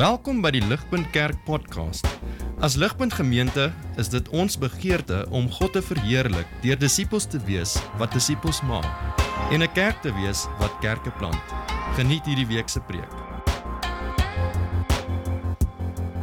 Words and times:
Welkom 0.00 0.38
by 0.40 0.48
die 0.54 0.62
Ligpunt 0.64 1.10
Kerk 1.12 1.42
podcast. 1.44 2.06
As 2.64 2.72
Ligpunt 2.80 3.12
Gemeente 3.12 3.66
is 4.00 4.08
dit 4.08 4.30
ons 4.32 4.54
begeerte 4.56 5.26
om 5.28 5.50
God 5.52 5.74
te 5.76 5.82
verheerlik 5.84 6.48
deur 6.62 6.80
disippels 6.80 7.26
te 7.28 7.36
wees 7.44 7.74
wat 8.00 8.16
disippels 8.16 8.62
maak 8.64 8.88
en 9.52 9.60
'n 9.60 9.72
kerk 9.76 10.00
te 10.00 10.08
wees 10.16 10.46
wat 10.56 10.72
kerke 10.80 11.12
plant. 11.20 11.44
Geniet 12.00 12.24
hierdie 12.24 12.48
week 12.48 12.68
se 12.72 12.80
preek. 12.80 13.12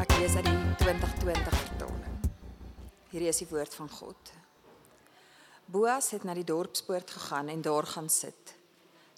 Ek 0.01 0.09
lees 0.17 0.33
uit 0.35 0.45
die 0.49 0.75
2020 0.81 1.53
vertaling. 1.61 2.17
Hierdie 3.13 3.29
is 3.29 3.45
die 3.45 3.51
woord 3.51 3.75
van 3.75 3.89
God. 3.89 4.33
Boas 5.65 6.09
het 6.09 6.23
na 6.23 6.33
die 6.33 6.43
dorpspoort 6.43 7.11
gegaan 7.11 7.47
en 7.47 7.61
daar 7.61 7.85
gaan 7.85 8.09
sit. 8.09 8.57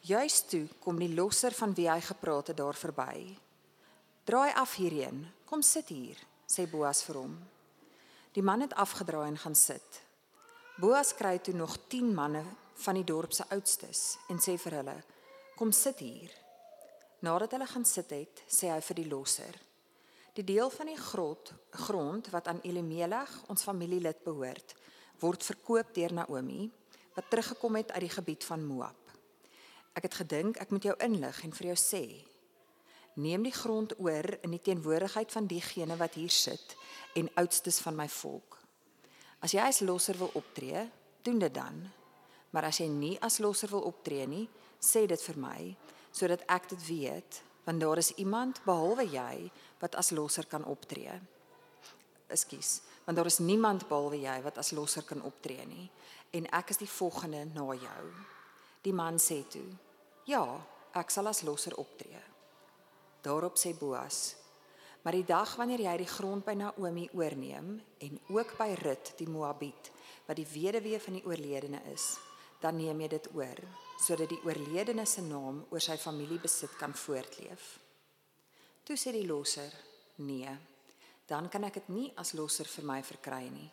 Juis 0.02 0.44
toe 0.50 0.68
kom 0.80 1.00
die 1.00 1.16
losser 1.16 1.52
van 1.52 1.74
wie 1.74 1.90
hy 1.90 2.02
gepraat 2.02 2.48
het 2.48 2.58
daar 2.58 2.76
verby. 2.76 3.40
Draai 4.30 4.52
af 4.54 4.76
hierheen. 4.78 5.24
Kom 5.50 5.64
sit 5.66 5.88
hier, 5.90 6.18
sê 6.46 6.68
Boas 6.70 7.00
vir 7.02 7.18
hom. 7.18 7.32
Die 8.36 8.44
man 8.46 8.62
het 8.62 8.76
afgedraai 8.78 9.32
en 9.32 9.40
gaan 9.42 9.56
sit. 9.58 10.04
Boas 10.78 11.16
kry 11.18 11.40
toe 11.42 11.56
nog 11.58 11.80
10 11.90 12.12
manne 12.14 12.44
van 12.84 13.00
die 13.00 13.08
dorp 13.10 13.34
se 13.34 13.48
oudstes 13.50 14.20
en 14.30 14.38
sê 14.38 14.54
vir 14.62 14.78
hulle: 14.78 14.96
"Kom 15.58 15.72
sit 15.72 16.06
hier." 16.06 16.30
Nadat 17.26 17.58
hulle 17.58 17.66
gaan 17.74 17.86
sit 17.86 18.14
het, 18.14 18.46
sê 18.46 18.70
hy 18.70 18.80
vir 18.92 19.02
die 19.02 19.10
losser: 19.10 19.56
"Die 20.36 20.46
deel 20.46 20.70
van 20.70 20.94
die 20.94 21.02
grot 21.10 21.54
grond 21.72 22.30
wat 22.30 22.48
aan 22.48 22.62
Elimelech, 22.62 23.34
ons 23.50 23.64
familielid 23.64 24.24
behoort, 24.24 24.76
word 25.20 25.44
verkoop 25.44 25.94
deur 25.94 26.14
Naomi, 26.14 26.70
wat 27.16 27.30
teruggekom 27.30 27.76
het 27.76 27.92
uit 27.92 28.02
die 28.02 28.18
gebied 28.20 28.44
van 28.44 28.66
Moab. 28.66 29.12
Ek 29.94 30.04
het 30.04 30.14
gedink 30.14 30.58
ek 30.58 30.70
moet 30.70 30.84
jou 30.84 30.96
inlig 31.00 31.44
en 31.44 31.52
vir 31.52 31.74
jou 31.74 31.76
sê: 31.76 32.29
Neem 33.20 33.44
die 33.44 33.56
grond 33.56 33.98
oor 34.00 34.28
in 34.46 34.54
die 34.56 34.62
teenwoordigheid 34.64 35.32
van 35.36 35.48
diegene 35.50 35.98
wat 36.00 36.16
hier 36.16 36.32
sit 36.32 36.76
en 37.20 37.28
oudstes 37.42 37.82
van 37.84 37.98
my 37.98 38.08
volk. 38.10 38.56
As 39.44 39.56
jy 39.56 39.64
as 39.64 39.82
losser 39.84 40.16
wil 40.20 40.32
optree, 40.40 40.86
doen 41.24 41.40
dit 41.40 41.54
dan. 41.54 41.82
Maar 42.56 42.70
as 42.70 42.80
jy 42.80 42.88
nie 42.92 43.18
as 43.24 43.42
losser 43.44 43.72
wil 43.74 43.84
optree 43.90 44.28
nie, 44.28 44.46
sê 44.80 45.06
dit 45.08 45.28
vir 45.30 45.40
my 45.40 45.60
sodat 46.16 46.42
ek 46.50 46.72
dit 46.72 46.86
weet, 46.88 47.42
want 47.68 47.84
daar 47.84 48.00
is 48.02 48.10
iemand 48.18 48.64
behalwe 48.66 49.06
jy 49.12 49.50
wat 49.80 49.94
as 50.00 50.10
losser 50.16 50.48
kan 50.50 50.64
optree. 50.66 51.14
Ekskuus, 52.34 52.80
want 53.06 53.20
daar 53.20 53.30
is 53.30 53.38
niemand 53.44 53.86
behalwe 53.88 54.18
jy 54.24 54.40
wat 54.48 54.58
as 54.58 54.72
losser 54.74 55.06
kan 55.06 55.22
optree 55.28 55.68
nie 55.70 55.86
en 56.32 56.50
ek 56.54 56.74
is 56.74 56.82
die 56.82 56.90
volgende 56.90 57.46
na 57.54 57.68
jou. 57.74 58.02
Die 58.86 58.94
man 58.94 59.18
sê 59.20 59.44
toe: 59.50 59.66
"Ja, 60.26 60.44
ek 60.94 61.10
sal 61.10 61.28
as 61.28 61.44
losser 61.44 61.76
optree." 61.78 62.22
Daarop 63.30 63.58
sê 63.58 63.78
Boas: 63.78 64.36
"Maar 65.02 65.14
die 65.14 65.26
dag 65.26 65.56
wanneer 65.56 65.82
jy 65.86 65.98
die 65.98 66.10
grond 66.10 66.46
by 66.46 66.56
Naomi 66.58 67.10
oorneem 67.14 67.68
en 68.02 68.20
ook 68.28 68.56
by 68.58 68.74
Rut 68.82 69.12
die 69.18 69.30
Moabiet, 69.30 69.92
wat 70.26 70.36
die 70.36 70.48
weduwee 70.50 71.00
van 71.00 71.14
die 71.14 71.26
oorledene 71.26 71.82
is, 71.94 72.18
dan 72.60 72.76
neem 72.76 73.02
jy 73.02 73.08
dit 73.08 73.28
oor, 73.36 73.60
sodat 74.02 74.30
die 74.30 74.42
oorledene 74.44 75.06
se 75.06 75.22
naam 75.22 75.62
oor 75.70 75.82
sy 75.82 75.98
familiebesit 75.98 76.74
kan 76.78 76.94
voortleef." 76.94 77.78
Toe 78.84 78.98
sê 78.98 79.14
die 79.14 79.28
losser: 79.28 79.74
"Nee, 80.16 80.58
dan 81.28 81.50
kan 81.50 81.64
ek 81.64 81.74
dit 81.74 81.90
nie 81.90 82.12
as 82.16 82.34
losser 82.34 82.66
vir 82.66 82.86
my 82.86 83.04
verkry 83.04 83.50
nie. 83.50 83.70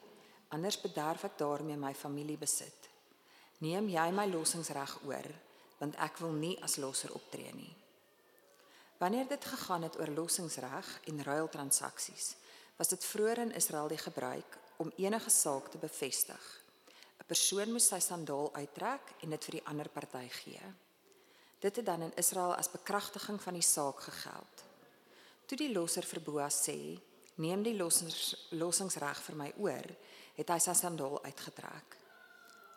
Anders 0.49 0.81
bederf 0.81 1.25
ek 1.25 1.39
daarmee 1.39 1.77
my 1.77 1.95
familiebesit. 1.95 2.91
Neem 3.59 3.89
jy 3.89 4.11
my 4.13 4.27
lossingsreg 4.27 4.99
oor, 5.05 5.33
want 5.79 5.97
ek 5.97 6.19
wil 6.19 6.33
nie 6.33 6.59
as 6.63 6.77
losser 6.77 7.15
optree 7.15 7.53
nie." 7.55 7.86
Wanneer 8.99 9.29
dit 9.29 9.45
gegaan 9.45 9.83
het 9.83 9.99
oor 9.99 10.09
lossingsreg 10.09 11.01
en 11.05 11.23
ruiltransaksies, 11.23 12.35
was 12.77 12.89
dit 12.89 13.05
vroeër 13.05 13.39
in 13.39 13.53
Israel 13.53 13.89
die 13.89 13.99
gebruik 14.01 14.59
om 14.77 14.93
enige 14.97 15.31
saak 15.31 15.69
te 15.69 15.79
bevestig. 15.79 16.65
'n 17.21 17.27
Persoon 17.27 17.73
moes 17.73 17.89
sy 17.89 17.99
sandaal 18.01 18.55
uittrek 18.55 19.15
en 19.21 19.31
dit 19.31 19.45
vir 19.45 19.57
die 19.59 19.67
ander 19.67 19.89
party 19.89 20.29
gee. 20.29 20.63
Dit 21.59 21.77
het 21.77 21.87
dan 21.87 22.03
in 22.03 22.17
Israel 22.17 22.55
as 22.55 22.71
bekragtiging 22.71 23.41
van 23.43 23.55
die 23.55 23.63
saak 23.63 24.01
gegeld. 24.01 24.65
Toe 25.47 25.59
die 25.59 25.73
losser 25.73 26.03
vir 26.03 26.21
Boas 26.21 26.69
sê, 26.69 27.01
"Neem 27.35 27.63
die 27.63 27.77
lossings 27.77 28.47
lossingsreg 28.51 29.23
vir 29.23 29.37
my 29.37 29.53
oor," 29.57 29.87
het 30.35 30.49
hy 30.49 30.59
sy 30.59 30.73
sandaal 30.73 31.25
uitgetrek. 31.25 31.97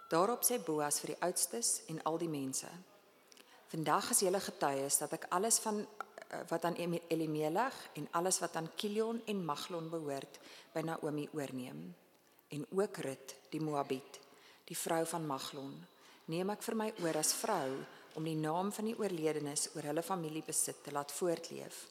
Daarop 0.10 0.44
sê 0.44 0.64
Boas 0.64 1.00
vir 1.00 1.08
die 1.08 1.22
oudstes 1.22 1.82
en 1.88 2.04
al 2.04 2.18
die 2.18 2.30
mense, 2.30 2.70
"Vandag 3.68 4.10
is 4.10 4.20
julle 4.20 4.40
getuies 4.40 4.98
dat 4.98 5.14
ek 5.14 5.26
alles 5.30 5.60
van 5.60 5.88
wat 6.48 6.66
aan 6.66 6.76
Elimelech 7.08 7.90
en 7.94 8.08
alles 8.12 8.40
wat 8.40 8.56
aan 8.56 8.70
Kilion 8.76 9.22
en 9.26 9.46
Maglon 9.46 9.90
behoort 9.90 10.40
by 10.74 10.82
Naomi 10.86 11.28
oorneem. 11.34 11.96
En 12.50 12.66
ook 12.70 12.98
Rut 12.98 13.36
die 13.50 13.62
Moabiet 13.62 14.20
die 14.70 14.78
vrou 14.78 15.06
van 15.06 15.26
Maglon 15.26 15.74
neem 16.30 16.50
ek 16.54 16.62
vir 16.62 16.76
my 16.78 16.90
oor 17.02 17.18
as 17.18 17.34
vrou 17.34 17.80
om 18.20 18.26
die 18.26 18.38
naam 18.38 18.70
van 18.74 18.86
die 18.86 18.98
oorledenes 18.98 19.72
oor 19.74 19.88
hulle 19.90 20.04
familiebesit 20.06 20.84
te 20.86 20.94
laat 20.94 21.12
voortleef. 21.12 21.88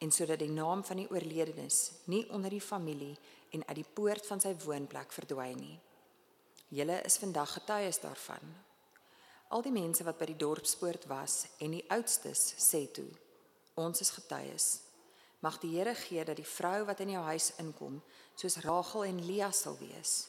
En 0.00 0.12
sodat 0.12 0.40
die 0.40 0.52
naam 0.52 0.84
van 0.84 1.02
die 1.02 1.08
oorledenes 1.12 2.04
nie 2.08 2.24
onder 2.32 2.50
die 2.50 2.64
familie 2.64 3.12
en 3.52 3.66
uit 3.66 3.76
die 3.76 3.90
poort 3.96 4.24
van 4.26 4.40
sy 4.40 4.54
woonplek 4.64 5.12
verdwyn 5.12 5.60
nie. 5.60 5.76
Julle 6.74 7.02
is 7.04 7.20
vandag 7.20 7.52
getuies 7.58 8.00
daarvan. 8.00 8.54
Al 9.52 9.62
die 9.62 9.74
mense 9.74 10.04
wat 10.08 10.18
by 10.18 10.30
die 10.32 10.40
dorpspoort 10.40 11.04
was 11.12 11.44
en 11.60 11.76
die 11.76 11.84
oudstes 11.92 12.54
sê 12.58 12.86
toe 12.88 13.10
Ons 13.74 14.00
is 14.00 14.10
getuies. 14.14 14.66
Mag 15.42 15.58
die 15.60 15.72
Here 15.74 15.94
gee 15.98 16.24
dat 16.24 16.38
die 16.38 16.46
vrou 16.46 16.84
wat 16.86 17.00
in 17.02 17.10
jou 17.10 17.22
huis 17.26 17.50
inkom, 17.58 17.98
soos 18.38 18.60
Rachel 18.62 19.04
en 19.04 19.24
Lea 19.26 19.50
sal 19.50 19.74
wees, 19.80 20.28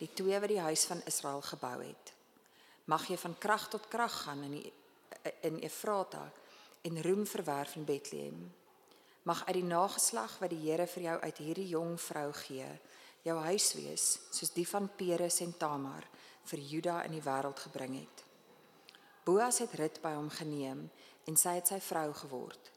die 0.00 0.10
twee 0.12 0.38
wat 0.42 0.50
die 0.50 0.60
huis 0.60 0.84
van 0.90 1.02
Israel 1.06 1.40
gebou 1.46 1.78
het. 1.80 2.12
Mag 2.90 3.06
jy 3.08 3.16
van 3.22 3.36
krag 3.38 3.68
tot 3.70 3.86
krag 3.88 4.16
gaan 4.24 4.42
in 4.48 4.56
die, 4.58 4.72
in 5.46 5.60
Efrata 5.62 6.24
en 6.82 7.02
roem 7.06 7.22
verwerf 7.26 7.76
in 7.78 7.86
Bethlehem. 7.86 8.42
Mag 9.22 9.44
uit 9.46 9.60
die 9.60 9.68
nageslag 9.70 10.34
wat 10.42 10.50
die 10.50 10.64
Here 10.64 10.88
vir 10.90 11.06
jou 11.06 11.16
uit 11.22 11.38
hierdie 11.38 11.68
jong 11.70 11.94
vrou 12.02 12.32
gee, 12.42 12.66
jou 13.22 13.38
huis 13.46 13.68
wees 13.78 14.08
soos 14.34 14.50
die 14.50 14.66
van 14.66 14.90
Peres 14.98 15.38
en 15.46 15.54
Tamar 15.54 16.08
vir 16.50 16.58
Juda 16.58 16.98
in 17.06 17.14
die 17.14 17.22
wêreld 17.22 17.62
gebring 17.62 17.94
het. 18.00 18.26
Boas 19.22 19.62
het 19.62 19.78
Rut 19.78 20.02
by 20.02 20.16
hom 20.18 20.30
geneem 20.34 20.88
en 21.30 21.38
sy 21.38 21.54
het 21.60 21.70
sy 21.70 21.78
vrou 21.78 22.08
geword. 22.24 22.71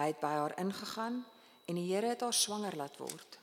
Hy 0.00 0.06
het 0.14 0.20
by 0.22 0.32
haar 0.32 0.54
ingegaan 0.56 1.18
en 1.68 1.76
die 1.76 1.90
Here 1.90 2.14
het 2.14 2.22
haar 2.24 2.32
swanger 2.32 2.72
laat 2.80 2.94
word. 2.96 3.36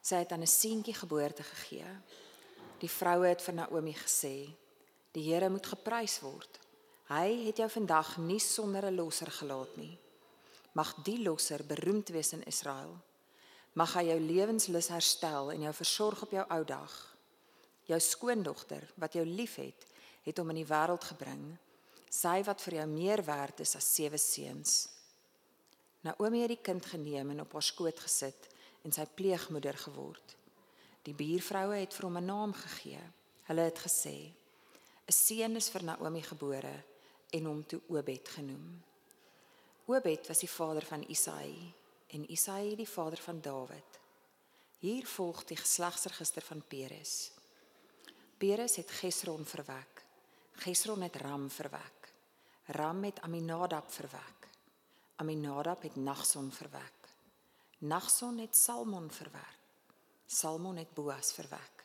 Sy 0.00 0.20
het 0.22 0.32
aan 0.32 0.46
'n 0.46 0.46
seentjie 0.46 0.94
geboorte 0.94 1.42
gegee. 1.42 1.90
Die 2.78 2.90
vroue 2.90 3.26
het 3.26 3.42
vir 3.42 3.54
Naomi 3.54 3.94
gesê: 3.94 4.54
"Die 5.12 5.32
Here 5.32 5.50
moet 5.50 5.66
geprys 5.66 6.20
word. 6.20 6.58
Hy 7.08 7.46
het 7.46 7.56
jou 7.56 7.70
vandag 7.70 8.18
nie 8.18 8.38
sonder 8.38 8.86
'n 8.86 8.94
losser 8.94 9.30
gelaat 9.30 9.76
nie. 9.76 9.98
Mag 10.72 10.94
die 11.02 11.22
losser 11.22 11.66
beroemd 11.66 12.08
wees 12.08 12.32
in 12.32 12.44
Israel. 12.44 12.96
Mag 13.72 13.94
hy 13.94 14.04
jou 14.04 14.20
lewenslus 14.20 14.88
herstel 14.88 15.50
en 15.50 15.60
jou 15.60 15.74
versorg 15.74 16.22
op 16.22 16.30
jou 16.30 16.44
ou 16.48 16.64
dag. 16.64 17.16
Jou 17.84 18.00
skoondogter 18.00 18.92
wat 18.94 19.12
jou 19.12 19.26
liefhet, 19.26 19.86
het 20.22 20.38
hom 20.38 20.50
in 20.50 20.56
die 20.56 20.66
wêreld 20.66 21.04
gebring." 21.04 21.58
sy 22.10 22.42
wat 22.42 22.60
vir 22.60 22.74
jou 22.74 22.86
meer 22.90 23.22
werd 23.24 23.60
is 23.60 23.76
as 23.78 23.94
sewe 23.94 24.18
seuns. 24.18 24.88
Naomi 26.00 26.40
het 26.40 26.48
die 26.54 26.62
kind 26.62 26.86
geneem 26.86 27.30
en 27.30 27.40
op 27.40 27.52
haar 27.52 27.62
skoot 27.62 28.00
gesit 28.00 28.48
en 28.82 28.92
sy 28.92 29.04
pleegmoeder 29.14 29.76
geword. 29.76 30.36
Die 31.04 31.14
buurvroue 31.16 31.80
het 31.80 31.94
vir 31.96 32.06
hom 32.08 32.16
'n 32.18 32.24
naam 32.24 32.52
gegee. 32.52 33.02
Hulle 33.48 33.60
het 33.60 33.78
gesê: 33.78 34.32
"’n 35.08 35.12
Seun 35.12 35.56
is 35.56 35.70
vir 35.70 35.82
Naomi 35.82 36.22
gebore 36.22 36.84
en 37.30 37.44
hom 37.44 37.66
toe 37.66 37.80
Obed 37.88 38.28
genoem." 38.28 38.82
Obed 39.86 40.26
was 40.26 40.38
die 40.38 40.50
vader 40.50 40.84
van 40.86 41.04
Isaai 41.08 41.72
en 42.06 42.30
Isaai 42.30 42.76
die 42.76 42.88
vader 42.88 43.18
van 43.18 43.40
Dawid. 43.40 43.98
Hier 44.78 45.06
volg 45.06 45.44
die 45.44 45.56
geslagsregister 45.56 46.42
van 46.42 46.62
Peres. 46.68 47.30
Peres 48.38 48.76
het 48.76 48.90
Gesron 48.90 49.44
verwek. 49.44 50.04
Gesron 50.52 51.02
het 51.02 51.16
Ram 51.16 51.50
verwek. 51.50 52.12
Ram 52.66 53.04
het 53.04 53.20
Aminadab 53.20 53.92
verwek. 53.92 54.39
Aminadab 55.20 55.82
het 55.82 55.96
Nagson 55.96 56.52
verwek. 56.52 57.08
Nagson 57.78 58.38
het 58.38 58.56
Salmon 58.56 59.10
verwek. 59.10 59.58
Salmon 60.26 60.76
het 60.76 60.94
Boas 60.94 61.32
verwek. 61.32 61.84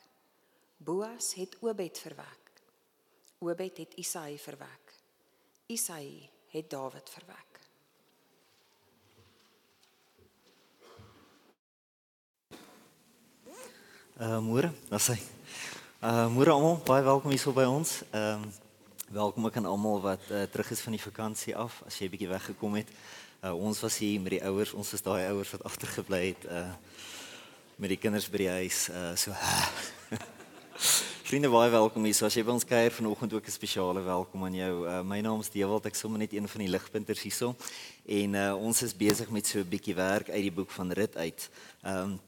Boas 0.76 1.34
het 1.34 1.56
Obed 1.60 1.98
verwek. 1.98 2.62
Obed 3.38 3.76
het 3.76 3.94
Isaai 3.94 4.38
verwek. 4.38 4.94
Isaai 5.66 6.30
het 6.48 6.70
Dawid 6.70 7.10
verwek. 7.10 7.60
Uh 14.16 14.38
môre, 14.40 14.72
dan 14.88 15.00
sê. 15.00 15.20
Uh 16.00 16.24
môre 16.32 16.56
almal, 16.56 16.80
baie 16.88 17.04
welkom 17.04 17.36
hier 17.36 17.40
so 17.40 17.52
by 17.52 17.68
ons. 17.68 18.00
Ehm 18.16 18.48
um, 18.48 18.54
Welkom 19.06 19.44
ook 19.46 19.56
aan 19.56 19.66
almal 19.66 20.00
wat 20.00 20.20
uh, 20.30 20.42
terug 20.42 20.70
is 20.70 20.80
van 20.80 20.92
die 20.92 21.00
vakansie 21.02 21.56
af. 21.56 21.82
As 21.86 21.98
jy 21.98 22.06
'n 22.06 22.10
bietjie 22.10 22.28
weggekom 22.28 22.74
het. 22.74 22.88
Uh, 23.46 23.54
ons 23.54 23.80
was 23.80 23.98
hier 23.98 24.20
met 24.20 24.32
die 24.34 24.42
ouers. 24.42 24.72
Ons 24.74 24.92
is 24.96 25.02
daai 25.02 25.28
ouers 25.28 25.50
wat 25.54 25.62
agtergebly 25.68 26.22
het 26.32 26.46
uh 26.50 26.72
met 27.76 27.92
die 27.92 27.98
kinders 28.00 28.24
by 28.32 28.40
die 28.40 28.48
huis. 28.48 28.86
Uh 28.88 29.12
so 29.14 29.34
Vriende, 31.26 31.50
baie 31.52 31.70
welkom 31.70 32.06
hier. 32.08 32.14
So 32.16 32.26
as 32.26 32.34
jy 32.34 32.42
by 32.46 32.54
ons 32.56 32.66
kuier 32.66 32.94
vanoggend 32.96 33.36
ook 33.36 33.46
'n 33.46 33.54
spesiale 33.54 34.02
welkom 34.02 34.44
aan 34.44 34.54
jou. 34.54 34.72
Uh, 34.86 35.02
my 35.02 35.20
naam 35.20 35.40
is 35.40 35.50
Dewald. 35.50 35.86
Ek 35.86 35.94
sommer 35.94 36.18
net 36.18 36.32
een 36.32 36.48
van 36.48 36.60
die 36.64 36.70
ligpunters 36.70 37.22
hierso. 37.22 37.54
En 38.06 38.34
uh, 38.34 38.54
ons 38.56 38.82
is 38.82 38.96
besig 38.96 39.30
met 39.30 39.46
so 39.46 39.58
'n 39.58 39.68
bietjie 39.68 39.94
werk 39.94 40.30
uit 40.30 40.42
die 40.42 40.56
boek 40.58 40.70
van 40.70 40.90
Rit 40.92 41.16
uit. 41.16 41.50
Ehm 41.82 42.02
um, 42.02 42.20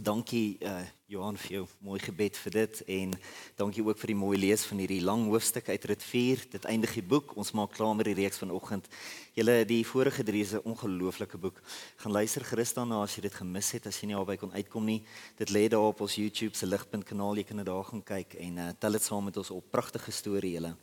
Dankie 0.00 0.56
uh 0.60 0.80
Johan 1.12 1.36
vir 1.36 1.52
jou 1.58 1.62
mooi 1.84 1.98
gebed 2.00 2.38
vir 2.40 2.54
dit 2.54 2.78
en 2.94 3.10
dankie 3.58 3.82
ook 3.84 3.98
vir 4.00 4.12
die 4.14 4.16
mooi 4.16 4.36
lees 4.40 4.62
van 4.64 4.78
hierdie 4.80 5.02
lang 5.04 5.26
hoofstuk 5.28 5.66
uit 5.68 5.84
Rit 5.90 6.04
4. 6.08 6.44
Dit 6.54 6.68
eindig 6.70 6.94
die 6.96 7.04
boek. 7.04 7.34
Ons 7.36 7.50
maak 7.52 7.74
klaar 7.76 7.92
met 7.98 8.08
die 8.08 8.14
reeks 8.16 8.40
vanoggend. 8.40 8.88
Julle 9.36 9.58
die 9.68 9.82
vorige 9.84 10.24
drie 10.24 10.40
is 10.40 10.54
'n 10.54 10.64
ongelooflike 10.64 11.36
boek. 11.36 11.60
Gaan 12.00 12.12
luister 12.12 12.44
gerus 12.44 12.72
daarna 12.72 13.02
as 13.02 13.16
jy 13.16 13.22
dit 13.22 13.34
gemis 13.34 13.70
het, 13.72 13.86
as 13.86 14.00
jy 14.00 14.06
nie 14.06 14.16
albei 14.16 14.38
kon 14.38 14.52
uitkom 14.52 14.84
nie. 14.84 15.02
Dit 15.36 15.50
lê 15.50 15.68
daar 15.68 15.92
op 15.92 16.00
ons 16.00 16.14
YouTube 16.14 16.56
se 16.56 16.66
ligpunt 16.66 17.04
kanaal. 17.04 17.36
Jy 17.36 17.44
kan 17.44 17.56
dit 17.56 17.66
daar 17.66 17.84
gaan 17.84 18.02
kyk 18.02 18.34
en 18.34 18.58
uh 18.58 18.70
tel 18.78 18.92
dit 18.92 19.02
saam 19.02 19.24
met 19.24 19.36
ons 19.36 19.50
op. 19.50 19.64
Pragtige 19.70 20.10
storie 20.10 20.52
julle. 20.52 20.76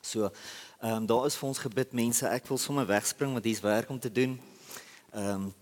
So, 0.00 0.30
ehm 0.82 0.92
um, 0.92 1.06
daar 1.06 1.26
is 1.26 1.36
vir 1.36 1.48
ons 1.48 1.58
gebid 1.58 1.92
mense. 1.92 2.26
Ek 2.26 2.48
wil 2.48 2.58
sommer 2.58 2.86
wegspring 2.86 3.32
want 3.32 3.44
hier's 3.44 3.60
werk 3.60 3.88
om 3.90 4.00
te 4.00 4.12
doen. 4.12 4.40
Ehm 5.12 5.34
um, 5.34 5.54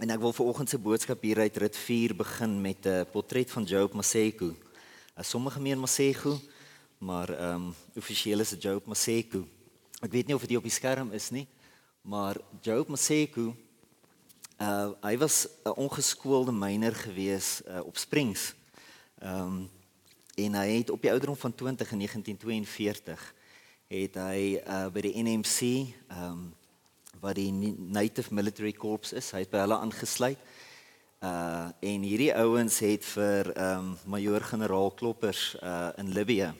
En 0.00 0.08
ek 0.08 0.22
wil 0.24 0.32
vanoggend 0.32 0.70
se 0.72 0.78
boodskap 0.80 1.20
hier 1.20 1.38
uit 1.38 1.56
Rit 1.56 1.76
4 1.76 2.14
begin 2.16 2.60
met 2.60 2.86
'n 2.86 3.04
portret 3.12 3.50
van 3.50 3.64
Job 3.64 3.92
Maseko. 3.92 4.56
As 5.14 5.28
sommige 5.28 5.60
meer 5.60 5.78
Maseko, 5.78 6.40
maar 6.98 7.28
ehm 7.28 7.54
um, 7.54 7.74
offisieel 7.94 8.40
is 8.40 8.48
dit 8.48 8.62
Job 8.62 8.86
Maseko. 8.86 9.46
Ek 10.00 10.10
weet 10.10 10.26
nie 10.26 10.34
of 10.34 10.46
dit 10.46 10.56
op 10.56 10.62
die 10.62 10.72
skerm 10.72 11.12
is 11.12 11.30
nie, 11.30 11.46
maar 12.00 12.36
Job 12.60 12.88
Maseko 12.88 13.54
uh 14.58 14.90
hy 15.02 15.18
was 15.18 15.48
'n 15.64 15.76
ongeskoolde 15.76 16.52
myner 16.52 16.94
gewees 16.94 17.60
uh, 17.68 17.84
op 17.84 17.96
Springs. 17.96 18.54
Ehm 19.18 19.40
um, 19.44 19.70
en 20.34 20.54
hy 20.54 20.68
het 20.76 20.90
op 20.90 21.02
die 21.02 21.10
ouderdom 21.10 21.36
van 21.36 21.54
20 21.54 21.92
in 21.92 21.98
1942 21.98 23.34
het 23.86 24.14
hy 24.14 24.62
uh 24.66 24.88
by 24.88 25.00
die 25.00 25.22
NMC 25.22 25.60
ehm 26.08 26.24
um, 26.24 26.54
wat 27.22 27.38
die 27.38 27.52
Native 27.52 28.34
Military 28.34 28.72
Corps 28.74 29.12
is. 29.14 29.30
Hy 29.30 29.44
het 29.44 29.52
by 29.52 29.62
hulle 29.62 29.78
aangesluit. 29.78 30.50
Uh 31.22 31.70
en 31.86 32.02
hierdie 32.02 32.32
ouens 32.34 32.80
het 32.82 33.04
vir 33.14 33.52
ehm 33.54 33.92
um, 33.92 33.96
majoor-generaal 34.10 34.90
Kloppers 34.98 35.54
uh 35.62 35.90
in 36.02 36.10
Libië. 36.10 36.50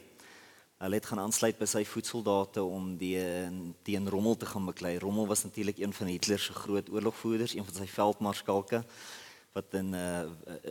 Hulle 0.83 0.99
het 0.99 1.07
gaan 1.07 1.19
aansluit 1.23 1.59
by 1.59 1.67
sy 1.67 1.83
voetsoldate 1.87 2.63
om 2.63 2.93
die 2.99 3.19
teen 3.83 4.09
Rommel 4.09 4.37
te 4.37 4.47
gaan 4.47 4.67
beklei. 4.67 4.99
Rommel 4.99 5.27
was 5.27 5.43
natuurlik 5.43 5.79
een 5.79 5.93
van 5.93 6.07
Hitler 6.07 6.39
se 6.39 6.53
groot 6.53 6.91
oorlogvoerders, 6.91 7.55
een 7.55 7.65
van 7.65 7.75
sy 7.75 7.87
veldmarskalke 7.87 8.85
wat 9.53 9.75
in 9.75 9.95
uh 9.95 10.23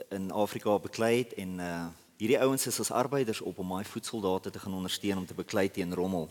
in 0.09 0.31
Afrika 0.31 0.79
beklei 0.79 1.17
het 1.17 1.33
en 1.33 1.59
uh 1.59 1.88
hierdie 2.17 2.39
ouens 2.39 2.67
is 2.67 2.79
as 2.79 2.91
arbeiders 2.91 3.41
op 3.41 3.57
om 3.57 3.69
daai 3.69 3.85
voetsoldate 3.85 4.49
te 4.49 4.59
gaan 4.59 4.73
ondersteun 4.73 5.17
om 5.17 5.25
te 5.25 5.33
beklei 5.33 5.71
teen 5.71 5.93
Rommel. 5.93 6.29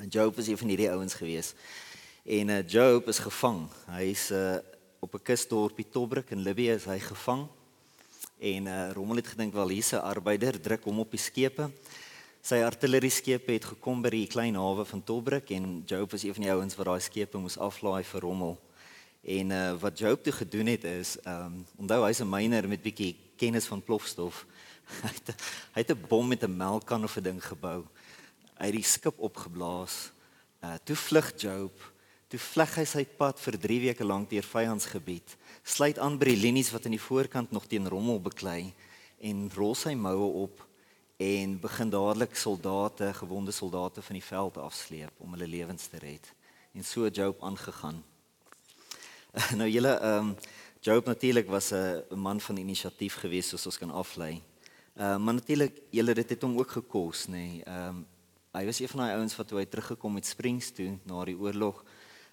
En 0.00 0.08
Job 0.08 0.36
was 0.36 0.46
een 0.46 0.58
van 0.58 0.68
hierdie 0.68 0.90
ouens 0.90 1.14
geweest. 1.14 1.54
En 2.22 2.48
uh, 2.48 2.68
Job 2.68 3.08
is 3.08 3.18
gevang. 3.18 3.64
Hy's 3.90 4.30
uh, 4.30 4.56
op 5.02 5.14
'n 5.14 5.22
kusdorpie 5.22 5.88
Tobruk 5.90 6.30
in 6.30 6.38
Libië 6.38 6.70
is 6.70 6.84
hy 6.84 6.98
gevang. 6.98 7.48
En 8.38 8.66
uh, 8.66 8.90
Rommel 8.92 9.16
het 9.16 9.26
gedink 9.26 9.52
wel 9.52 9.68
hier's 9.68 9.90
'n 9.90 10.06
arbeider 10.06 10.60
druk 10.60 10.84
hom 10.84 10.98
op 10.98 11.10
die 11.10 11.18
skepe. 11.18 11.70
Sy 12.40 12.62
artillerie 12.62 13.10
skepe 13.10 13.52
het 13.52 13.64
gekom 13.64 14.02
by 14.02 14.10
die 14.10 14.26
klein 14.26 14.54
hawe 14.54 14.84
van 14.84 15.02
Tobruk 15.02 15.50
en 15.50 15.82
Job 15.86 16.10
was 16.10 16.22
een 16.22 16.34
van 16.34 16.42
die 16.42 16.52
ouens 16.52 16.76
wat 16.76 16.86
daai 16.86 17.00
skepe 17.00 17.38
moes 17.38 17.58
aflaai 17.58 18.04
vir 18.04 18.20
Rommel. 18.20 18.60
En 19.22 19.50
uh, 19.50 19.74
wat 19.80 19.98
Job 19.98 20.22
toe 20.22 20.32
gedoen 20.32 20.66
het 20.66 20.84
is, 20.84 21.18
ehm 21.26 21.46
um, 21.46 21.66
onthou 21.76 22.06
hy's 22.06 22.20
'n 22.22 22.30
myner 22.30 22.68
met 22.68 22.82
bietjie 22.82 23.16
kennis 23.36 23.66
van 23.66 23.82
plofstof. 23.82 24.46
hy 25.02 25.10
het 25.10 25.34
hy 25.74 25.80
het 25.82 25.90
'n 25.90 26.06
bom 26.08 26.28
met 26.28 26.44
'n 26.44 26.56
melkkan 26.56 27.02
of 27.02 27.16
'n 27.16 27.22
ding 27.22 27.42
gebou. 27.44 27.82
Hy 28.58 28.66
het 28.66 28.78
die 28.78 28.86
skip 28.86 29.18
opgeblaas. 29.18 30.12
Uh 30.62 30.78
toe 30.84 30.96
vlug 30.96 31.34
Job 31.36 31.91
Toe 32.32 32.40
vleg 32.40 32.70
hy 32.80 32.82
sy 32.88 33.02
pad 33.04 33.36
vir 33.44 33.56
3 33.60 33.74
weke 33.82 34.04
lank 34.06 34.30
deur 34.30 34.46
vyandsgebied, 34.48 35.34
sluit 35.68 35.98
aan 36.00 36.14
by 36.16 36.30
die 36.30 36.38
linies 36.40 36.70
wat 36.72 36.86
aan 36.88 36.94
die 36.96 37.06
voorkant 37.06 37.52
nog 37.52 37.66
teen 37.68 37.84
rommel 37.92 38.22
beklei 38.24 38.70
en 39.20 39.42
rol 39.52 39.76
sy 39.76 39.92
moue 39.92 40.30
op 40.46 40.62
en 41.20 41.58
begin 41.60 41.92
dadelik 41.92 42.32
soldate, 42.40 43.10
gewonde 43.20 43.52
soldate 43.52 44.00
van 44.00 44.16
die 44.16 44.24
veld 44.24 44.56
afsleep 44.64 45.20
om 45.20 45.36
hulle 45.36 45.50
lewens 45.58 45.92
te 45.92 46.00
red. 46.00 46.32
En 46.72 46.80
so 46.80 47.12
Job 47.12 47.44
aangegaan. 47.44 48.00
Nou 49.60 49.68
julle 49.68 49.92
ehm 50.00 50.32
um, 50.32 50.34
Job 50.80 51.04
natuurlik 51.12 51.52
was 51.52 51.72
'n 51.76 52.16
man 52.16 52.40
van 52.40 52.56
inisiatief 52.56 53.20
geweest 53.20 53.52
soos 53.52 53.66
ons 53.66 53.78
kan 53.78 53.90
aflei. 53.90 54.40
Ehm 54.96 55.04
uh, 55.04 55.16
maar 55.24 55.34
natuurlik 55.34 55.82
julle 55.90 56.14
dit 56.14 56.28
het 56.30 56.42
hom 56.42 56.56
ook 56.58 56.70
gekos 56.80 57.26
nê. 57.26 57.32
Nee. 57.32 57.62
Ehm 57.64 57.88
um, 57.88 58.06
hy 58.52 58.64
was 58.64 58.80
een 58.80 58.88
van 58.88 59.00
daai 59.00 59.16
ouens 59.16 59.36
wat 59.36 59.48
toe 59.48 59.58
hy 59.58 59.66
teruggekom 59.66 60.14
het 60.14 60.26
Springs 60.26 60.70
toe 60.72 60.96
na 61.04 61.24
die 61.24 61.36
oorlog 61.36 61.84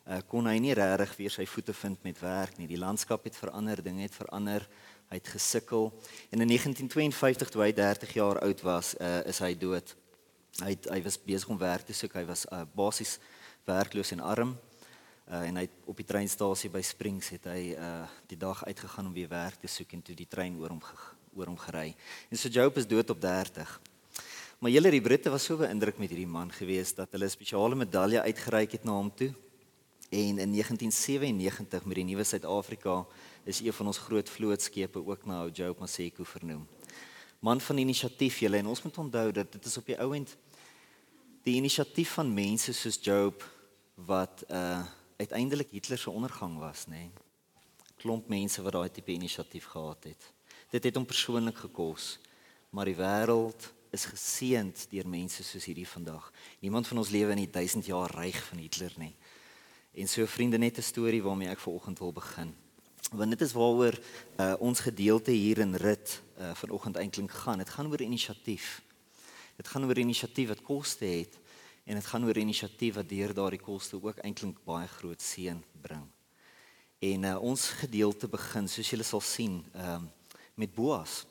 uh, 0.09 0.19
kon 0.27 0.47
hy 0.50 0.57
nie 0.61 0.75
regtig 0.77 1.15
weer 1.19 1.33
sy 1.33 1.45
voete 1.50 1.73
vind 1.77 2.01
met 2.06 2.21
werk 2.23 2.57
nie. 2.57 2.67
Die 2.69 2.79
landskap 2.79 3.27
het 3.29 3.38
verander, 3.38 3.81
dinge 3.85 4.06
het 4.07 4.15
verander. 4.15 4.65
Hy 5.09 5.17
het 5.17 5.29
gesukkel. 5.33 5.89
En 6.29 6.44
in 6.44 6.50
1952 6.51 7.50
toe 7.50 7.63
hy 7.63 7.71
30 7.73 8.13
jaar 8.17 8.39
oud 8.45 8.63
was, 8.65 8.94
uh, 9.01 9.19
is 9.29 9.41
hy 9.41 9.53
dood. 9.57 9.95
Hy 10.61 10.73
het, 10.73 10.89
hy 10.91 11.01
was 11.06 11.17
besig 11.21 11.50
om 11.50 11.61
werk 11.61 11.85
te 11.88 11.95
soek. 11.97 12.17
Hy 12.19 12.25
was 12.29 12.45
uh, 12.50 12.63
basies 12.75 13.17
werkloos 13.69 14.13
en 14.15 14.25
arm. 14.25 14.56
Uh, 15.29 15.44
en 15.45 15.61
hy 15.61 15.67
het 15.67 15.89
op 15.89 15.97
die 15.97 16.07
treinstasie 16.09 16.71
by 16.73 16.81
Springs 16.85 17.29
het 17.35 17.45
hy 17.50 17.75
uh, 17.77 18.06
die 18.29 18.38
dag 18.39 18.63
uitgegaan 18.65 19.11
om 19.11 19.13
weer 19.13 19.29
werk 19.29 19.61
te 19.61 19.69
soek 19.69 19.94
en 19.94 20.01
toe 20.06 20.17
die 20.17 20.29
trein 20.29 20.57
oor 20.57 20.73
hom 20.73 20.81
oor 21.38 21.51
hom 21.51 21.59
gery. 21.61 21.91
En 22.33 22.39
so 22.41 22.50
Job 22.50 22.79
is 22.81 22.88
dood 22.89 23.11
op 23.13 23.19
30. 23.21 23.75
Maar 24.59 24.73
julle 24.73 24.91
die 24.91 25.03
Britte 25.06 25.29
was 25.29 25.45
so 25.45 25.61
beïndruk 25.61 26.01
met 26.01 26.09
hierdie 26.09 26.27
man 26.27 26.50
gewees 26.51 26.95
dat 26.97 27.13
hulle 27.13 27.29
'n 27.29 27.38
spesiale 27.38 27.77
medalje 27.77 28.21
uitgereik 28.25 28.73
het 28.73 28.83
na 28.83 28.97
hom 28.97 29.13
toe 29.13 29.29
En 30.09 30.38
in 30.41 30.51
1997 30.51 31.85
met 31.85 31.95
die 31.95 32.03
nuwe 32.03 32.23
Suid-Afrika 32.23 33.06
is 33.44 33.59
een 33.59 33.73
van 33.73 33.85
ons 33.85 33.97
groot 33.97 34.29
vlootskepe 34.29 35.06
ook 35.06 35.25
na 35.25 35.47
Job 35.53 35.79
Maseko 35.79 36.23
vernoem. 36.23 36.67
Man 37.39 37.61
van 37.61 37.77
inisiatief 37.77 38.39
julle 38.39 38.57
en 38.57 38.67
ons 38.67 38.81
moet 38.81 38.97
onthou 38.97 39.31
dat 39.31 39.51
dit 39.51 39.65
is 39.65 39.77
op 39.77 39.85
die 39.85 40.00
ou 40.01 40.15
end 40.15 40.38
die 41.44 41.56
inisiatief 41.56 42.13
van 42.17 42.33
mense 42.33 42.73
soos 42.73 42.97
Job 43.01 43.45
wat 43.95 44.44
uh 44.47 44.85
uiteindelik 45.19 45.71
Hitler 45.71 45.97
se 45.97 46.09
ondergang 46.09 46.57
was, 46.57 46.85
nê. 46.88 46.95
Nee. 46.95 47.11
Klomp 47.99 48.30
mense 48.31 48.61
wat 48.63 48.71
daai 48.71 48.92
tipe 48.92 49.11
inisiatief 49.11 49.66
gehad 49.66 50.04
het. 50.07 50.30
Dit 50.71 50.83
het 50.83 50.95
hom 50.95 51.06
persoonlik 51.06 51.57
gekos, 51.57 52.19
maar 52.71 52.87
die 52.87 52.95
wêreld 52.95 53.68
is 53.92 54.06
geseënd 54.07 54.85
deur 54.94 55.07
mense 55.11 55.44
soos 55.44 55.66
hierdie 55.68 55.87
vandag. 55.87 56.31
Niemand 56.63 56.87
van 56.87 57.01
ons 57.04 57.11
lewe 57.11 57.35
in 57.35 57.44
die 57.44 57.51
1000 57.51 57.89
jaar 57.92 58.16
ryk 58.16 58.39
van 58.47 58.63
Hitler 58.63 58.95
nie. 58.95 59.16
En 59.92 60.08
so 60.08 60.26
vriende 60.26 60.58
net 60.58 60.78
'n 60.78 60.81
storie 60.81 61.24
waarmee 61.24 61.50
ek 61.50 61.60
vanoggend 61.60 62.00
wil 62.00 62.14
begin. 62.14 62.56
Want 63.12 63.30
dit 63.30 63.42
is 63.42 63.54
waaroor 63.54 64.00
uh, 64.38 64.54
ons 64.60 64.80
gedeelte 64.80 65.31
hier 65.31 65.58
in 65.58 65.76
rit 65.76 66.22
uh, 66.38 66.54
vanoggend 66.54 66.96
eintlik 66.96 67.31
gaan. 67.31 67.58
Dit 67.58 67.69
gaan 67.69 67.88
oor 67.88 68.02
inisiatief. 68.02 68.81
Dit 69.56 69.68
gaan 69.68 69.86
oor 69.86 69.98
inisiatief 69.98 70.48
wat 70.48 70.62
koste 70.62 71.06
het 71.06 71.40
en 71.84 71.96
dit 71.96 72.06
gaan 72.06 72.26
oor 72.26 72.38
inisiatief 72.38 72.96
wat 72.96 73.10
deur 73.10 73.34
daardie 73.34 73.60
koste 73.60 73.98
ook 74.04 74.18
eintlik 74.18 74.64
baie 74.64 74.88
groot 74.88 75.22
seën 75.22 75.64
bring. 75.81 76.06
En 77.00 77.24
uh, 77.24 77.42
ons 77.42 77.69
gedeelte 77.69 78.28
begin 78.28 78.68
soos 78.68 78.90
julle 78.90 79.04
sal 79.04 79.22
sien 79.22 79.66
uh, 79.76 80.02
met 80.54 80.74
Boas. 80.76 81.26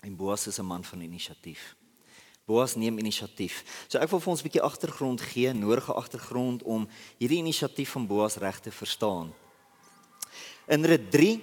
En 0.00 0.16
Boas 0.16 0.46
is 0.46 0.58
'n 0.58 0.64
man 0.64 0.84
van 0.84 1.00
inisiatief. 1.00 1.76
Boas 2.50 2.74
neem 2.74 2.98
inisiatief. 2.98 3.62
So 3.86 4.00
ek 4.02 4.10
wil 4.10 4.22
vir 4.22 4.32
ons 4.32 4.42
'n 4.42 4.48
bietjie 4.48 4.66
agtergrond 4.66 5.20
gee, 5.20 5.52
nodige 5.54 5.94
agtergrond 5.94 6.62
om 6.66 6.88
hierdie 7.18 7.38
inisiatief 7.38 7.94
van 7.94 8.06
Boas 8.06 8.36
reg 8.36 8.58
te 8.60 8.70
verstaan. 8.70 9.30
In 10.66 10.84
Rut 10.84 11.10
3 11.10 11.40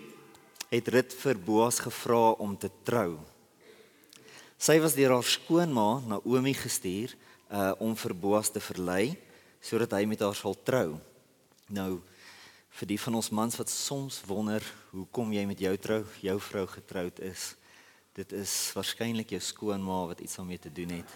het 0.69 0.87
Rut 0.87 1.13
vir 1.13 1.35
Boas 1.39 1.79
gevra 1.79 2.31
om 2.31 2.57
te 2.57 2.69
trou. 2.83 3.19
Sy 4.57 4.79
was 4.79 4.95
deur 4.95 5.13
haar 5.13 5.23
skoonma 5.23 6.01
Naomi 6.07 6.53
gestuur 6.53 7.15
uh 7.51 7.73
om 7.79 7.95
vir 7.95 8.13
Boas 8.13 8.49
te 8.49 8.59
verlei 8.59 9.15
sodat 9.61 9.91
hy 9.91 10.05
met 10.05 10.19
haar 10.19 10.35
sal 10.35 10.55
trou. 10.63 10.99
Nou 11.69 12.01
vir 12.69 12.87
die 12.87 12.99
van 12.99 13.15
ons 13.15 13.29
mans 13.31 13.55
wat 13.57 13.69
soms 13.69 14.21
wonder 14.27 14.63
hoekom 14.91 15.31
jy 15.33 15.45
met 15.45 15.59
jou 15.59 15.77
trou, 15.77 16.03
jou 16.21 16.39
vrou 16.39 16.67
getroud 16.67 17.19
is 17.19 17.55
dit 18.17 18.31
is 18.33 18.51
waarskynlik 18.73 19.29
jou 19.35 19.39
skoonma 19.45 19.97
wat 20.09 20.21
iets 20.25 20.39
daarmee 20.39 20.57
te 20.57 20.71
doen 20.73 20.95
het. 20.95 21.11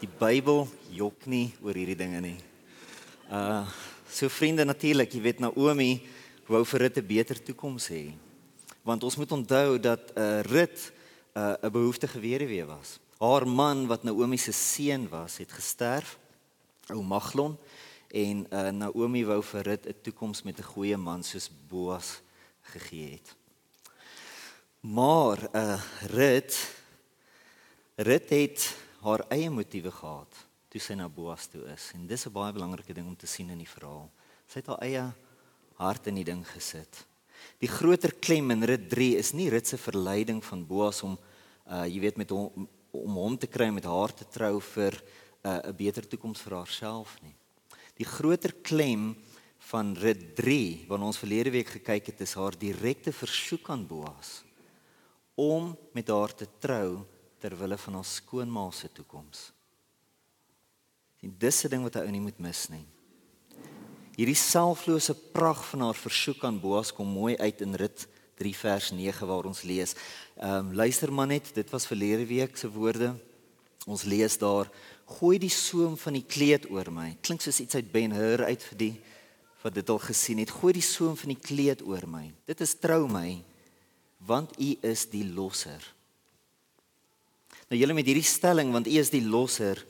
Die 0.00 0.08
Bybel 0.10 0.64
jok 0.90 1.28
nie 1.30 1.52
oor 1.62 1.76
hierdie 1.78 1.98
dinge 1.98 2.22
nie. 2.24 2.38
Uh 3.30 3.62
so 4.10 4.26
vriende 4.26 4.64
natuurlik, 4.66 5.12
jy 5.14 5.20
weet 5.22 5.38
Naomi 5.38 6.00
wou 6.50 6.64
vir 6.66 6.82
Rut 6.82 6.98
'n 6.98 7.06
beter 7.06 7.38
toekoms 7.38 7.86
hê. 7.94 8.10
Want 8.82 9.04
ons 9.06 9.16
moet 9.16 9.32
onthou 9.32 9.78
dat 9.78 10.10
'n 10.10 10.18
uh, 10.18 10.40
Rut 10.42 10.92
'n 11.36 11.56
uh, 11.62 11.70
behoeftige 11.70 12.18
weduwee 12.18 12.66
was. 12.66 12.98
Haar 13.20 13.46
man 13.46 13.86
wat 13.86 14.02
Naomi 14.02 14.36
se 14.36 14.52
seun 14.52 15.08
was, 15.08 15.38
het 15.38 15.52
gesterf 15.52 16.18
ou 16.88 17.02
Maglon 17.02 17.56
en 18.10 18.46
uh, 18.50 18.68
Naomi 18.70 19.24
wou 19.24 19.42
vir 19.42 19.62
Rut 19.62 19.86
'n 19.86 19.94
toekoms 20.02 20.42
met 20.42 20.58
'n 20.58 20.70
goeie 20.74 20.96
man 20.96 21.22
soos 21.22 21.50
Boas 21.68 22.20
gegee 22.62 23.10
het. 23.10 23.39
Maar 24.80 25.48
uh 25.52 25.82
Rut 26.08 26.56
Rut 27.96 28.30
het 28.30 28.76
haar 29.00 29.26
eie 29.28 29.50
motiewe 29.52 29.90
gehad 29.92 30.38
toe 30.72 30.80
sy 30.80 30.96
na 30.96 31.08
Boas 31.12 31.50
toe 31.52 31.66
is 31.68 31.90
en 31.92 32.06
dis 32.08 32.24
'n 32.24 32.32
baie 32.32 32.52
belangrike 32.52 32.94
ding 32.96 33.06
om 33.06 33.16
te 33.16 33.26
sien 33.26 33.50
in 33.50 33.58
die 33.58 33.68
verhaal. 33.68 34.08
Sy 34.48 34.58
het 34.64 34.66
haar 34.66 34.80
eie 34.80 35.12
hart 35.74 36.06
in 36.06 36.14
die 36.14 36.24
ding 36.24 36.46
gesit. 36.48 37.04
Die 37.58 37.68
groter 37.68 38.12
klem 38.12 38.50
in 38.50 38.64
Rut 38.64 38.88
3 38.88 39.16
is 39.16 39.32
nie 39.32 39.50
Rut 39.50 39.66
se 39.66 39.76
verleiding 39.76 40.44
van 40.44 40.66
Boas 40.66 41.02
om 41.02 41.18
uh 41.68 41.84
jy 41.84 42.00
weet 42.00 42.16
met 42.16 42.30
hom 42.30 42.68
om 42.90 43.14
hom 43.14 43.36
te 43.38 43.46
kry 43.46 43.68
met 43.70 43.84
haar 43.84 44.14
te 44.14 44.24
trou 44.24 44.60
vir 44.60 44.96
'n 45.44 45.48
uh, 45.48 45.60
'n 45.68 45.76
beter 45.76 46.08
toekoms 46.08 46.40
vir 46.40 46.56
haarself 46.56 47.20
nie. 47.22 47.36
Die 47.96 48.06
groter 48.06 48.52
klem 48.62 49.14
van 49.58 49.94
Rut 49.94 50.36
3 50.36 50.86
wat 50.88 51.00
ons 51.00 51.18
verlede 51.18 51.50
week 51.50 51.68
gekyk 51.68 52.06
het 52.06 52.20
is 52.20 52.34
haar 52.34 52.56
direkte 52.58 53.12
versoek 53.12 53.68
aan 53.68 53.86
Boas 53.86 54.48
om 55.40 55.72
met 55.96 56.08
haar 56.12 56.34
te 56.36 56.46
trou 56.60 57.00
ter 57.40 57.56
wille 57.56 57.78
van 57.80 57.96
haar 57.98 58.04
skoonma 58.04 58.66
se 58.76 58.92
toekoms. 58.92 59.50
En 61.24 61.34
dis 61.38 61.64
'n 61.64 61.68
ding 61.68 61.82
wat 61.82 61.94
hy 61.94 62.00
ou 62.00 62.10
nie 62.10 62.20
moet 62.20 62.38
mis 62.38 62.68
nie. 62.68 62.86
Hierdie 64.16 64.36
selflose 64.36 65.14
pragt 65.32 65.64
van 65.72 65.80
haar 65.80 65.94
versoek 65.96 66.44
aan 66.44 66.60
Boas 66.60 66.92
kom 66.92 67.08
mooi 67.08 67.36
uit 67.36 67.60
in 67.60 67.74
Rut 67.74 68.08
3 68.36 68.56
vers 68.56 68.90
9 68.90 69.26
waar 69.26 69.44
ons 69.44 69.62
lees. 69.62 69.94
Ehm 70.36 70.68
um, 70.68 70.74
luister 70.74 71.12
maar 71.12 71.26
net, 71.26 71.54
dit 71.54 71.70
was 71.70 71.86
verlede 71.86 72.26
week 72.26 72.56
se 72.56 72.70
woorde. 72.70 73.14
Ons 73.86 74.02
lees 74.02 74.38
daar: 74.38 74.70
"Gooi 75.04 75.38
die 75.38 75.52
soem 75.52 75.96
van 75.96 76.12
die 76.12 76.24
kleed 76.24 76.70
oor 76.70 76.92
my." 76.92 77.16
Klink 77.20 77.40
soos 77.40 77.60
iets 77.60 77.74
uit 77.74 77.92
Ben-Hur 77.92 78.44
uit 78.44 78.62
vir 78.62 78.78
die 78.78 79.00
wat 79.62 79.74
dit 79.74 79.88
al 79.88 79.98
gesien 79.98 80.38
het. 80.38 80.50
"Gooi 80.50 80.72
die 80.72 80.82
soem 80.82 81.16
van 81.16 81.28
die 81.28 81.40
kleed 81.40 81.82
oor 81.82 82.08
my." 82.08 82.32
Dit 82.44 82.60
is 82.60 82.74
trou 82.74 83.08
my, 83.08 83.44
want 84.26 84.56
U 84.60 84.76
is 84.86 85.06
die 85.10 85.24
losser. 85.24 85.80
Nou 87.70 87.78
julle 87.78 87.94
met 87.94 88.08
hierdie 88.08 88.26
stelling 88.26 88.72
want 88.74 88.88
U 88.90 88.96
is 88.98 89.12
die 89.12 89.24
losser, 89.24 89.80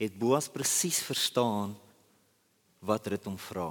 het 0.00 0.18
Boas 0.18 0.48
presies 0.48 1.00
verstaan 1.04 1.76
wat 2.80 3.06
Rut 3.12 3.28
hom 3.28 3.38
vra. 3.38 3.70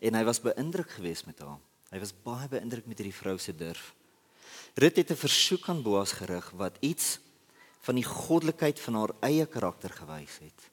En 0.00 0.14
hy 0.14 0.24
was 0.24 0.40
beïndruk 0.40 0.90
geweest 0.96 1.26
met 1.26 1.40
haar. 1.44 1.58
Hy 1.92 2.00
was 2.02 2.14
baie 2.24 2.48
beïndruk 2.48 2.86
met 2.88 3.00
hierdie 3.00 3.16
vrou 3.16 3.36
se 3.40 3.54
durf. 3.56 3.94
Rut 4.78 4.96
het 4.96 5.10
'n 5.10 5.24
versoek 5.26 5.68
aan 5.68 5.82
Boas 5.82 6.12
gerig 6.12 6.50
wat 6.50 6.76
iets 6.80 7.18
van 7.80 7.94
die 7.94 8.04
goddelikheid 8.04 8.80
van 8.80 8.94
haar 8.94 9.12
eie 9.20 9.46
karakter 9.46 9.90
gewys 9.90 10.38
het. 10.40 10.70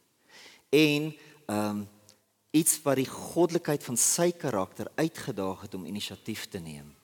En 0.70 1.16
ehm 1.46 1.70
um, 1.70 1.88
iets 2.52 2.82
wat 2.84 2.96
die 2.96 3.10
goddelikheid 3.10 3.84
van 3.84 3.98
sy 3.98 4.32
karakter 4.32 4.88
uitgedaag 4.96 5.62
het 5.62 5.74
om 5.74 5.86
inisiatief 5.86 6.48
te 6.48 6.60
neem. 6.60 6.96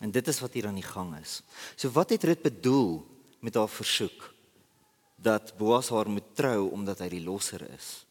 En 0.00 0.10
dit 0.10 0.28
is 0.28 0.40
wat 0.40 0.52
hier 0.56 0.66
aan 0.66 0.80
die 0.80 0.86
gang 0.86 1.12
is. 1.20 1.40
So 1.76 1.92
wat 1.92 2.10
het 2.10 2.24
Rut 2.24 2.42
bedoel 2.42 3.04
met 3.40 3.54
haar 3.54 3.68
versoek 3.68 4.32
dat 5.20 5.52
Boas 5.56 5.88
haar 5.92 6.08
moet 6.08 6.34
trou 6.34 6.70
omdat 6.72 6.98
hy 7.04 7.08
die 7.12 7.24
losser 7.24 7.66
is? 7.76 8.06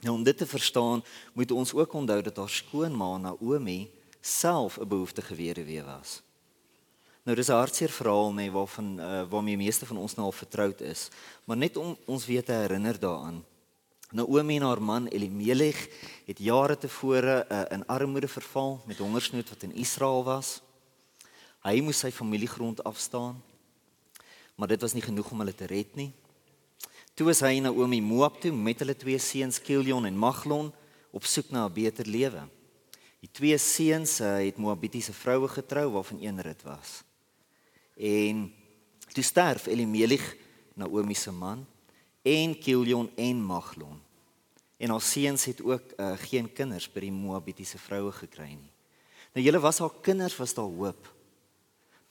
Nou 0.00 0.16
om 0.16 0.24
dit 0.24 0.36
te 0.36 0.46
verstaan, 0.48 1.04
moet 1.36 1.50
ons 1.52 1.74
ook 1.76 1.92
onthou 1.92 2.22
dat 2.24 2.36
haar 2.40 2.48
skoonma 2.48 3.16
Naomi 3.16 3.90
self 4.20 4.78
'n 4.80 4.88
behoeftige 4.88 5.34
weduwee 5.34 5.82
was. 5.82 6.22
Nou 7.22 7.36
dis 7.36 7.48
'n 7.48 7.52
hartseer 7.52 7.90
verhaal 7.90 8.32
nê 8.32 8.50
waarvan 8.50 9.00
uh, 9.00 9.22
waarmee 9.28 9.56
meeste 9.56 9.86
van 9.86 9.96
ons 9.96 10.14
nou 10.14 10.26
al 10.26 10.32
vertroud 10.32 10.80
is, 10.80 11.08
maar 11.44 11.56
net 11.56 11.76
om 11.76 11.96
ons 12.04 12.26
weer 12.26 12.44
te 12.44 12.52
herinner 12.52 12.98
daaraan. 12.98 13.44
Naomi 14.10 14.56
en 14.56 14.62
haar 14.62 14.82
man 14.82 15.06
Elimelech 15.06 15.88
het 16.26 16.38
jare 16.38 16.78
tevore 16.78 17.46
uh, 17.48 17.62
in 17.68 17.86
armoede 17.86 18.28
verval 18.28 18.82
met 18.86 18.98
hongersnood 18.98 19.48
wat 19.48 19.62
in 19.62 19.74
Israel 19.74 20.24
was. 20.24 20.60
Hy 21.60 21.80
moes 21.84 22.00
sy 22.00 22.08
familiegrond 22.14 22.80
afstaan. 22.88 23.36
Maar 24.56 24.72
dit 24.72 24.80
was 24.80 24.92
nie 24.96 25.04
genoeg 25.04 25.30
om 25.30 25.42
hulle 25.42 25.54
te 25.56 25.68
red 25.68 25.92
nie. 25.96 26.10
Toe 27.14 27.28
is 27.32 27.42
hy 27.44 27.58
na 27.60 27.68
Naomi 27.68 28.00
Moab 28.00 28.38
toe 28.40 28.52
met 28.52 28.80
hulle 28.80 28.96
twee 28.96 29.18
seuns 29.20 29.60
Kilion 29.60 30.06
en 30.08 30.16
Maglon 30.16 30.70
op 31.12 31.26
soek 31.28 31.50
na 31.52 31.66
'n 31.66 31.72
beter 31.72 32.06
lewe. 32.06 32.48
Die 33.20 33.28
twee 33.28 33.58
seuns 33.58 34.20
uh, 34.20 34.40
het 34.40 34.56
Moabitiese 34.56 35.12
vroue 35.12 35.48
getrou 35.48 35.90
waarvan 35.92 36.22
een 36.22 36.40
Rut 36.40 36.62
was. 36.62 37.02
En 37.96 38.52
toe 39.12 39.24
sterf 39.24 39.66
Elimelech, 39.66 40.36
Naomi 40.74 41.14
se 41.14 41.30
man, 41.30 41.66
en 42.22 42.58
Kilion 42.58 43.10
en 43.16 43.42
Maglon. 43.42 44.00
En 44.76 44.90
haar 44.90 45.00
seuns 45.00 45.44
het 45.44 45.62
ook 45.62 45.82
uh, 45.96 46.12
geen 46.16 46.52
kinders 46.52 46.88
by 46.92 47.00
die 47.00 47.12
Moabitiese 47.12 47.78
vroue 47.78 48.12
gekry 48.12 48.54
nie. 48.56 48.72
Nou 49.34 49.44
julle 49.44 49.60
was 49.60 49.78
haar 49.78 49.92
kinders 50.00 50.36
was 50.36 50.54
daar 50.54 50.64
hoop. 50.64 51.19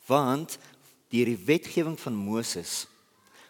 Want 0.10 0.58
deur 1.13 1.30
die 1.30 1.38
wetgewing 1.46 1.98
van 2.01 2.18
Moses 2.18 2.88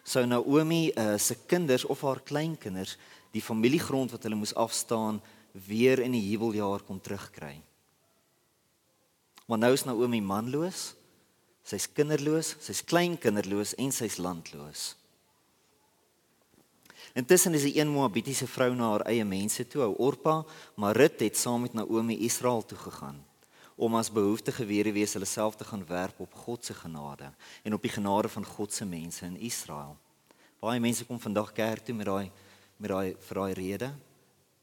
sou 0.04 0.24
Naomi 0.26 0.90
uh, 0.90 1.16
se 1.20 1.36
kinders 1.46 1.84
of 1.84 2.02
haar 2.04 2.20
kleinkinders 2.24 2.96
die 3.32 3.42
familiegrond 3.44 4.12
wat 4.12 4.24
hulle 4.26 4.38
moes 4.38 4.54
afstaan 4.58 5.20
weer 5.52 6.00
in 6.02 6.16
die 6.16 6.24
huweljaar 6.32 6.82
kon 6.86 7.00
terugkry. 7.00 7.60
Maar 9.46 9.60
nou 9.60 9.72
is 9.74 9.86
Naomi 9.86 10.20
manloos. 10.22 10.94
Sy's 11.66 11.86
kinderloos, 11.92 12.54
sy's 12.62 12.80
kleinkinderloos 12.86 13.76
en 13.78 13.92
sy's 13.94 14.18
landloos. 14.18 14.94
Intussen 17.18 17.54
is 17.58 17.66
die 17.66 17.76
een 17.78 17.90
Moabitiese 17.90 18.48
vrou 18.50 18.72
na 18.74 18.92
haar 18.94 19.06
eie 19.10 19.26
mense 19.26 19.66
toe, 19.68 19.88
Orpa, 19.98 20.40
maar 20.78 20.96
Rut 20.96 21.20
het 21.22 21.38
saam 21.38 21.66
met 21.66 21.74
Naomi 21.74 22.18
Israel 22.26 22.64
toe 22.66 22.78
gegaan 22.78 23.20
om 23.80 23.94
as 23.96 24.10
behoeftige 24.12 24.66
weduwees 24.68 25.14
hulle 25.16 25.28
self 25.28 25.56
te 25.56 25.64
gaan 25.64 25.86
werp 25.88 26.18
op 26.20 26.34
God 26.42 26.64
se 26.64 26.74
genade 26.76 27.30
en 27.64 27.74
op 27.74 27.82
die 27.82 27.92
genade 27.92 28.28
van 28.28 28.44
God 28.44 28.74
se 28.76 28.84
mense 28.84 29.24
in 29.24 29.38
Israel. 29.40 29.96
Baie 30.60 30.80
mense 30.80 31.06
kom 31.08 31.20
vandag 31.20 31.54
kerk 31.56 31.86
toe 31.86 31.94
met 31.96 32.10
daai 32.10 32.28
met 32.76 32.92
daai 32.92 33.16
vir 33.28 33.40
daai 33.40 33.54
rede. 33.56 33.88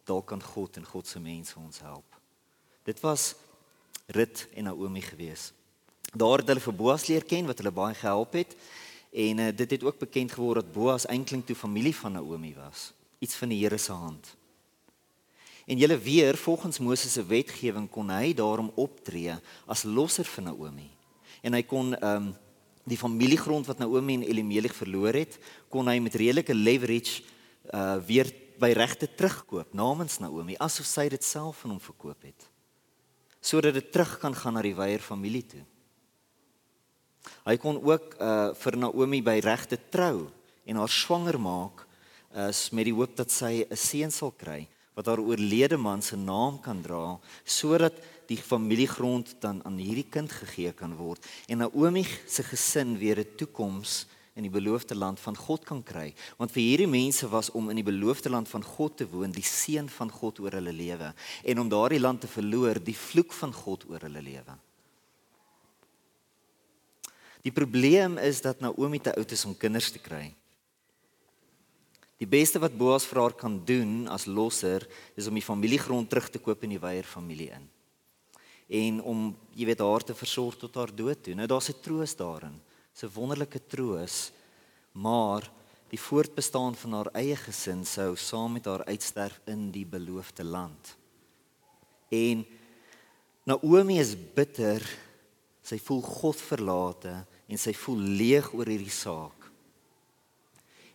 Dalk 0.06 0.30
kan 0.30 0.44
God 0.44 0.78
en 0.78 0.86
God 0.86 1.10
se 1.10 1.20
mense 1.20 1.58
ons 1.58 1.82
help. 1.82 2.06
Dit 2.86 3.02
was 3.02 3.34
Rut 4.14 4.46
en 4.54 4.70
Naomi 4.70 5.02
gewees. 5.02 5.50
Daar 6.14 6.44
het 6.44 6.54
hulle 6.54 6.62
vir 6.70 6.78
Boas 6.78 7.10
leer 7.10 7.26
ken 7.26 7.50
wat 7.50 7.58
hulle 7.58 7.74
baie 7.74 7.98
gehelp 7.98 8.38
het 8.38 8.54
en 9.18 9.42
uh, 9.42 9.50
dit 9.50 9.80
het 9.80 9.84
ook 9.84 9.98
bekend 9.98 10.38
geword 10.38 10.62
dat 10.62 10.74
Boas 10.78 11.10
eintlik 11.10 11.50
toe 11.50 11.58
familie 11.58 11.96
van 11.96 12.20
Naomi 12.22 12.54
was. 12.54 12.92
Iets 13.18 13.36
van 13.42 13.50
die 13.50 13.64
Here 13.64 13.82
se 13.82 13.98
hand. 13.98 14.37
En 15.68 15.78
julle 15.78 15.98
weer 16.00 16.38
volgens 16.38 16.80
Moses 16.80 17.12
se 17.12 17.26
wetgewing 17.26 17.90
kon 17.92 18.08
hy 18.10 18.32
daarom 18.34 18.70
optree 18.80 19.36
as 19.68 19.84
losser 19.84 20.24
vir 20.24 20.46
Naomi. 20.46 20.88
En 21.44 21.58
hy 21.58 21.64
kon 21.68 21.96
ehm 21.98 22.30
um, 22.30 22.36
die 22.88 22.96
familiegrond 22.96 23.68
wat 23.68 23.82
Naomi 23.84 24.14
en 24.16 24.22
Elimelech 24.24 24.72
verloor 24.72 25.12
het, 25.12 25.34
kon 25.68 25.90
hy 25.92 25.98
met 26.00 26.16
redelike 26.16 26.56
leverage 26.56 27.26
uh 27.76 27.98
weer 28.08 28.30
by 28.58 28.70
regte 28.72 29.10
terugkoop 29.12 29.74
namens 29.76 30.22
Naomi 30.24 30.56
asof 30.64 30.88
sy 30.88 31.10
dit 31.12 31.24
self 31.24 31.66
van 31.66 31.74
hom 31.76 31.82
verkoop 31.84 32.24
het. 32.24 32.48
Sodat 33.44 33.76
dit 33.76 33.92
terug 33.92 34.16
kan 34.24 34.36
gaan 34.36 34.56
na 34.56 34.64
die 34.64 34.76
weier 34.78 35.04
familie 35.04 35.44
toe. 35.52 35.66
Hy 37.44 37.58
kon 37.60 37.82
ook 37.84 38.16
uh 38.24 38.56
vir 38.56 38.80
Naomi 38.80 39.20
by 39.20 39.36
regte 39.44 39.82
trou 39.92 40.30
en 40.64 40.80
haar 40.80 40.96
swanger 40.96 41.36
maak 41.36 41.84
uh 42.32 42.48
met 42.72 42.88
die 42.88 42.96
hoop 42.96 43.20
dat 43.20 43.36
sy 43.36 43.68
'n 43.68 43.76
seun 43.76 44.16
sal 44.16 44.32
kry 44.32 44.64
wat 44.98 45.06
haar 45.06 45.22
oorlede 45.22 45.78
man 45.78 46.02
se 46.02 46.18
naam 46.18 46.58
kan 46.60 46.82
dra 46.82 47.20
sodat 47.46 47.94
die 48.28 48.40
familiegrond 48.42 49.36
dan 49.44 49.62
aan 49.64 49.78
hierdie 49.78 50.08
kind 50.10 50.32
gegee 50.34 50.74
kan 50.74 50.98
word 50.98 51.22
en 51.48 51.62
Naomi 51.62 52.04
se 52.26 52.44
gesin 52.44 52.98
weer 52.98 53.20
'n 53.22 53.36
toekoms 53.38 54.08
in 54.38 54.46
die 54.46 54.54
beloofde 54.54 54.96
land 54.96 55.20
van 55.20 55.36
God 55.36 55.64
kan 55.66 55.84
kry. 55.84 56.14
Want 56.38 56.52
vir 56.54 56.62
hierdie 56.62 56.88
mense 56.88 57.26
was 57.30 57.50
om 57.58 57.72
in 57.74 57.80
die 57.80 57.88
beloofde 57.88 58.30
land 58.30 58.50
van 58.50 58.64
God 58.64 58.98
te 58.98 59.08
woon 59.10 59.34
die 59.34 59.46
seën 59.46 59.90
van 59.90 60.12
God 60.14 60.40
oor 60.40 60.52
hulle 60.60 60.74
lewe 60.74 61.14
en 61.44 61.60
om 61.60 61.70
daardie 61.70 62.00
land 62.00 62.22
te 62.22 62.30
verloor 62.30 62.78
die 62.78 62.96
vloek 62.96 63.34
van 63.34 63.54
God 63.54 63.88
oor 63.90 64.06
hulle 64.06 64.22
lewe. 64.22 64.58
Die 67.42 67.52
probleem 67.52 68.18
is 68.18 68.42
dat 68.42 68.62
Naomi 68.62 69.00
te 69.02 69.16
oud 69.16 69.32
is 69.32 69.46
om 69.46 69.58
kinders 69.58 69.90
te 69.92 70.00
kry 70.00 70.36
Die 72.18 72.28
beste 72.30 72.60
wat 72.60 72.78
Boas 72.78 73.06
vir 73.06 73.22
haar 73.22 73.36
kan 73.38 73.60
doen 73.66 74.08
as 74.10 74.26
losser 74.26 74.88
is 75.16 75.28
om 75.30 75.38
die 75.38 75.46
familiegrond 75.46 76.10
terug 76.10 76.32
te 76.34 76.42
koop 76.42 76.64
in 76.66 76.74
die 76.74 76.82
weier 76.82 77.06
familie 77.06 77.52
in. 77.54 77.68
En 78.68 79.02
om, 79.06 79.28
jy 79.56 79.68
weet, 79.70 79.84
haar 79.86 80.04
te 80.04 80.16
versorg 80.18 80.58
tot 80.60 80.76
haar 80.76 80.92
dood 80.92 81.22
toe. 81.24 81.36
Nou 81.36 81.48
daar's 81.48 81.70
'n 81.70 81.82
troos 81.82 82.16
daarin. 82.16 82.60
'n 83.04 83.14
Wonderlike 83.14 83.62
troos. 83.68 84.32
Maar 84.94 85.52
die 85.90 86.00
voortbestaan 86.00 86.76
van 86.76 86.94
haar 86.94 87.10
eie 87.14 87.36
gesin 87.36 87.86
sou 87.86 88.16
saam 88.16 88.54
met 88.54 88.66
haar 88.66 88.84
uitsterf 88.86 89.40
in 89.46 89.72
die 89.72 89.86
beloofde 89.86 90.44
land. 90.44 90.98
En 92.10 92.46
Naomi 93.46 94.00
is 94.00 94.16
bitter. 94.34 94.82
Sy 95.62 95.78
voel 95.80 96.02
God 96.02 96.40
verlate 96.40 97.26
en 97.48 97.58
sy 97.58 97.74
voel 97.74 98.00
leeg 98.20 98.54
oor 98.54 98.66
hierdie 98.66 98.92
saak. 98.92 99.37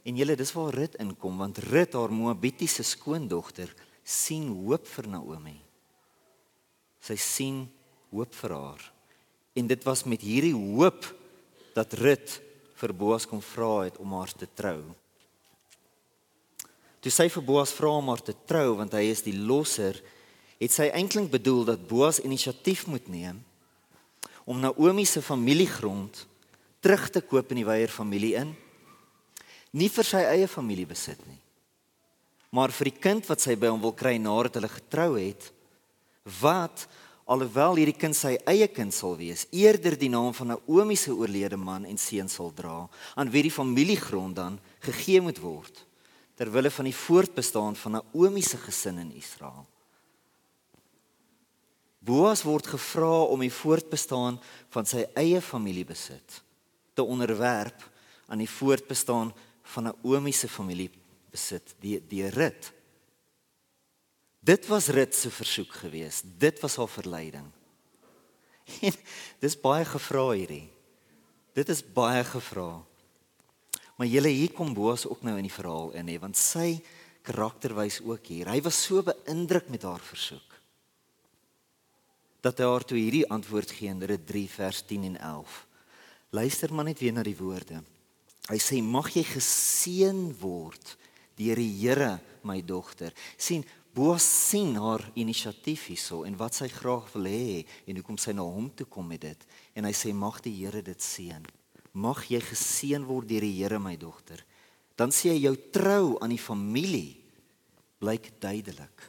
En 0.03 0.17
julle 0.19 0.35
dis 0.39 0.53
waar 0.57 0.75
Rut 0.75 0.97
inkom 1.03 1.39
want 1.39 1.61
Rut 1.71 1.95
haar 1.95 2.13
Moabitiese 2.13 2.83
skoondogter 2.87 3.71
sien 4.03 4.49
hoop 4.51 4.89
vir 4.97 5.09
Naomi. 5.09 5.59
Sy 7.03 7.17
sien 7.19 7.61
hoop 8.11 8.35
vir 8.35 8.55
haar. 8.57 8.83
En 9.55 9.69
dit 9.71 9.85
was 9.87 10.05
met 10.09 10.23
hierdie 10.23 10.57
hoop 10.57 11.07
dat 11.77 11.95
Rut 12.01 12.41
vir 12.83 12.95
Boas 12.99 13.29
kom 13.31 13.43
vra 13.45 13.85
het 13.87 14.01
om 14.03 14.15
haar 14.19 14.33
te 14.35 14.49
trou. 14.51 14.81
Toe 17.03 17.11
sy 17.11 17.29
vir 17.31 17.47
Boas 17.47 17.73
vra 17.75 17.95
om 17.99 18.11
haar 18.11 18.23
te 18.23 18.35
trou 18.47 18.77
want 18.81 18.95
hy 18.99 19.07
is 19.11 19.23
die 19.27 19.37
losser, 19.39 19.97
het 20.63 20.75
sy 20.75 20.89
eintlik 20.95 21.31
bedoel 21.31 21.65
dat 21.73 21.89
Boas 21.91 22.21
inisiatief 22.23 22.87
moet 22.91 23.09
neem 23.11 23.43
om 24.45 24.59
Naomi 24.59 25.05
se 25.07 25.23
familiegrond 25.23 26.25
terug 26.83 27.11
te 27.15 27.21
koop 27.23 27.53
in 27.55 27.61
die 27.61 27.67
Weyer 27.67 27.91
familie 27.91 28.35
in. 28.41 28.49
Nie 29.73 29.89
vir 29.89 30.05
sy 30.05 30.21
eie 30.29 30.49
familie 30.51 30.87
besit 30.89 31.21
nie, 31.27 31.39
maar 32.53 32.73
vir 32.77 32.91
die 32.91 33.01
kind 33.01 33.29
wat 33.31 33.41
sy 33.41 33.57
by 33.57 33.71
hom 33.73 33.81
wil 33.81 33.95
kry 33.97 34.19
nadat 34.21 34.59
hulle 34.59 34.69
getrou 34.69 35.15
het, 35.17 35.47
wat 36.43 36.85
alhoewel 37.33 37.79
hierdie 37.81 37.97
kind 37.97 38.17
sy 38.17 38.35
eie 38.51 38.69
kind 38.69 38.93
sal 38.93 39.17
wees, 39.17 39.47
eerder 39.55 39.97
die 39.97 40.11
naam 40.13 40.35
van 40.37 40.53
Naomi 40.53 40.99
se 41.01 41.15
oorlede 41.15 41.57
man 41.57 41.87
en 41.89 41.97
seun 41.97 42.29
sal 42.29 42.53
dra, 42.53 42.85
aan 43.17 43.33
wie 43.33 43.47
die 43.47 43.55
familiegrond 43.55 44.37
dan 44.37 44.61
gegee 44.85 45.23
moet 45.25 45.41
word 45.41 45.87
ter 46.37 46.51
wille 46.51 46.73
van 46.73 46.89
die 46.89 46.97
voortbestaan 46.97 47.77
van 47.79 47.99
Naomi 47.99 48.43
se 48.43 48.59
gesin 48.59 48.99
in 48.99 49.13
Israel. 49.17 49.67
Boas 52.03 52.43
word 52.43 52.67
gevra 52.67 53.23
om 53.31 53.45
die 53.45 53.53
voortbestaan 53.53 54.41
van 54.75 54.89
sy 54.89 55.05
eie 55.15 55.41
familiebesit 55.45 56.41
te 56.99 57.05
onderwerp 57.05 57.85
aan 58.27 58.43
die 58.43 58.51
voortbestaan 58.51 59.31
Naomi 59.83 60.33
se 60.33 60.49
familiebesit, 60.49 61.75
die 61.81 61.99
die 62.09 62.27
Rut. 62.29 62.73
Dit 64.43 64.67
was 64.67 64.91
Rut 64.93 65.15
se 65.15 65.31
versoek 65.31 65.73
geweest. 65.85 66.27
Dit 66.39 66.61
was 66.61 66.77
haar 66.77 66.91
verleiding. 66.91 67.51
En 68.87 68.95
dis 69.43 69.59
baie 69.59 69.85
gevra 69.85 70.31
hierdie. 70.31 70.69
Dit 71.55 71.69
is 71.69 71.83
baie 71.83 72.25
gevra. 72.25 72.83
Maar 73.99 74.09
julle 74.09 74.31
hier 74.33 74.53
kom 74.55 74.75
Boas 74.75 75.05
ook 75.07 75.23
nou 75.27 75.37
in 75.37 75.47
die 75.47 75.53
verhaal 75.53 75.93
in 75.99 76.09
hè, 76.09 76.17
want 76.23 76.39
sy 76.39 76.81
karakter 77.27 77.75
wys 77.77 78.01
ook 78.03 78.27
hier. 78.27 78.49
Hy 78.51 78.63
was 78.65 78.79
so 78.87 79.03
beïndruk 79.07 79.69
met 79.71 79.87
haar 79.87 80.03
versoek 80.03 80.53
dat 82.43 82.59
hy 82.59 82.67
haar 82.67 82.83
toe 82.83 82.99
hierdie 82.99 83.27
antwoord 83.31 83.71
gee 83.71 83.91
in 83.93 84.03
Rut 84.03 84.25
3 84.27 84.49
vers 84.51 84.81
10 84.89 85.05
en 85.13 85.19
11. 85.23 85.59
Luister 86.35 86.73
maar 86.75 86.89
net 86.89 86.99
weer 86.99 87.15
na 87.15 87.23
die 87.23 87.37
woorde. 87.39 87.83
Hy 88.51 88.59
sê 88.59 88.81
mag 88.83 89.07
jy 89.15 89.23
geseën 89.23 90.25
word 90.41 90.97
deur 91.39 91.59
die 91.59 91.75
Here 91.79 92.19
my 92.43 92.61
dogter. 92.63 93.13
sien 93.39 93.65
Boas 93.93 94.25
sien 94.25 94.79
haar 94.81 95.03
inisiatief 95.21 95.91
hierso 95.91 96.23
en 96.25 96.37
wat 96.41 96.57
sy 96.57 96.71
graag 96.73 97.11
wil 97.13 97.27
hê 97.29 97.67
en 97.85 97.99
hoekom 97.99 98.17
sy 98.17 98.33
na 98.33 98.47
hom 98.47 98.71
toe 98.73 98.87
kom 98.89 99.05
met 99.05 99.21
dit 99.21 99.43
en 99.77 99.85
hy 99.85 99.93
sê 99.93 100.15
mag 100.17 100.39
die 100.41 100.55
Here 100.63 100.81
dit 100.81 100.97
seën. 100.97 101.45
Mag 101.93 102.25
jy 102.33 102.41
geseën 102.41 103.05
word 103.05 103.29
deur 103.29 103.45
die 103.45 103.59
Here 103.59 103.77
my 103.79 103.99
dogter. 104.01 104.41
Dan 104.97 105.13
sê 105.13 105.35
hy 105.35 105.43
jou 105.45 105.53
trou 105.77 106.17
aan 106.25 106.33
die 106.33 106.41
familie 106.41 107.21
blyk 108.01 108.33
duidelik. 108.41 109.05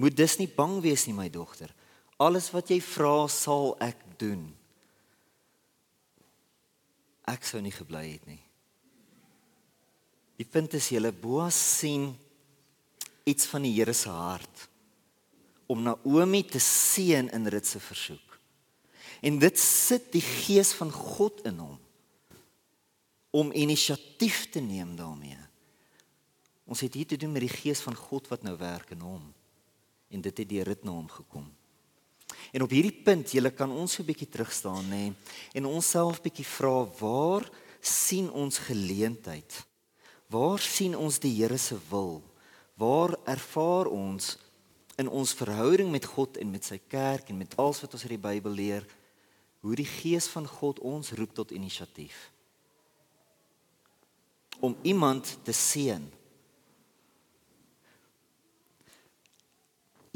Moet 0.00 0.16
dus 0.16 0.38
nie 0.40 0.48
bang 0.48 0.80
wees 0.80 1.04
nie 1.04 1.16
my 1.16 1.28
dogter. 1.32 1.68
Alles 2.16 2.48
wat 2.56 2.72
jy 2.72 2.80
vra 2.80 3.28
sal 3.28 3.74
ek 3.84 4.00
doen. 4.16 4.48
Ek 7.26 7.44
sou 7.44 7.60
nie 7.62 7.74
gebly 7.74 8.04
het 8.12 8.26
nie. 8.28 8.40
Die 10.36 10.46
punt 10.46 10.76
is 10.76 10.90
julle 10.92 11.12
Boas 11.16 11.56
sien 11.56 12.10
iets 13.26 13.48
van 13.50 13.64
die 13.66 13.72
Here 13.74 13.94
se 13.96 14.12
hart 14.12 14.66
om 15.66 15.82
Naomi 15.82 16.44
te 16.46 16.60
seën 16.62 17.30
in 17.34 17.48
Rut 17.50 17.66
se 17.66 17.80
versoek. 17.82 18.36
En 19.26 19.40
dit 19.42 19.58
sit 19.58 20.12
die 20.12 20.22
gees 20.22 20.70
van 20.76 20.92
God 20.92 21.42
in 21.48 21.58
hom 21.58 21.78
om 23.36 23.50
inisiatief 23.52 24.46
te 24.52 24.62
neem 24.64 24.94
daarmee. 24.96 25.40
Ons 26.64 26.80
het 26.86 26.94
hier 26.94 27.06
te 27.06 27.18
doen 27.20 27.34
met 27.34 27.44
die 27.44 27.52
gees 27.52 27.82
van 27.84 27.96
God 27.98 28.30
wat 28.32 28.46
nou 28.46 28.54
werk 28.60 28.94
in 28.94 29.02
hom 29.04 29.26
en 30.08 30.22
dit 30.22 30.38
het 30.38 30.48
deur 30.48 30.70
dit 30.72 30.84
na 30.86 30.94
hom 30.94 31.08
gekom. 31.10 31.48
En 32.56 32.64
op 32.64 32.72
hierdie 32.72 33.02
punt, 33.04 33.34
julle 33.36 33.50
kan 33.52 33.68
ons 33.68 33.92
so 33.92 34.02
'n 34.02 34.08
bietjie 34.08 34.28
terug 34.32 34.52
staan 34.52 34.88
nê 34.88 35.12
en 35.52 35.64
onsself 35.66 36.22
bietjie 36.24 36.46
vra 36.56 36.88
waar 37.00 37.44
sien 37.80 38.30
ons 38.32 38.58
geleentheid? 38.58 39.66
Waar 40.28 40.58
sien 40.58 40.96
ons 40.96 41.18
die 41.18 41.34
Here 41.36 41.58
se 41.58 41.76
wil? 41.90 42.22
Waar 42.74 43.16
ervaar 43.24 43.86
ons 43.86 44.38
in 44.96 45.08
ons 45.08 45.32
verhouding 45.32 45.90
met 45.90 46.04
God 46.04 46.36
en 46.36 46.50
met 46.50 46.64
sy 46.64 46.80
kerk 46.88 47.28
en 47.28 47.36
met 47.36 47.56
alles 47.56 47.80
wat 47.80 47.92
ons 47.92 48.02
uit 48.02 48.16
die 48.16 48.28
Bybel 48.28 48.52
leer 48.52 48.86
hoe 49.60 49.74
die 49.74 49.90
gees 50.00 50.26
van 50.26 50.46
God 50.46 50.80
ons 50.80 51.12
roep 51.12 51.34
tot 51.34 51.50
inisiatief? 51.50 52.32
Om 54.60 54.76
iemand 54.82 55.38
te 55.42 55.52
seën 55.52 56.15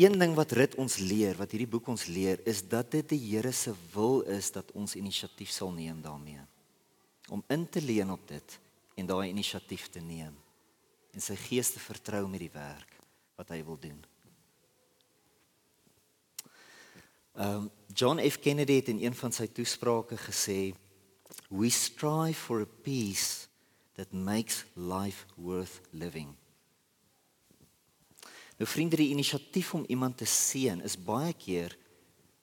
Een 0.00 0.16
ding 0.18 0.32
wat 0.34 0.52
Rit 0.56 0.74
ons 0.80 0.96
leer, 0.96 1.36
wat 1.36 1.52
hierdie 1.52 1.68
boek 1.68 1.90
ons 1.92 2.06
leer, 2.08 2.40
is 2.48 2.62
dat 2.64 2.88
dit 2.94 3.04
die 3.12 3.20
Here 3.20 3.50
se 3.52 3.74
wil 3.92 4.22
is 4.32 4.48
dat 4.54 4.70
ons 4.72 4.94
inisiatief 4.96 5.50
sal 5.52 5.74
neem 5.76 5.98
daarmee. 6.00 6.40
Om 7.28 7.42
in 7.52 7.66
te 7.68 7.82
leen 7.84 8.08
op 8.10 8.22
dit 8.28 8.54
en 8.96 9.10
daai 9.10 9.28
inisiatief 9.28 9.90
te 9.92 10.00
neem 10.00 10.32
en 11.10 11.20
sy 11.20 11.36
gees 11.36 11.74
te 11.74 11.82
vertrou 11.82 12.22
met 12.30 12.40
die 12.40 12.52
werk 12.54 12.96
wat 13.36 13.52
hy 13.52 13.60
wil 13.66 13.76
doen. 13.82 14.00
Um 17.36 17.68
John 17.92 18.22
F 18.24 18.40
Kennedy 18.40 18.80
het 18.80 18.88
in 18.88 19.04
een 19.04 19.16
van 19.20 19.36
sy 19.36 19.50
toesprake 19.52 20.16
gesê, 20.16 20.72
"We 21.50 21.68
strive 21.68 22.40
for 22.40 22.62
a 22.62 22.70
peace 22.84 23.48
that 24.00 24.12
makes 24.12 24.64
life 24.74 25.26
worth 25.36 25.80
living." 25.90 26.39
Nou 28.61 28.68
vriende, 28.68 28.99
die 29.01 29.09
inisiatief 29.09 29.75
om 29.75 29.85
iemand 29.88 30.18
te 30.20 30.27
seën 30.29 30.83
is 30.85 30.99
baie 31.01 31.33
keer 31.33 31.73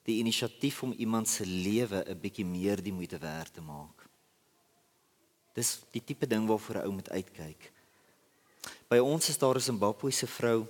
die 0.02 0.16
inisiatief 0.18 0.80
om 0.82 0.92
iemand 0.98 1.28
se 1.28 1.44
lewe 1.46 2.02
'n 2.02 2.20
bietjie 2.20 2.44
meer 2.44 2.82
die 2.82 2.92
moeite 2.92 3.18
werd 3.18 3.52
te 3.54 3.60
maak. 3.60 4.08
Dis 5.54 5.78
die 5.90 6.02
tipe 6.04 6.26
ding 6.26 6.48
waarvoor 6.48 6.76
'n 6.76 6.86
ou 6.86 6.92
moet 6.92 7.10
uitkyk. 7.10 7.72
By 8.88 8.98
ons 8.98 9.28
is 9.28 9.38
daar 9.38 9.54
'n 9.54 9.60
Zimbabwese 9.60 10.26
vrou 10.26 10.66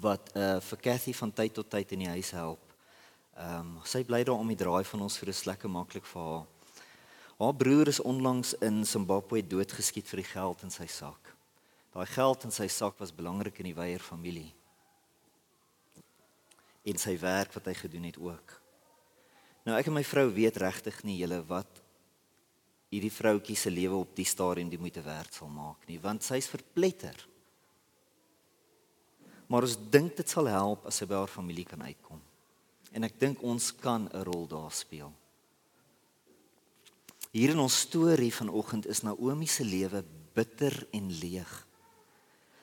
wat 0.00 0.30
uh 0.34 0.60
vir 0.60 0.78
Cathy 0.78 1.12
van 1.12 1.32
tyd 1.32 1.54
tot 1.54 1.70
tyd 1.70 1.92
in 1.92 1.98
die 1.98 2.08
huis 2.16 2.30
help. 2.30 2.74
Ehm 3.36 3.60
um, 3.60 3.80
sy 3.84 4.04
bly 4.04 4.24
daar 4.24 4.38
om 4.38 4.48
die 4.48 4.64
draai 4.64 4.84
van 4.84 5.00
ons 5.00 5.18
vir 5.18 5.28
'n 5.28 5.44
lekker 5.44 5.70
maklik 5.70 6.06
vir 6.06 6.22
haar. 6.22 6.46
Haar 7.38 7.54
broer 7.54 7.88
is 7.88 8.00
onlangs 8.00 8.54
in 8.54 8.86
Zimbabwe 8.86 9.46
doodgeskiet 9.46 10.08
vir 10.08 10.16
die 10.16 10.30
geld 10.32 10.62
in 10.62 10.70
sy 10.70 10.86
sak. 10.86 11.36
Daai 11.92 12.06
geld 12.06 12.44
in 12.44 12.50
sy 12.50 12.68
sak 12.68 12.98
was 12.98 13.14
belangrik 13.14 13.58
in 13.58 13.64
die 13.64 13.74
Weyer 13.74 14.00
familie 14.00 14.54
en 16.84 16.98
sy 16.98 17.16
werk 17.20 17.52
wat 17.54 17.66
hy 17.66 17.74
gedoen 17.74 18.08
het 18.08 18.18
ook. 18.18 18.56
Nou 19.66 19.76
ek 19.76 19.90
en 19.90 19.98
my 19.98 20.04
vrou 20.06 20.28
weet 20.32 20.56
regtig 20.62 21.02
nie 21.04 21.18
julle 21.20 21.42
wat 21.48 21.82
hierdie 22.90 23.12
vroutjie 23.12 23.56
se 23.58 23.70
lewe 23.70 24.00
op 24.00 24.16
die 24.16 24.26
stadium 24.26 24.70
die 24.70 24.80
moeite 24.80 25.02
werd 25.04 25.34
sal 25.34 25.50
maak 25.52 25.86
nie, 25.86 26.00
want 26.02 26.26
sy's 26.26 26.48
verpletter. 26.50 27.14
Maar 29.50 29.66
ons 29.66 29.76
dink 29.90 30.16
dit 30.18 30.30
sal 30.30 30.50
help 30.50 30.86
as 30.86 31.00
sy 31.00 31.06
by 31.10 31.22
haar 31.22 31.30
familie 31.30 31.66
kan 31.66 31.82
uitkom. 31.82 32.20
En 32.94 33.06
ek 33.06 33.18
dink 33.18 33.42
ons 33.46 33.70
kan 33.78 34.08
'n 34.10 34.24
rol 34.26 34.46
daar 34.46 34.72
speel. 34.72 35.12
Hier 37.30 37.50
in 37.50 37.58
ons 37.62 37.80
storie 37.86 38.32
vanoggend 38.34 38.86
is 38.86 39.02
Naomi 39.02 39.46
se 39.46 39.64
lewe 39.64 40.04
bitter 40.34 40.86
en 40.90 41.10
leeg. 41.10 41.66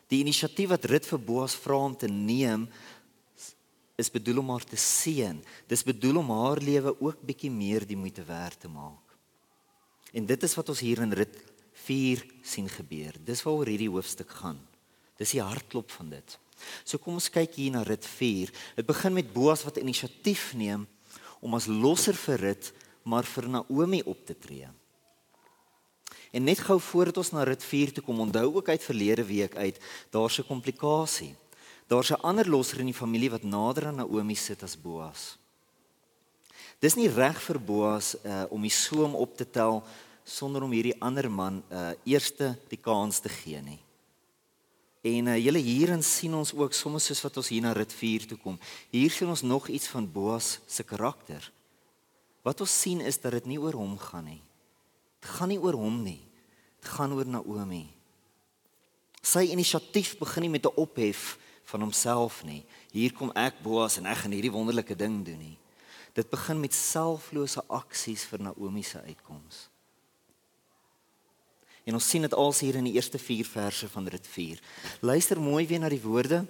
Die 0.08 0.20
inisiatief 0.20 0.70
wat 0.70 0.86
Rut 0.86 1.06
vir 1.06 1.20
Boas 1.20 1.56
vra 1.56 1.76
om 1.76 1.96
te 1.96 2.08
neem, 2.08 2.68
is 3.98 4.12
bedoel 4.14 4.44
om 4.44 4.50
haar 4.54 4.66
te 4.66 4.78
seën. 4.78 5.40
Dis 5.68 5.84
bedoel 5.84 6.22
om 6.22 6.30
haar 6.32 6.62
lewe 6.62 6.94
ook 7.02 7.22
bietjie 7.26 7.52
meer 7.52 7.86
die 7.88 7.98
moeite 7.98 8.24
werd 8.24 8.60
te 8.62 8.70
maak. 8.70 9.16
En 10.14 10.26
dit 10.26 10.44
is 10.44 10.56
wat 10.56 10.70
ons 10.70 10.84
hier 10.86 11.02
in 11.02 11.16
Rut 11.18 11.38
4 11.88 12.24
sien 12.46 12.70
gebeur. 12.70 13.18
Dis 13.26 13.42
waaroor 13.46 13.70
hierdie 13.74 13.90
hoofstuk 13.90 14.30
gaan. 14.40 14.60
Dis 15.18 15.34
die 15.34 15.42
hartklop 15.42 15.92
van 15.98 16.12
dit. 16.14 16.38
So 16.86 17.02
kom 17.02 17.18
ons 17.18 17.30
kyk 17.34 17.58
hier 17.58 17.74
na 17.74 17.84
Rut 17.86 18.06
4. 18.06 18.54
Dit 18.78 18.88
begin 18.88 19.18
met 19.18 19.34
Boas 19.34 19.66
wat 19.66 19.82
inisiatief 19.82 20.52
neem 20.58 20.86
om 21.42 21.58
as 21.58 21.70
losser 21.70 22.18
vir 22.18 22.46
Rut 22.50 22.74
maar 23.08 23.26
vir 23.26 23.48
Naomi 23.50 24.02
op 24.06 24.26
te 24.28 24.36
tree. 24.38 24.68
En 26.36 26.44
net 26.44 26.60
gou 26.60 26.76
voordat 26.82 27.18
ons 27.22 27.32
na 27.32 27.46
Rut 27.48 27.64
4 27.64 27.94
toe 27.96 28.04
kom, 28.04 28.20
onthou 28.20 28.50
ook 28.60 28.70
uit 28.70 28.84
verlede 28.84 29.24
week 29.26 29.56
uit, 29.56 29.78
daar's 30.12 30.40
'n 30.40 30.48
komplikasie. 30.48 31.36
Daar's 31.88 32.12
'n 32.12 32.22
ander 32.22 32.50
losser 32.50 32.80
in 32.80 32.86
die 32.86 32.94
familie 32.94 33.30
wat 33.30 33.44
nader 33.44 33.88
aan 33.88 33.96
Naomi 33.96 34.36
sit 34.36 34.64
as 34.64 34.82
Boas. 34.82 35.38
Dis 36.80 36.96
nie 36.96 37.08
reg 37.08 37.42
vir 37.42 37.60
Boas 37.60 38.16
uh, 38.24 38.44
om 38.50 38.62
die 38.62 38.74
soom 38.74 39.16
op 39.16 39.38
te 39.38 39.50
tel 39.50 39.84
sonder 40.24 40.64
om 40.64 40.72
hierdie 40.72 41.02
ander 41.02 41.32
man 41.32 41.64
uh 41.72 41.92
eerste 42.04 42.58
die 42.70 42.78
kans 42.78 43.20
te 43.20 43.30
gee 43.30 43.62
nie. 43.62 43.80
En 45.02 45.28
uh, 45.32 45.38
julle 45.38 45.60
hierin 45.64 46.04
sien 46.04 46.34
ons 46.36 46.54
ook 46.54 46.74
soms 46.74 47.06
soos 47.06 47.22
wat 47.24 47.38
ons 47.38 47.50
hier 47.54 47.64
na 47.64 47.72
rit 47.72 47.94
4 47.94 48.28
toe 48.28 48.38
kom. 48.38 48.60
Hier 48.92 49.12
sien 49.12 49.30
ons 49.32 49.42
nog 49.42 49.68
iets 49.68 49.88
van 49.88 50.12
Boas 50.12 50.60
se 50.68 50.84
karakter. 50.84 51.52
Wat 52.44 52.62
ons 52.62 52.82
sien 52.82 53.02
is 53.02 53.18
dat 53.18 53.32
dit 53.32 53.46
nie 53.46 53.60
oor 53.60 53.74
hom 53.74 53.98
gaan 53.98 54.26
nie. 54.26 54.42
Dit 55.24 55.30
gaan 55.30 55.50
nie 55.50 55.60
oor 55.60 55.80
hom 55.80 56.04
nie. 56.04 56.20
Dit 56.82 56.92
gaan 56.92 57.16
oor 57.16 57.26
Naomi. 57.26 57.88
Sy 59.24 59.48
inisiatief 59.52 60.18
begin 60.20 60.46
nie 60.46 60.56
met 60.60 60.66
'n 60.66 60.76
ophef 60.76 61.38
van 61.68 61.84
homself 61.84 62.42
nie. 62.48 62.62
Hier 62.96 63.14
kom 63.14 63.32
ek 63.36 63.60
Boas 63.64 63.98
en 64.00 64.08
ek 64.08 64.24
gaan 64.24 64.36
hierdie 64.36 64.54
wonderlike 64.54 64.96
ding 64.96 65.20
doen 65.28 65.40
nie. 65.42 65.58
Dit 66.16 66.30
begin 66.32 66.62
met 66.64 66.74
selflose 66.74 67.62
aksies 67.68 68.24
vir 68.30 68.48
Naomi 68.48 68.84
se 68.84 69.02
uitkoms. 69.04 69.68
En 71.88 71.96
ons 71.96 72.08
sien 72.10 72.24
dit 72.24 72.34
als 72.36 72.62
hier 72.64 72.76
in 72.80 72.88
die 72.88 72.96
eerste 72.98 73.20
4 73.20 73.48
verse 73.48 73.88
van 73.92 74.08
Rut 74.12 74.28
4. 74.28 74.60
Luister 75.08 75.40
mooi 75.40 75.68
weer 75.68 75.84
na 75.84 75.92
die 75.92 76.02
woorde. 76.04 76.42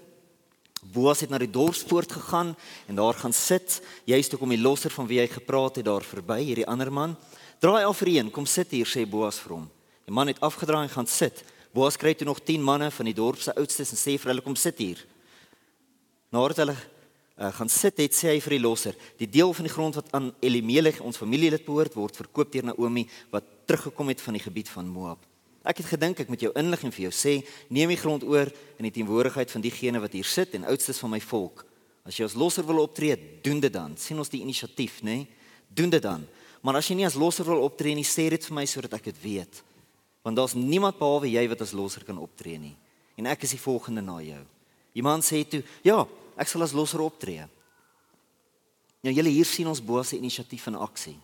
Boas 0.94 1.22
het 1.26 1.34
na 1.34 1.38
die 1.42 1.50
dorpspoort 1.50 2.12
gegaan 2.12 2.56
en 2.88 2.98
daar 2.98 3.18
gaan 3.18 3.34
sit. 3.34 3.82
Jy's 4.06 4.30
toe 4.30 4.40
kom 4.40 4.54
die 4.54 4.62
losser 4.62 4.94
van 4.94 5.10
wie 5.10 5.20
hy 5.22 5.28
gepraat 5.30 5.82
het 5.82 5.86
daar 5.86 6.06
verby, 6.06 6.40
hierdie 6.46 6.68
ander 6.70 6.94
man. 6.94 7.18
Draai 7.62 7.84
af 7.86 8.02
vir 8.02 8.14
een, 8.16 8.32
kom 8.34 8.46
sit 8.46 8.74
hier 8.74 8.90
sê 8.90 9.06
Boas 9.10 9.42
vir 9.42 9.58
hom. 9.58 9.70
Die 10.06 10.14
man 10.14 10.30
het 10.30 10.42
afgedraai 10.46 10.86
en 10.86 10.94
gaan 10.94 11.10
sit. 11.10 11.44
Boas 11.78 11.98
kry 12.00 12.16
toe 12.18 12.26
nog 12.26 12.40
10 12.42 12.64
manne 12.66 12.90
van 12.90 13.06
die 13.06 13.14
dorp 13.14 13.38
se 13.38 13.54
oudstes 13.54 13.92
en 13.94 14.00
sê 14.00 14.16
vir 14.18 14.32
hulle 14.32 14.42
kom 14.42 14.56
sit 14.58 14.80
hier. 14.82 15.02
Nadat 16.34 16.64
hulle 16.64 16.74
uh, 16.74 17.52
gaan 17.54 17.70
sit 17.70 18.00
het 18.02 18.16
sê 18.18 18.32
hy 18.32 18.40
vir 18.42 18.56
die 18.56 18.64
losser, 18.64 18.98
die 19.22 19.30
deel 19.30 19.54
van 19.54 19.68
die 19.68 19.74
grond 19.74 20.00
wat 20.00 20.10
aan 20.18 20.32
Elimelech 20.42 21.04
ons 21.06 21.20
familielid 21.22 21.68
behoort 21.68 21.94
word 22.00 22.18
verkoop 22.18 22.50
deur 22.56 22.66
Naomi 22.72 23.06
wat 23.34 23.46
teruggekom 23.70 24.10
het 24.10 24.24
van 24.26 24.40
die 24.40 24.42
gebied 24.42 24.72
van 24.74 24.90
Moab. 24.90 25.22
Ek 25.68 25.84
het 25.84 25.92
gedink 25.92 26.24
ek 26.24 26.32
moet 26.34 26.48
jou 26.48 26.52
inlig 26.58 26.88
en 26.88 26.96
vir 26.96 27.06
jou 27.06 27.14
sê, 27.14 27.36
neem 27.70 27.94
die 27.94 28.00
grond 28.02 28.26
oor 28.26 28.50
in 28.80 28.90
die 28.90 28.96
teenwoordigheid 28.98 29.54
van 29.54 29.68
diegene 29.68 30.02
wat 30.02 30.18
hier 30.18 30.26
sit 30.26 30.58
en 30.58 30.66
oudstes 30.72 31.04
van 31.04 31.14
my 31.14 31.22
volk. 31.22 31.62
As 32.08 32.18
jy 32.18 32.26
as 32.26 32.40
losser 32.40 32.66
wil 32.66 32.82
optree, 32.88 33.20
doen 33.46 33.62
dit 33.62 33.74
dan. 33.74 33.94
sien 34.00 34.18
ons 34.18 34.34
die 34.34 34.42
inisiatief, 34.42 35.04
nê? 35.04 35.20
Nee? 35.22 35.48
Doen 35.70 35.94
dit 35.94 36.02
dan. 36.02 36.26
Maar 36.64 36.80
as 36.80 36.90
jy 36.90 36.98
nie 36.98 37.06
as 37.06 37.20
losser 37.20 37.46
wil 37.46 37.68
optree 37.68 37.94
nie, 37.94 38.08
sê 38.08 38.32
dit 38.32 38.50
vir 38.50 38.56
my 38.56 38.66
sodat 38.66 38.98
ek 38.98 39.12
dit 39.12 39.26
weet 39.28 39.66
want 40.28 40.36
daar's 40.36 40.58
niemand 40.60 40.98
behalwe 41.00 41.30
jy 41.32 41.46
wat 41.48 41.62
as 41.64 41.72
losser 41.72 42.04
kan 42.04 42.18
optree 42.20 42.58
nie. 42.60 42.74
En 43.16 43.30
ek 43.32 43.46
is 43.48 43.54
die 43.56 43.62
volgende 43.64 44.02
na 44.04 44.18
jou. 44.20 44.42
Iemand 45.00 45.24
sê 45.24 45.48
toe, 45.48 45.64
"Ja, 45.84 46.06
ek 46.36 46.48
sal 46.48 46.62
as 46.64 46.74
losser 46.74 47.00
optree." 47.00 47.48
Nou 49.04 49.14
julle 49.14 49.30
hier 49.30 49.46
sien 49.46 49.68
ons 49.68 49.84
Boas 49.84 50.10
se 50.10 50.18
inisiatief 50.18 50.68
in 50.68 50.76
aksie. 50.76 51.18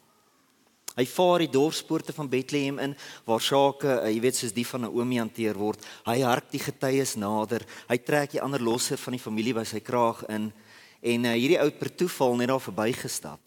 Hy 0.96 1.06
vaar 1.06 1.40
die 1.40 1.50
dorpspoorte 1.50 2.14
van 2.14 2.30
Bethlehem 2.30 2.80
in 2.80 2.96
waar 3.26 3.42
sake, 3.42 3.88
eh, 3.88 4.14
jy 4.14 4.22
weet 4.22 4.36
soos 4.36 4.54
die 4.54 4.66
van 4.66 4.82
Naomi 4.82 5.18
hanteer 5.18 5.58
word. 5.58 5.84
Hy 6.06 6.22
hark 6.22 6.52
die 6.52 6.60
getuies 6.60 7.16
nader. 7.16 7.66
Hy 7.90 7.98
trek 7.98 8.32
die 8.32 8.42
ander 8.42 8.62
losser 8.62 8.98
van 8.98 9.12
die 9.12 9.20
familie 9.20 9.54
by 9.54 9.64
sy 9.64 9.80
kraag 9.80 10.24
in 10.30 10.54
en 11.02 11.26
uh, 11.26 11.34
hierdie 11.34 11.60
ou 11.60 11.70
per 11.72 11.96
toeval 11.96 12.36
net 12.36 12.48
daar 12.48 12.62
verbygestap. 12.62 13.40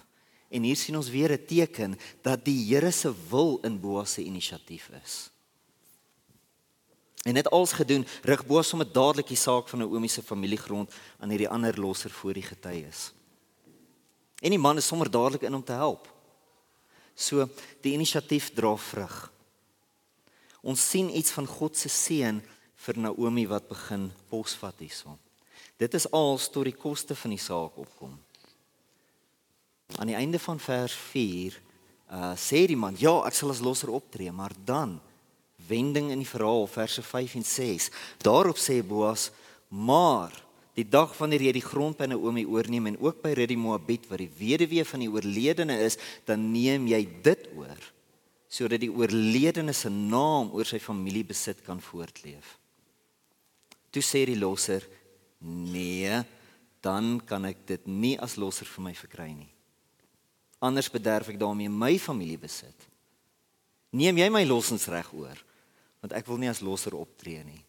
En 0.50 0.62
hier 0.62 0.76
sien 0.76 0.96
ons 0.96 1.08
weer 1.08 1.32
'n 1.32 1.46
teken 1.46 1.98
dat 2.22 2.44
die 2.44 2.66
Here 2.66 2.92
se 2.92 3.14
wil 3.30 3.60
in 3.64 3.80
Boas 3.80 4.12
se 4.12 4.22
inisiatief 4.22 4.90
is. 5.02 5.30
En 7.26 7.34
net 7.34 7.50
als 7.50 7.72
gedoen, 7.74 8.06
rig 8.22 8.46
Boas 8.46 8.68
sommer 8.70 8.86
dadelik 8.86 9.26
die 9.26 9.38
saak 9.38 9.66
van 9.68 9.80
Naomi 9.82 10.06
se 10.08 10.22
familiegrond 10.22 10.92
aan 11.18 11.32
hierdie 11.34 11.48
ander 11.50 11.74
losser 11.80 12.10
voor 12.10 12.36
die 12.38 12.44
getuies. 12.46 13.08
En 14.38 14.54
die 14.54 14.60
man 14.62 14.78
is 14.78 14.86
sommer 14.86 15.10
dadelik 15.10 15.42
in 15.42 15.54
om 15.54 15.64
te 15.64 15.74
help. 15.74 16.06
So 17.18 17.48
die 17.82 17.96
inisiatief 17.96 18.52
dra 18.54 18.76
vrug. 18.78 19.16
Ons 20.62 20.84
sien 20.90 21.10
iets 21.10 21.34
van 21.34 21.48
God 21.50 21.74
se 21.74 21.90
seën 21.90 22.38
vir 22.86 23.00
Naomi 23.02 23.48
wat 23.50 23.66
begin 23.68 24.06
posvat 24.30 24.78
hierson. 24.84 25.18
Dit 25.82 25.98
is 25.98 26.06
als 26.14 26.46
tot 26.46 26.68
die 26.68 26.76
koste 26.78 27.16
van 27.18 27.34
die 27.34 27.42
saak 27.42 27.74
opkom. 27.74 28.14
Aan 29.98 30.12
die 30.12 30.18
einde 30.18 30.38
van 30.38 30.62
vers 30.62 30.94
4 31.10 31.58
uh 32.06 32.32
sê 32.38 32.68
die 32.70 32.78
man, 32.78 32.94
"Ja, 32.94 33.26
ek 33.26 33.34
sal 33.34 33.50
as 33.50 33.58
losser 33.58 33.90
optree, 33.90 34.30
maar 34.30 34.52
dan 34.64 35.00
wending 35.68 36.10
in 36.10 36.22
die 36.22 36.28
verhaal 36.28 36.66
verse 36.66 37.02
5 37.02 37.34
en 37.34 37.44
6. 37.44 37.90
Daarop 38.22 38.58
sê 38.58 38.82
Boas: 38.86 39.30
"Maar 39.68 40.32
die 40.74 40.88
dag 40.88 41.16
wanneer 41.18 41.42
jy 41.42 41.52
die 41.52 41.64
grond 41.64 41.96
by 41.96 42.06
Naomi 42.06 42.44
oorneem 42.46 42.86
en 42.86 43.00
ook 43.00 43.22
by 43.22 43.32
Rut 43.32 43.48
die 43.48 43.56
Moabiet 43.56 44.08
wat 44.08 44.18
die 44.18 44.30
weduwee 44.38 44.84
van 44.84 45.00
die 45.00 45.10
oorledene 45.10 45.78
is, 45.80 45.96
dan 46.24 46.52
neem 46.52 46.86
jy 46.86 47.08
dit 47.22 47.48
oor 47.56 47.92
sodat 48.48 48.80
die 48.80 48.92
oorledene 48.92 49.72
se 49.72 49.90
naam 49.90 50.52
oor 50.54 50.64
sy 50.64 50.78
familie 50.78 51.24
besit 51.24 51.62
kan 51.64 51.80
voortleef." 51.80 52.58
Toe 53.90 54.02
sê 54.02 54.24
die 54.24 54.38
losser: 54.38 54.86
"Nee, 55.38 56.24
dan 56.80 57.20
kan 57.24 57.44
ek 57.44 57.66
dit 57.66 57.86
nie 57.86 58.18
as 58.20 58.36
losser 58.36 58.66
vir 58.66 58.82
my 58.82 58.94
verkry 58.94 59.32
nie. 59.32 59.52
Anders 60.58 60.90
bederf 60.90 61.28
ek 61.28 61.38
daarmee 61.38 61.68
my 61.68 61.98
familie 61.98 62.38
besit." 62.38 62.96
Neem 63.96 64.18
jy 64.18 64.28
my 64.32 64.44
lossingsreg 64.44 65.12
oor? 65.16 65.38
Want 66.06 66.14
ek 66.14 66.28
wil 66.30 66.38
nie 66.38 66.50
as 66.50 66.62
losser 66.62 66.94
optree 66.94 67.42
nie. 67.42 67.62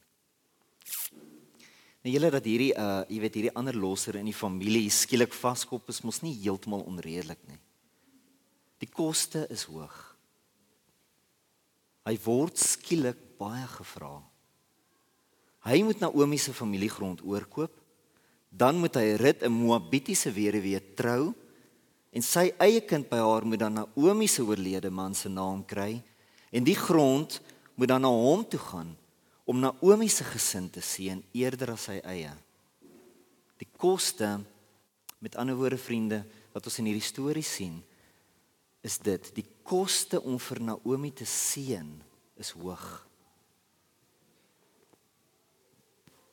Nou 2.06 2.14
julle 2.14 2.30
dat 2.32 2.46
hierdie 2.46 2.70
uh 2.78 3.02
jy 3.10 3.18
weet 3.24 3.40
hierdie 3.40 3.56
ander 3.58 3.76
losser 3.76 4.20
in 4.20 4.30
die 4.30 4.36
familie 4.38 4.86
skielik 4.94 5.34
vaskop 5.34 5.90
is 5.90 6.04
mos 6.06 6.22
nie 6.22 6.36
heeltemal 6.38 6.86
onredelik 6.86 7.42
nie. 7.50 7.58
Die 8.78 8.90
koste 8.94 9.48
is 9.50 9.66
hoog. 9.66 9.96
Hy 12.06 12.14
word 12.24 12.62
skielik 12.62 13.18
baie 13.42 13.66
gevra. 13.74 14.22
Hy 15.66 15.82
moet 15.84 16.00
Naomi 16.00 16.38
se 16.40 16.54
familiegrond 16.56 17.26
oorkoop. 17.26 17.74
Dan 18.54 18.78
moet 18.80 18.96
hy 18.96 19.18
Rut 19.18 19.44
'n 19.44 19.52
Moabitiese 19.52 20.32
weduwee 20.32 20.80
trou 20.96 21.34
en 22.14 22.22
sy 22.22 22.54
eie 22.64 22.86
kind 22.86 23.10
by 23.10 23.18
haar 23.18 23.46
moet 23.46 23.60
dan 23.60 23.74
Naomi 23.74 24.28
se 24.28 24.42
oorlede 24.42 24.90
man 24.90 25.14
se 25.14 25.30
naam 25.30 25.66
kry 25.66 26.04
en 26.52 26.64
die 26.64 26.78
grond 26.78 27.42
moet 27.78 27.92
dan 27.94 28.02
na 28.02 28.10
hom 28.10 28.42
toe 28.50 28.60
gaan 28.60 28.96
om 29.48 29.60
Naomi 29.62 30.10
se 30.10 30.26
gesin 30.26 30.70
te 30.74 30.82
sien 30.82 31.22
eerder 31.32 31.76
as 31.76 31.86
sy 31.88 32.00
eie. 32.02 32.34
Die 33.62 33.70
koste 33.78 34.40
met 35.22 35.38
ander 35.38 35.56
woorde 35.56 35.78
vriende 35.78 36.24
wat 36.56 36.66
ons 36.66 36.80
in 36.82 36.90
hierdie 36.90 37.06
storie 37.06 37.46
sien 37.46 37.78
is 38.86 38.98
dit 39.04 39.30
die 39.38 39.46
koste 39.68 40.20
om 40.26 40.40
vir 40.42 40.64
Naomi 40.74 41.14
te 41.14 41.26
seën 41.30 41.94
is 42.42 42.54
hoog. 42.58 42.86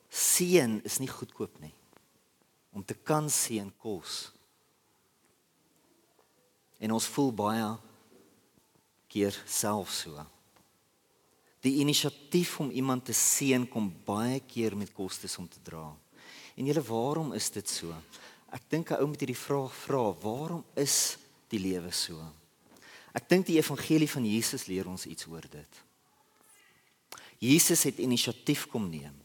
Seën 0.09 0.79
is 0.87 0.99
nie 1.03 1.11
goedkoop 1.11 1.59
nie. 1.61 1.73
Om 2.75 2.83
te 2.83 2.97
kan 2.97 3.29
seën 3.31 3.69
kos. 3.79 4.31
En 6.81 6.91
ons 6.95 7.11
voel 7.15 7.35
baie 7.35 7.67
keer 9.11 9.35
self 9.47 9.93
so. 9.93 10.25
Die 11.65 11.79
inisiatief 11.81 12.59
om 12.61 12.69
iemand 12.69 13.07
te 13.07 13.15
seën 13.17 13.65
kom 13.69 13.89
baie 14.05 14.39
keer 14.45 14.75
met 14.77 14.93
kostes 14.93 15.37
om 15.41 15.47
te 15.49 15.61
dra. 15.65 15.87
En 16.55 16.67
julle, 16.69 16.83
waarom 16.85 17.33
is 17.33 17.49
dit 17.49 17.69
so? 17.69 17.95
Ek 18.53 18.69
dink 18.69 18.91
'n 18.91 19.01
ou 19.01 19.07
moet 19.07 19.19
hierdie 19.19 19.45
vraag 19.47 19.73
vra, 19.73 20.13
waarom 20.21 20.63
is 20.75 21.17
die 21.49 21.59
lewe 21.59 21.91
so? 21.91 22.21
Ek 23.13 23.27
dink 23.29 23.45
die 23.45 23.57
evangelie 23.57 24.09
van 24.09 24.25
Jesus 24.25 24.67
leer 24.67 24.87
ons 24.87 25.05
iets 25.05 25.27
oor 25.27 25.43
dit. 25.49 25.81
Jesus 27.39 27.83
het 27.83 27.99
inisiatief 27.99 28.67
kom 28.67 28.89
neem 28.89 29.15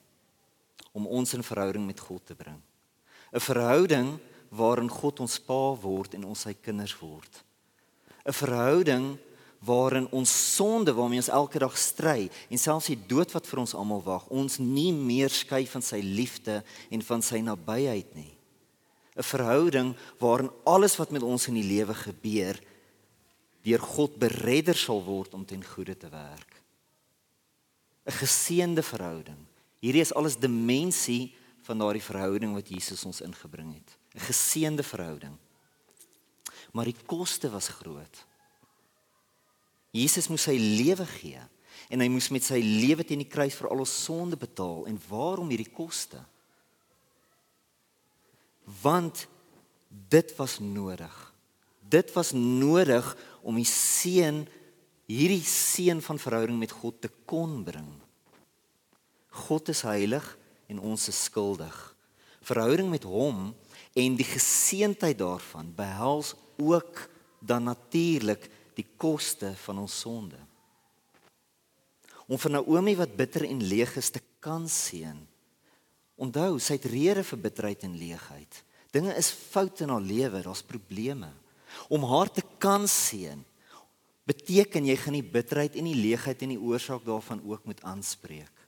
om 0.92 1.06
ons 1.06 1.34
in 1.34 1.42
verhouding 1.42 1.86
met 1.86 2.00
God 2.00 2.26
te 2.26 2.34
bring. 2.34 2.60
'n 3.32 3.40
Verhouding 3.40 4.18
waarin 4.48 4.90
God 4.90 5.20
ons 5.20 5.38
pa 5.38 5.74
word 5.74 6.14
en 6.14 6.24
ons 6.24 6.40
sy 6.40 6.54
kinders 6.54 6.98
word. 6.98 7.44
'n 8.26 8.32
Verhouding 8.32 9.18
waarin 9.60 10.08
ons 10.16 10.54
sonde 10.56 10.92
waarmee 10.96 11.20
ons 11.20 11.28
elke 11.28 11.60
dag 11.60 11.76
stry 11.78 12.30
en 12.48 12.58
selfs 12.58 12.88
die 12.88 12.98
dood 13.06 13.32
wat 13.36 13.46
vir 13.46 13.60
ons 13.60 13.74
almal 13.76 14.02
wag, 14.02 14.28
ons 14.32 14.58
nie 14.58 14.92
meer 14.92 15.32
skei 15.32 15.66
van 15.68 15.84
sy 15.84 16.00
liefde 16.00 16.62
en 16.88 17.02
van 17.04 17.22
sy 17.22 17.42
nabyheid 17.44 18.14
nie. 18.16 18.32
'n 19.16 19.22
Verhouding 19.22 19.96
waarin 20.18 20.50
alles 20.64 20.96
wat 20.96 21.10
met 21.10 21.22
ons 21.22 21.48
in 21.48 21.54
die 21.54 21.66
lewe 21.66 21.94
gebeur 21.94 22.56
deur 23.62 23.78
God 23.78 24.16
beredder 24.16 24.76
sal 24.76 25.02
word 25.04 25.34
om 25.34 25.44
ten 25.44 25.64
goeie 25.64 25.96
te 25.96 26.08
werk. 26.08 26.62
'n 28.06 28.16
Geseënde 28.16 28.82
verhouding. 28.82 29.44
Hierdie 29.80 30.00
is 30.00 30.14
alles 30.14 30.36
dimensie 30.36 31.34
van 31.62 31.78
daardie 31.78 32.02
verhouding 32.02 32.54
wat 32.54 32.68
Jesus 32.68 33.04
ons 33.04 33.20
ingebring 33.20 33.74
het. 33.74 33.96
'n 34.14 34.24
Geseënde 34.24 34.82
verhouding. 34.82 35.36
Maar 36.72 36.84
die 36.84 37.00
koste 37.06 37.50
was 37.50 37.68
groot. 37.68 38.24
Jesus 39.90 40.28
moes 40.30 40.46
sy 40.46 40.56
lewe 40.58 41.06
gee 41.18 41.40
en 41.90 42.02
hy 42.02 42.08
moes 42.12 42.28
met 42.30 42.44
sy 42.46 42.60
lewe 42.62 43.02
teen 43.06 43.24
die 43.24 43.30
kruis 43.30 43.56
vir 43.58 43.70
al 43.70 43.82
ons 43.82 43.94
sonde 44.04 44.38
betaal 44.38 44.84
en 44.90 45.00
waarom 45.08 45.50
hierdie 45.50 45.72
koste? 45.74 46.20
Want 48.82 49.26
dit 50.10 50.30
was 50.38 50.60
nodig. 50.62 51.14
Dit 51.90 52.12
was 52.14 52.30
nodig 52.36 53.06
om 53.42 53.58
die 53.58 53.66
seën 53.66 54.44
hierdie 55.10 55.42
seën 55.42 55.98
van 56.04 56.20
verhouding 56.22 56.58
met 56.60 56.70
God 56.70 57.00
te 57.02 57.10
kon 57.26 57.64
bring. 57.66 57.88
God 59.46 59.72
is 59.72 59.82
heilig 59.82 60.26
en 60.70 60.78
ons 60.92 61.08
is 61.10 61.24
skuldig. 61.26 61.74
Verhouding 62.46 62.90
met 62.92 63.02
hom 63.02 63.50
en 63.98 64.18
die 64.18 64.28
geseentheid 64.28 65.18
daarvan 65.18 65.72
behels 65.74 66.36
ook 66.62 67.08
dan 67.42 67.66
natuurlik 67.66 68.46
die 68.78 68.86
koste 69.00 69.52
van 69.64 69.82
ons 69.82 69.96
sonde. 70.02 70.38
Om 72.30 72.38
vir 72.38 72.54
Naomi 72.54 72.94
wat 72.98 73.16
bitter 73.18 73.46
en 73.48 73.62
leeg 73.66 73.96
is 73.98 74.10
te 74.14 74.22
kan 74.42 74.68
seën. 74.70 75.18
Onthou, 76.20 76.58
sy 76.60 76.76
het 76.76 76.88
rede 76.92 77.24
vir 77.26 77.40
bitterheid 77.46 77.84
en 77.88 77.96
leegheid. 77.98 78.60
Dinge 78.92 79.14
is 79.18 79.30
fout 79.32 79.80
in 79.82 79.92
haar 79.92 80.04
lewe, 80.04 80.42
daar's 80.44 80.62
probleme. 80.66 81.30
Om 81.88 82.04
haar 82.10 82.30
te 82.30 82.44
kan 82.62 82.86
seën 82.90 83.44
beteken 84.30 84.86
jy 84.86 84.94
gaan 85.00 85.16
die 85.16 85.26
bitterheid 85.26 85.74
en 85.80 85.88
die 85.88 85.98
leegheid 85.98 86.42
en 86.44 86.52
die 86.54 86.62
oorsaak 86.62 87.02
daarvan 87.06 87.40
ook 87.42 87.64
moet 87.66 87.80
aanspreek. 87.82 88.59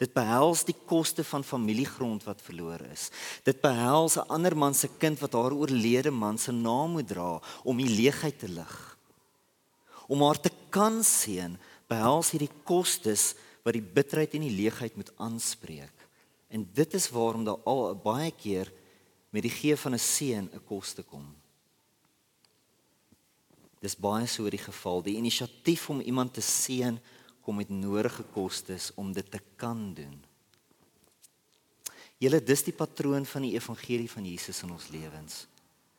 Dit 0.00 0.14
behels 0.16 0.62
die 0.64 0.76
koste 0.88 1.24
van 1.28 1.44
familiegrond 1.44 2.24
wat 2.24 2.40
verlore 2.40 2.88
is. 2.88 3.10
Dit 3.44 3.60
behels 3.60 4.16
'n 4.16 4.28
ander 4.32 4.56
man 4.56 4.74
se 4.74 4.88
kind 4.98 5.20
wat 5.20 5.32
haar 5.32 5.52
oorlede 5.52 6.10
man 6.10 6.38
se 6.38 6.52
naam 6.52 6.90
moet 6.90 7.08
dra 7.08 7.40
om 7.64 7.76
die 7.76 7.94
leegheid 8.00 8.38
te 8.38 8.48
lig. 8.48 8.96
Om 10.08 10.22
haar 10.22 10.40
te 10.40 10.50
kan 10.70 11.04
seën, 11.04 11.58
behels 11.86 12.30
hierdie 12.30 12.54
kostes 12.64 13.34
wat 13.62 13.74
die 13.74 13.82
bitterheid 13.82 14.34
en 14.34 14.40
die 14.40 14.56
leegheid 14.56 14.96
moet 14.96 15.12
aanspreek. 15.16 16.08
En 16.48 16.68
dit 16.74 16.94
is 16.94 17.10
waarom 17.10 17.44
daar 17.44 17.60
al 17.64 17.94
baie 17.94 18.30
keer 18.30 18.72
met 19.30 19.42
die 19.42 19.52
gee 19.52 19.76
van 19.76 19.94
'n 19.94 19.98
seën 19.98 20.50
'n 20.52 20.64
koste 20.66 21.02
kom. 21.02 21.26
Dis 23.80 23.96
baie 23.96 24.26
so 24.26 24.50
die 24.50 24.58
geval. 24.58 25.02
Die 25.02 25.16
inisiatief 25.16 25.88
om 25.90 26.00
iemand 26.00 26.34
te 26.34 26.40
seën 26.40 27.00
kom 27.44 27.60
met 27.60 27.70
nodige 27.72 28.24
kostes 28.34 28.90
om 29.00 29.12
dit 29.12 29.30
te 29.30 29.40
kan 29.56 29.92
doen. 29.94 30.18
Julle 32.20 32.42
dis 32.44 32.62
die 32.66 32.76
patroon 32.76 33.24
van 33.24 33.46
die 33.46 33.54
evangelie 33.56 34.10
van 34.10 34.26
Jesus 34.28 34.62
in 34.62 34.72
ons 34.74 34.90
lewens. 34.92 35.46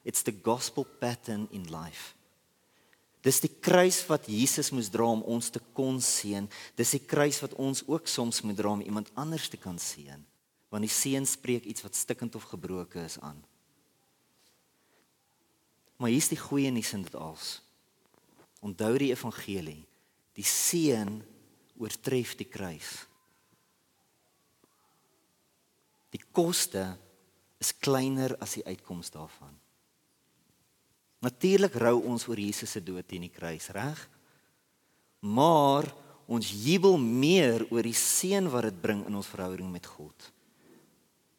It's 0.06 0.22
the 0.22 0.34
gospel 0.44 0.86
pattern 0.86 1.48
in 1.52 1.66
life. 1.74 2.14
Dis 3.22 3.42
die 3.42 3.52
kruis 3.62 4.00
wat 4.10 4.26
Jesus 4.30 4.72
moes 4.74 4.90
dra 4.90 5.06
om 5.14 5.22
ons 5.30 5.52
te 5.54 5.62
kon 5.78 6.00
seën. 6.02 6.48
Dis 6.78 6.94
die 6.98 7.04
kruis 7.06 7.38
wat 7.44 7.54
ons 7.62 7.84
ook 7.86 8.10
soms 8.10 8.42
moet 8.42 8.58
dra 8.58 8.74
om 8.74 8.82
iemand 8.82 9.12
anders 9.14 9.50
te 9.50 9.58
kan 9.62 9.78
seën. 9.82 10.22
Want 10.74 10.86
die 10.86 10.94
seën 10.94 11.26
spreek 11.30 11.68
iets 11.70 11.86
wat 11.86 11.98
stikkend 11.98 12.36
of 12.36 12.50
gebroken 12.50 13.06
is 13.06 13.20
aan. 13.22 13.38
Maar 16.02 16.10
hier's 16.10 16.32
die 16.34 16.40
goeie 16.42 16.72
nuus 16.74 16.94
in 16.98 17.06
dit 17.06 17.16
alles. 17.16 17.60
Onthou 18.62 18.96
die 18.98 19.12
evangelie. 19.14 19.84
Die 20.38 20.48
seën 20.48 21.20
oortref 21.82 22.36
die 22.40 22.48
kruis. 22.48 22.92
Die 26.12 26.22
koste 26.32 26.86
is 27.62 27.74
kleiner 27.78 28.36
as 28.44 28.58
die 28.58 28.66
uitkoms 28.68 29.12
daarvan. 29.14 29.54
Natuurlik 31.22 31.76
rou 31.78 32.00
ons 32.10 32.26
oor 32.28 32.40
Jesus 32.42 32.74
se 32.74 32.82
dood 32.84 33.06
teen 33.08 33.28
die 33.28 33.34
kruis, 33.34 33.70
reg? 33.76 34.00
Maar 35.22 35.86
ons 36.32 36.50
jubel 36.64 36.98
meer 36.98 37.68
oor 37.70 37.86
die 37.86 37.98
seën 37.98 38.48
wat 38.50 38.66
dit 38.70 38.80
bring 38.82 39.04
in 39.06 39.18
ons 39.20 39.30
verhouding 39.30 39.70
met 39.70 39.86
God. 39.86 40.32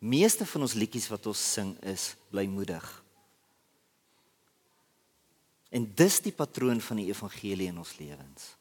Meeste 0.03 0.47
van 0.47 0.67
ons 0.67 0.77
liedjies 0.79 1.09
wat 1.11 1.27
ons 1.31 1.43
sing 1.55 1.75
is 1.87 2.13
blymoedig. 2.31 2.87
En 5.73 5.87
dis 5.97 6.19
die 6.23 6.35
patroon 6.37 6.83
van 6.85 7.01
die 7.01 7.09
evangelie 7.11 7.71
in 7.71 7.79
ons 7.83 7.97
lewens. 7.99 8.53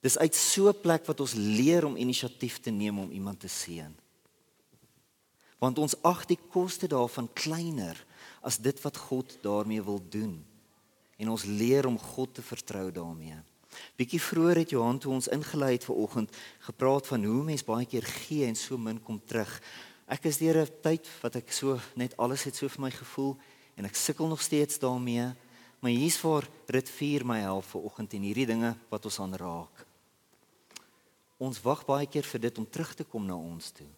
Dis 0.00 0.18
uit 0.18 0.34
so 0.34 0.68
'n 0.68 0.80
plek 0.80 1.06
wat 1.06 1.20
ons 1.20 1.34
leer 1.34 1.84
om 1.84 1.96
inisiatief 1.96 2.60
te 2.60 2.70
neem 2.70 2.98
om 2.98 3.10
iemand 3.10 3.40
te 3.40 3.48
seën. 3.48 3.94
Want 5.58 5.78
ons 5.78 6.02
ag 6.02 6.26
die 6.26 6.38
koste 6.50 6.86
daarvan 6.88 7.28
kleiner 7.32 8.04
as 8.40 8.56
dit 8.58 8.80
wat 8.80 8.96
God 8.96 9.38
daarmee 9.42 9.82
wil 9.82 10.00
doen. 10.08 10.44
En 11.16 11.28
ons 11.28 11.44
leer 11.44 11.86
om 11.86 11.98
God 11.98 12.34
te 12.34 12.42
vertrou 12.42 12.92
daarmee. 12.92 13.36
Bietjie 13.96 14.20
vroeër 14.20 14.56
het 14.56 14.70
Johan 14.70 14.98
toe 14.98 15.12
ons 15.12 15.28
ingelei 15.28 15.72
het 15.72 15.84
vanoggend 15.84 16.36
gepraat 16.58 17.06
van 17.06 17.24
hoe 17.24 17.42
mens 17.44 17.64
baie 17.64 17.86
keer 17.86 18.02
gee 18.02 18.46
en 18.46 18.56
so 18.56 18.78
min 18.78 19.02
kom 19.02 19.20
terug. 19.24 19.62
Ek 20.06 20.24
is 20.24 20.38
deur 20.38 20.62
'n 20.62 20.80
tyd 20.82 21.06
wat 21.22 21.36
ek 21.36 21.52
so 21.52 21.78
net 21.94 22.16
alles 22.16 22.44
het 22.44 22.56
so 22.56 22.68
vir 22.68 22.80
my 22.80 22.90
gevoel 22.90 23.36
en 23.76 23.84
ek 23.84 23.94
sukkel 23.94 24.26
nog 24.26 24.42
steeds 24.42 24.78
daarmee. 24.78 25.34
Maar 25.80 25.90
hier's 25.90 26.16
vir 26.16 26.48
rit 26.66 26.88
4 26.88 27.26
my 27.26 27.38
help 27.40 27.64
vanoggend 27.64 28.12
en 28.12 28.22
hierdie 28.22 28.46
dinge 28.46 28.76
wat 28.88 29.04
ons 29.04 29.20
aanraak. 29.20 29.89
Ons 31.40 31.62
wag 31.64 31.86
baie 31.88 32.08
keer 32.10 32.26
vir 32.28 32.42
dit 32.44 32.58
om 32.60 32.66
terug 32.68 32.92
te 32.94 33.06
kom 33.08 33.24
na 33.24 33.36
ons 33.38 33.70
toe. 33.72 33.88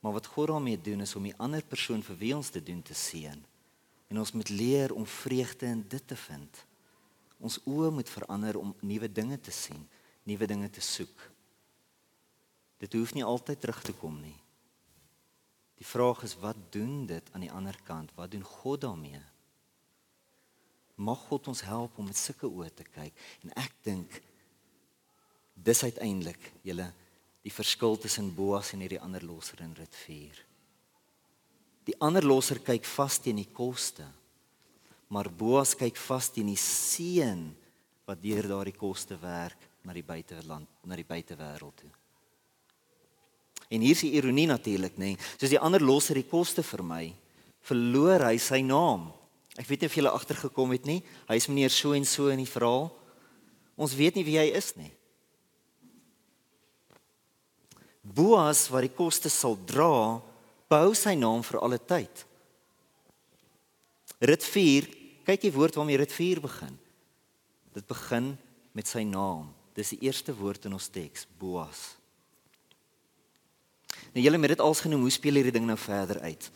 Maar 0.00 0.16
wat 0.16 0.30
God 0.32 0.48
daarmee 0.48 0.80
doen 0.80 1.04
is 1.04 1.12
om 1.18 1.26
die 1.28 1.36
ander 1.42 1.64
persoon 1.64 2.02
vir 2.06 2.16
wie 2.22 2.32
ons 2.36 2.50
dit 2.54 2.64
doen 2.64 2.80
te 2.82 2.96
seën. 2.96 3.42
En 4.08 4.22
ons 4.22 4.32
moet 4.32 4.48
leer 4.48 4.94
om 4.94 5.06
vreugde 5.06 5.66
in 5.66 5.84
dit 5.88 6.06
te 6.08 6.16
vind. 6.16 6.62
Ons 7.36 7.58
oë 7.68 7.90
moet 7.92 8.08
verander 8.08 8.56
om 8.56 8.72
nuwe 8.80 9.10
dinge 9.12 9.36
te 9.40 9.52
sien, 9.52 9.82
nuwe 10.24 10.48
dinge 10.48 10.70
te 10.72 10.80
soek. 10.80 11.26
Dit 12.80 12.96
hoef 12.96 13.12
nie 13.16 13.24
altyd 13.24 13.60
terug 13.60 13.82
te 13.84 13.92
kom 13.96 14.16
nie. 14.22 14.36
Die 15.76 15.86
vraag 15.86 16.22
is 16.24 16.36
wat 16.40 16.56
doen 16.72 17.04
dit 17.06 17.32
aan 17.32 17.44
die 17.44 17.52
ander 17.52 17.76
kant? 17.84 18.12
Wat 18.16 18.30
doen 18.32 18.44
God 18.44 18.80
daarmee? 18.86 19.20
Mag 20.96 21.26
God 21.28 21.48
ons 21.52 21.60
help 21.60 21.98
om 22.00 22.08
met 22.08 22.16
sulke 22.16 22.48
oë 22.48 22.70
te 22.72 22.86
kyk 22.88 23.26
en 23.44 23.52
ek 23.60 23.74
dink 23.84 24.20
dis 25.56 25.82
uiteindelik 25.82 26.52
julle 26.66 26.90
die 27.46 27.54
verskil 27.54 27.96
tussen 28.02 28.32
Boas 28.34 28.72
en 28.74 28.82
hierdie 28.82 29.00
ander 29.02 29.24
losser 29.24 29.62
in 29.64 29.74
Rit 29.78 29.94
4. 30.04 30.42
Die 31.86 31.94
ander 32.02 32.24
losser 32.26 32.58
kyk 32.66 32.86
vas 32.96 33.20
teen 33.22 33.38
die 33.38 33.50
koste. 33.54 34.06
Maar 35.14 35.30
Boas 35.30 35.76
kyk 35.78 35.98
vas 36.08 36.28
teen 36.34 36.50
die 36.50 36.58
seën 36.58 37.44
wat 38.06 38.22
deur 38.22 38.48
daardie 38.50 38.74
koste 38.74 39.18
werk 39.22 39.62
na 39.86 39.94
die 39.94 40.02
buiteland, 40.06 40.66
na 40.82 40.98
die 40.98 41.06
buitewêreld 41.06 41.78
toe. 41.78 41.92
En 43.70 43.82
hier 43.82 43.94
is 43.94 44.02
die 44.02 44.14
ironie 44.18 44.46
natuurlik, 44.50 44.98
nê. 44.98 45.14
Nee. 45.14 45.30
Soos 45.38 45.50
die 45.50 45.62
ander 45.62 45.82
losser 45.82 46.18
die 46.18 46.26
koste 46.26 46.62
vir 46.66 46.82
my, 46.86 47.04
verloor 47.66 48.26
hy 48.28 48.36
sy 48.42 48.60
naam. 48.66 49.08
Ek 49.58 49.66
weet 49.70 49.82
nie 49.82 49.90
of 49.90 49.96
julle 49.98 50.14
agtergekom 50.14 50.74
het 50.74 50.86
nie. 50.86 51.00
Hy 51.30 51.38
is 51.38 51.48
meneer 51.50 51.72
so 51.74 51.94
en 51.96 52.06
so 52.06 52.30
in 52.30 52.42
die 52.42 52.50
verhaal. 52.50 52.90
Ons 53.78 53.96
weet 53.98 54.18
nie 54.18 54.26
wie 54.26 54.38
hy 54.38 54.50
is 54.58 54.74
nie. 54.78 54.92
Boas 58.14 58.68
wat 58.70 58.86
die 58.86 58.94
koste 58.94 59.30
sal 59.32 59.56
dra, 59.66 60.20
behou 60.70 60.94
sy 60.94 61.16
naam 61.18 61.42
vir 61.46 61.60
alle 61.62 61.78
tyd. 61.82 62.22
Rit 64.22 64.44
4, 64.46 64.88
kyk 65.26 65.42
die 65.42 65.52
woord 65.52 65.76
waarmee 65.76 65.98
Rit 66.00 66.14
4 66.14 66.40
begin. 66.44 66.74
Dit 67.76 67.86
begin 67.90 68.32
met 68.76 68.88
sy 68.88 69.02
naam. 69.04 69.50
Dis 69.76 69.92
die 69.92 70.06
eerste 70.06 70.32
woord 70.36 70.68
in 70.68 70.76
ons 70.76 70.88
teks, 70.88 71.26
Boas. 71.38 71.96
Nou 74.14 74.22
julle 74.24 74.40
met 74.40 74.54
dit 74.54 74.62
als 74.64 74.80
genoem, 74.80 75.02
hoe 75.04 75.12
speel 75.12 75.36
hierdie 75.40 75.52
ding 75.52 75.66
nou 75.68 75.76
verder 75.76 76.22
uit? 76.24 76.46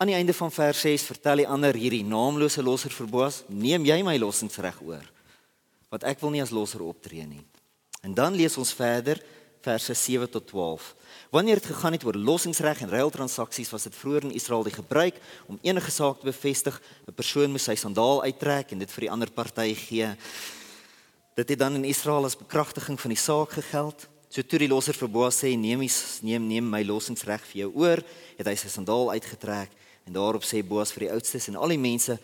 Aan 0.00 0.12
die 0.12 0.16
einde 0.16 0.34
van 0.36 0.52
vers 0.54 0.84
6 0.86 1.08
vertel 1.10 1.42
die 1.42 1.48
ander 1.50 1.76
hierdie 1.76 2.04
naamlose 2.06 2.62
losser 2.62 2.94
vir 2.94 3.08
Boas, 3.10 3.42
neem 3.48 3.88
jy 3.88 3.98
my 4.06 4.14
lossingsreg 4.20 4.78
oor? 4.86 5.02
Want 5.90 6.06
ek 6.06 6.22
wil 6.22 6.36
nie 6.36 6.44
as 6.44 6.54
losser 6.54 6.84
optree 6.86 7.26
nie. 7.26 7.42
En 8.06 8.14
dan 8.14 8.36
lees 8.38 8.56
ons 8.60 8.70
verder 8.72 9.18
verse 9.60 9.94
7 9.94 10.30
tot 10.30 10.46
12. 10.46 10.94
Wanneer 11.30 11.54
dit 11.54 11.66
gegaan 11.66 11.92
het 11.92 12.04
oor 12.04 12.16
lossingsreg 12.16 12.80
en 12.80 12.88
ruiltransaksies, 12.88 13.70
was 13.70 13.82
dit 13.82 13.94
vroeër 13.94 14.22
in 14.22 14.34
Israel 14.34 14.62
die 14.62 14.72
gebruik 14.72 15.20
om 15.46 15.58
enige 15.62 15.90
saak 15.90 16.20
te 16.20 16.30
bevestig, 16.30 16.80
'n 17.06 17.14
persoon 17.14 17.50
moes 17.50 17.64
sy 17.64 17.74
sandaal 17.74 18.22
uittrek 18.22 18.72
en 18.72 18.78
dit 18.78 18.90
vir 18.90 19.00
die 19.00 19.10
ander 19.10 19.30
party 19.30 19.74
gee. 19.74 20.16
Dit 21.34 21.48
het 21.48 21.58
dan 21.58 21.74
in 21.74 21.84
Israel 21.84 22.24
as 22.24 22.36
bekragtiging 22.36 23.00
van 23.00 23.10
die 23.10 23.18
saak 23.18 23.50
gegeld. 23.50 24.08
So 24.28 24.42
toe 24.42 24.58
die 24.58 24.68
losser 24.68 24.94
vir 24.94 25.08
Boas 25.08 25.42
sê 25.42 25.56
neem 25.56 25.82
is 25.82 26.18
neem 26.22 26.46
neem 26.46 26.70
my 26.70 26.82
lossingsreg 26.82 27.40
vir 27.40 27.60
jou 27.60 27.72
oor, 27.74 28.02
het 28.36 28.46
hy 28.46 28.54
sy 28.54 28.68
sandaal 28.68 29.10
uitgetrek 29.10 29.70
en 30.06 30.12
daarop 30.12 30.42
sê 30.42 30.62
Boas 30.62 30.92
vir 30.92 31.00
die 31.00 31.12
oudstes 31.12 31.48
en 31.48 31.56
al 31.56 31.68
die 31.68 31.78
mense 31.78 32.18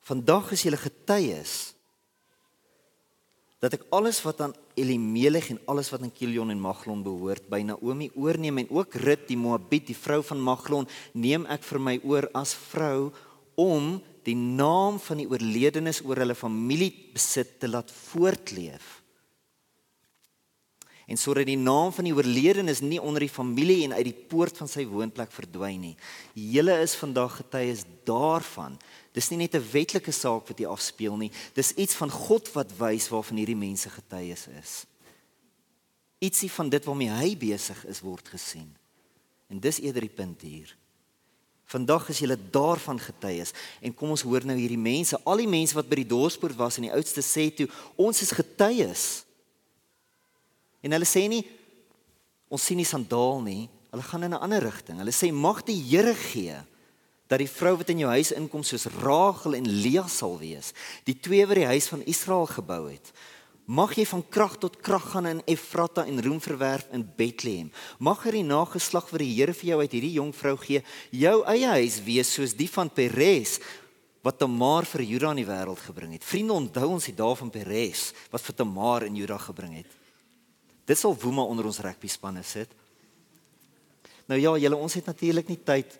vandag 0.00 0.52
is 0.52 0.62
julle 0.62 0.76
getuies 0.76 1.74
dat 3.60 3.74
ek 3.74 3.86
alles 3.90 4.22
wat 4.22 4.40
aan 4.40 4.54
Elimelech 4.78 5.50
en 5.52 5.60
alles 5.70 5.90
wat 5.92 6.04
aan 6.06 6.14
Kilion 6.14 6.52
en 6.54 6.60
Maglon 6.62 7.02
behoort 7.06 7.48
by 7.50 7.60
Naomi 7.66 8.10
oorneem 8.14 8.62
en 8.62 8.70
ook 8.70 8.94
Rut 9.02 9.26
die 9.28 9.38
Moabit 9.38 9.90
die 9.90 9.98
vrou 9.98 10.20
van 10.30 10.40
Maglon 10.42 10.88
neem 11.12 11.46
ek 11.50 11.66
vir 11.66 11.82
my 11.82 11.96
oor 12.04 12.28
as 12.38 12.54
vrou 12.70 13.10
om 13.58 13.98
die 14.28 14.36
naam 14.36 15.00
van 15.02 15.22
die 15.22 15.28
oorledenes 15.28 16.02
oor 16.04 16.22
hulle 16.22 16.38
familie 16.38 16.92
besit 17.14 17.58
te 17.62 17.70
laat 17.70 17.90
voortleef 17.90 18.98
en 21.08 21.16
sodat 21.16 21.48
die 21.48 21.56
naam 21.56 21.88
van 21.96 22.04
die 22.04 22.12
oorledenes 22.12 22.82
nie 22.84 23.00
onder 23.00 23.24
die 23.24 23.32
familie 23.32 23.80
en 23.86 23.94
uit 23.96 24.10
die 24.10 24.26
poort 24.28 24.58
van 24.60 24.68
sy 24.68 24.84
woonplek 24.88 25.32
verdwyn 25.32 25.80
nie. 25.80 25.94
Julle 26.36 26.74
is 26.84 26.98
vandag 27.00 27.38
getuies 27.40 27.86
daarvan. 28.08 28.76
Dis 29.18 29.32
nie 29.32 29.40
net 29.42 29.54
'n 29.54 29.70
wetlike 29.72 30.12
saak 30.12 30.46
wat 30.46 30.58
hier 30.58 30.70
afspeel 30.70 31.16
nie. 31.16 31.32
Dis 31.54 31.74
iets 31.74 31.94
van 31.94 32.10
God 32.10 32.52
wat 32.54 32.70
wys 32.78 33.08
waarvan 33.08 33.36
hierdie 33.36 33.58
mense 33.58 33.90
getuies 33.90 34.46
is. 34.62 34.86
Ietsie 36.18 36.50
van 36.50 36.68
dit 36.68 36.84
waarmee 36.84 37.10
hy 37.10 37.36
besig 37.36 37.86
is 37.86 38.00
word 38.00 38.28
gesien. 38.28 38.76
En 39.48 39.60
dis 39.60 39.80
eerder 39.80 40.00
die 40.00 40.14
punt 40.14 40.40
hier. 40.40 40.76
Vandag 41.64 42.08
is 42.08 42.18
julle 42.18 42.38
daarvan 42.50 42.98
getuies 42.98 43.52
en 43.80 43.94
kom 43.94 44.10
ons 44.10 44.22
hoor 44.22 44.44
nou 44.44 44.56
hierdie 44.56 44.78
mense, 44.78 45.18
al 45.24 45.36
die 45.36 45.50
mense 45.50 45.74
wat 45.74 45.88
by 45.88 45.96
die 45.96 46.08
dorpspoort 46.08 46.56
was 46.56 46.76
en 46.76 46.86
die 46.86 46.94
oudste 46.94 47.22
sê 47.22 47.50
toe, 47.54 47.68
ons 47.96 48.22
is 48.22 48.30
getuies. 48.30 49.24
En 50.80 50.92
hulle 50.92 51.04
sê 51.04 51.26
nie 51.28 51.44
ons 52.48 52.64
sien 52.64 52.76
nie 52.76 52.86
sandaal 52.86 53.42
nie. 53.42 53.68
Hulle 53.90 54.02
gaan 54.02 54.24
in 54.24 54.34
'n 54.34 54.42
ander 54.42 54.62
rigting. 54.62 54.98
Hulle 54.98 55.12
sê 55.12 55.32
mag 55.32 55.64
die 55.64 55.82
Here 55.82 56.14
gee 56.14 56.62
dat 57.28 57.42
die 57.42 57.50
vrou 57.50 57.76
wat 57.76 57.90
in 57.92 58.02
jou 58.02 58.10
huis 58.10 58.32
inkom 58.32 58.64
soos 58.64 58.88
Rachel 59.02 59.58
en 59.58 59.68
Lea 59.68 60.06
sal 60.08 60.38
wees, 60.40 60.72
die 61.04 61.16
twee 61.20 61.44
wat 61.46 61.60
die 61.60 61.68
huis 61.68 61.88
van 61.92 62.04
Israel 62.08 62.48
gebou 62.48 62.86
het. 62.88 63.12
Mag 63.68 63.92
jy 63.98 64.06
van 64.08 64.22
krag 64.32 64.54
tot 64.62 64.78
krag 64.80 65.10
gaan 65.12 65.28
in 65.28 65.42
Efrata 65.44 66.06
en 66.08 66.22
roem 66.24 66.38
verwerf 66.40 66.86
in 66.96 67.04
Bethlehem. 67.18 67.68
Mag 68.00 68.24
er 68.24 68.38
die 68.38 68.46
nageslag 68.46 69.10
wat 69.12 69.20
die 69.20 69.34
Here 69.34 69.52
vir 69.52 69.74
jou 69.74 69.82
uit 69.82 69.92
hierdie 69.92 70.14
jong 70.14 70.32
vrou 70.32 70.54
gee, 70.62 70.80
jou 71.12 71.34
eie 71.52 71.74
huis 71.76 71.98
wees 72.06 72.32
soos 72.32 72.56
die 72.56 72.70
van 72.72 72.88
Peres 72.88 73.58
wat 74.24 74.40
Tamar 74.40 74.88
vir 74.88 75.04
Juda 75.04 75.34
in 75.36 75.42
die 75.42 75.46
wêreld 75.50 75.84
gebring 75.84 76.16
het. 76.16 76.24
Vriende, 76.24 76.56
onthou 76.56 76.88
ons 76.94 77.10
die 77.10 77.16
dae 77.16 77.36
van 77.36 77.52
Peres 77.52 78.08
wat 78.32 78.44
vir 78.46 78.56
Tamar 78.56 79.04
in 79.04 79.20
Juda 79.20 79.36
gebring 79.44 79.76
het. 79.82 79.92
Dit 80.88 80.96
sal 80.96 81.12
woema 81.20 81.44
onder 81.44 81.68
ons 81.68 81.82
rugby 81.84 82.08
spanne 82.08 82.42
sit. 82.48 82.72
Nou 84.32 84.40
ja, 84.40 84.56
julle 84.64 84.80
ons 84.80 84.96
het 84.96 85.12
natuurlik 85.12 85.52
nie 85.52 85.60
tyd 85.60 85.92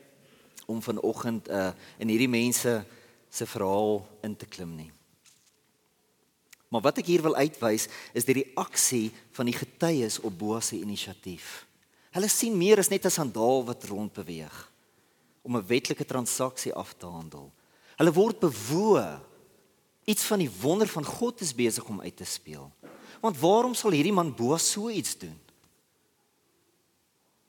om 0.68 0.83
vanoggend 0.85 1.48
uh 1.48 1.72
in 1.98 2.12
hierdie 2.12 2.28
mense 2.28 2.85
se 3.31 3.46
verhaal 3.46 4.02
in 4.22 4.37
te 4.37 4.46
klim 4.46 4.74
nie. 4.76 4.90
Maar 6.68 6.85
wat 6.85 7.00
ek 7.00 7.09
hier 7.09 7.24
wil 7.24 7.37
uitwys 7.37 7.88
is 8.12 8.28
die 8.28 8.42
reaksie 8.42 9.09
van 9.33 9.48
die 9.48 9.57
getuies 9.57 10.20
op 10.20 10.37
Boas 10.37 10.68
se 10.68 10.76
inisiatief. 10.76 11.64
Hulle 12.12 12.28
sien 12.28 12.57
meer 12.57 12.81
as 12.81 12.92
net 12.92 13.04
'n 13.04 13.11
sandaal 13.11 13.64
wat 13.64 13.88
rond 13.88 14.12
beweeg 14.12 14.57
om 15.42 15.57
'n 15.57 15.66
wetlike 15.66 16.04
transaksie 16.04 16.74
af 16.74 16.92
te 16.92 17.07
handel. 17.07 17.52
Hulle 17.96 18.12
word 18.12 18.38
bewoe. 18.38 19.20
Iets 20.04 20.24
van 20.24 20.38
die 20.38 20.50
wonder 20.61 20.88
van 20.88 21.04
God 21.04 21.40
is 21.40 21.54
besig 21.54 21.85
om 21.85 22.00
uit 22.00 22.16
te 22.16 22.24
speel. 22.24 22.72
Want 23.20 23.38
waarom 23.38 23.74
sal 23.74 23.90
hierdie 23.90 24.12
man 24.12 24.35
Boas 24.35 24.70
so 24.70 24.88
iets 24.88 25.18
doen? 25.18 25.38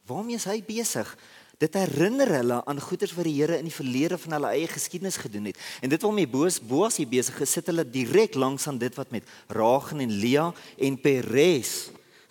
Waarmee 0.06 0.36
is 0.36 0.46
hy 0.46 0.64
besig? 0.64 1.18
Dit 1.60 1.76
herinner 1.76 2.30
hulle 2.32 2.62
aan 2.66 2.80
goeders 2.80 3.12
wat 3.18 3.28
die 3.28 3.36
Here 3.36 3.58
in 3.60 3.68
die 3.68 3.76
verlede 3.76 4.18
van 4.18 4.38
hulle 4.38 4.52
eie 4.56 4.68
geskiedenis 4.72 5.18
gedoen 5.20 5.50
het. 5.52 5.58
En 5.84 5.92
dit 5.92 6.02
waarmee 6.02 6.28
Boas 6.28 6.60
Boas 6.64 6.98
hier 7.02 7.10
besig 7.12 7.36
gesit 7.36 7.68
hulle 7.68 7.84
direk 7.84 8.38
langs 8.40 8.68
aan 8.72 8.80
dit 8.80 8.96
wat 8.96 9.12
met 9.12 9.28
Rachel 9.52 10.00
en 10.00 10.14
Lea 10.22 10.54
en 10.78 11.00
Peres 11.02 11.90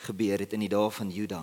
gebeur 0.09 0.41
het 0.41 0.55
in 0.57 0.65
die 0.65 0.73
dae 0.73 0.89
van 0.97 1.11
Juda. 1.13 1.43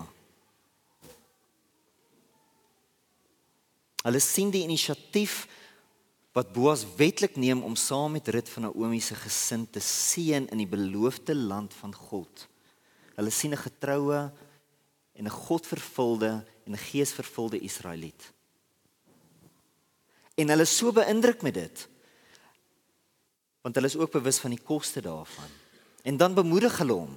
Hulle 4.05 4.21
sien 4.21 4.49
die 4.53 4.63
inisiatief 4.65 5.43
wat 6.33 6.53
Boas 6.57 6.87
wetlik 6.97 7.37
neem 7.37 7.61
om 7.63 7.77
saam 7.77 8.17
met 8.17 8.27
Rut 8.33 8.49
van 8.49 8.65
Naomi 8.65 8.99
se 9.01 9.15
gesin 9.15 9.69
te 9.69 9.79
seën 9.79 10.49
in 10.49 10.61
die 10.63 10.69
beloofde 10.69 11.35
land 11.35 11.73
van 11.77 11.93
God. 11.93 12.47
Hulle 13.15 13.29
sien 13.29 13.53
'n 13.53 13.61
getroue 13.61 14.31
en 15.13 15.25
'n 15.25 15.37
Godvervulde 15.45 16.45
en 16.65 16.77
Geesvervulde 16.77 17.59
Israeliet. 17.59 18.31
En 20.35 20.49
hulle 20.49 20.67
is 20.67 20.77
so 20.77 20.91
beïndruk 20.91 21.41
met 21.41 21.53
dit 21.53 21.87
want 23.65 23.79
hulle 23.79 23.89
is 23.89 23.97
ook 23.97 24.11
bewus 24.13 24.37
van 24.37 24.53
die 24.53 24.61
koste 24.61 25.01
daarvan. 25.01 25.49
En 26.05 26.17
dan 26.17 26.33
bemoedig 26.37 26.77
hulle 26.77 26.93
hom. 26.93 27.15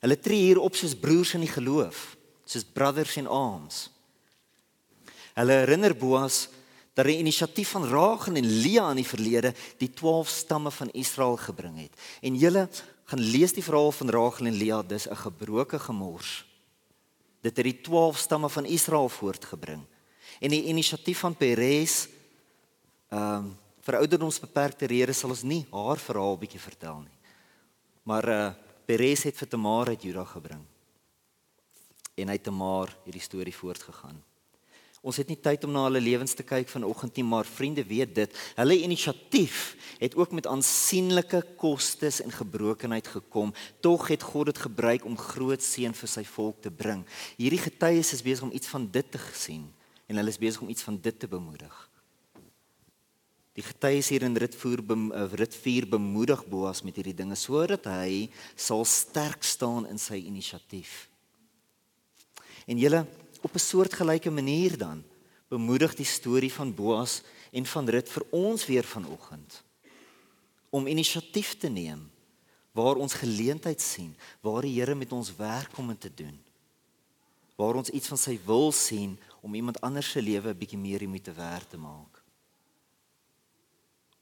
Hulle 0.00 0.18
tree 0.20 0.42
hier 0.42 0.58
op 0.60 0.74
soos 0.76 0.92
broers 0.92 1.32
in 1.34 1.40
die 1.40 1.48
geloof, 1.48 2.18
soos 2.44 2.66
brothers 2.68 3.16
in 3.16 3.26
arms. 3.26 3.86
Hulle 5.38 5.62
herinner 5.62 5.96
Boas 5.96 6.50
dat 6.92 7.08
die 7.08 7.16
inisiatief 7.16 7.72
van 7.72 7.88
Rachel 7.88 8.36
en 8.36 8.50
Lea 8.60 8.90
in 8.92 9.00
die 9.00 9.08
verlede 9.08 9.54
die 9.80 9.88
12 9.88 10.28
stamme 10.28 10.70
van 10.70 10.92
Israel 10.92 11.38
gebring 11.40 11.80
het. 11.80 11.96
En 12.20 12.36
julle 12.36 12.68
gaan 13.08 13.24
lees 13.24 13.56
die 13.56 13.64
verhaal 13.64 13.92
van 13.92 14.12
Rachel 14.12 14.52
en 14.52 14.60
Lea, 14.60 14.82
dis 14.82 15.08
'n 15.08 15.16
gebroke 15.16 15.78
gemors. 15.78 16.44
Dit 17.40 17.56
het 17.56 17.64
die 17.64 17.80
12 17.80 18.18
stamme 18.18 18.48
van 18.48 18.64
Israel 18.64 19.08
voortgebring. 19.08 19.84
En 20.40 20.52
die 20.52 20.64
inisiatief 20.64 21.18
van 21.18 21.36
Peres 21.36 22.08
ehm 23.08 23.44
um, 23.44 23.58
vir 23.80 23.96
ouderdomsbeperkte 23.96 24.86
redes 24.86 25.22
sal 25.22 25.32
ons 25.32 25.42
nie 25.42 25.62
haar 25.72 25.98
verhaal 25.98 26.36
bietjie 26.38 26.60
vertel 26.60 26.98
nie. 27.00 27.16
Maar 28.04 28.28
uh 28.28 28.50
Peres 28.84 29.22
het 29.22 29.36
vir 29.38 29.48
Tamar 29.48 29.88
uit 29.88 30.02
Juda 30.02 30.24
gebring. 30.26 30.62
En 32.18 32.28
hy 32.28 32.34
het 32.34 32.42
Tamar 32.42 32.90
hierdie 33.04 33.22
storie 33.22 33.54
voortgegaan. 33.54 34.18
Ons 35.00 35.16
het 35.16 35.30
nie 35.32 35.38
tyd 35.40 35.62
om 35.64 35.72
na 35.72 35.86
hulle 35.86 36.02
lewens 36.02 36.34
te 36.36 36.44
kyk 36.44 36.68
vanoggend 36.68 37.16
nie, 37.16 37.24
maar 37.24 37.48
vriende 37.48 37.84
weet 37.88 38.12
dit, 38.18 38.40
hulle 38.58 38.76
inisiatief 38.84 39.60
het 40.00 40.16
ook 40.16 40.34
met 40.36 40.48
aansienlike 40.48 41.40
kostes 41.60 42.20
en 42.20 42.34
gebrokenheid 42.34 43.08
gekom. 43.08 43.54
Tog 43.80 44.10
het 44.12 44.26
God 44.28 44.52
dit 44.52 44.60
gebruik 44.60 45.06
om 45.08 45.16
groot 45.16 45.64
seën 45.64 45.96
vir 45.96 46.10
sy 46.12 46.24
volk 46.28 46.60
te 46.66 46.72
bring. 46.72 47.06
Hierdie 47.40 47.62
getuies 47.62 48.12
is 48.12 48.24
besig 48.24 48.44
om 48.44 48.52
iets 48.52 48.68
van 48.68 48.84
dit 48.92 49.08
te 49.12 49.20
sien 49.32 49.64
en 50.10 50.18
hulle 50.18 50.32
is 50.32 50.42
besig 50.42 50.60
om 50.60 50.68
iets 50.68 50.84
van 50.84 50.98
dit 51.00 51.16
te 51.22 51.28
bemoedig. 51.30 51.72
Die 53.56 53.64
getuies 53.64 54.10
hier 54.12 54.24
in 54.26 54.36
Ritvoer 54.36 54.82
eh, 54.84 55.24
Ritvier 55.38 55.86
bemoedig 55.88 56.44
Boas 56.50 56.84
met 56.84 56.98
hierdie 56.98 57.16
dinge 57.16 57.38
sodat 57.38 57.88
hy 57.88 58.28
sal 58.54 58.84
sterk 58.84 59.46
staan 59.46 59.88
in 59.88 59.98
sy 59.98 60.20
inisiatief. 60.28 61.08
En 62.68 62.78
julle 62.78 63.04
op 63.40 63.54
'n 63.54 63.58
soortgelyke 63.58 64.30
manier 64.30 64.78
dan. 64.78 65.04
Bemoedig 65.48 65.94
die 65.94 66.06
storie 66.06 66.52
van 66.52 66.74
Boas 66.74 67.22
en 67.50 67.66
van 67.66 67.88
Rut 67.88 68.08
vir 68.08 68.24
ons 68.30 68.66
weer 68.66 68.84
vanoggend 68.84 69.64
om 70.70 70.86
inisiatief 70.86 71.58
te 71.58 71.68
neem 71.68 72.10
waar 72.72 72.94
ons 73.02 73.18
geleentheid 73.18 73.80
sien 73.82 74.14
waar 74.40 74.62
die 74.62 74.76
Here 74.78 74.94
met 74.94 75.12
ons 75.12 75.34
werk 75.36 75.76
om 75.78 75.90
te 75.98 76.10
doen. 76.14 76.38
Waar 77.58 77.74
ons 77.74 77.90
iets 77.90 78.08
van 78.08 78.18
sy 78.18 78.38
wil 78.46 78.70
sien 78.72 79.18
om 79.42 79.54
iemand 79.54 79.80
anders 79.80 80.10
se 80.10 80.22
lewe 80.22 80.54
'n 80.54 80.58
bietjie 80.58 80.78
meer 80.78 81.08
moeite 81.08 81.32
werd 81.32 81.70
te 81.70 81.76
maak. 81.76 82.22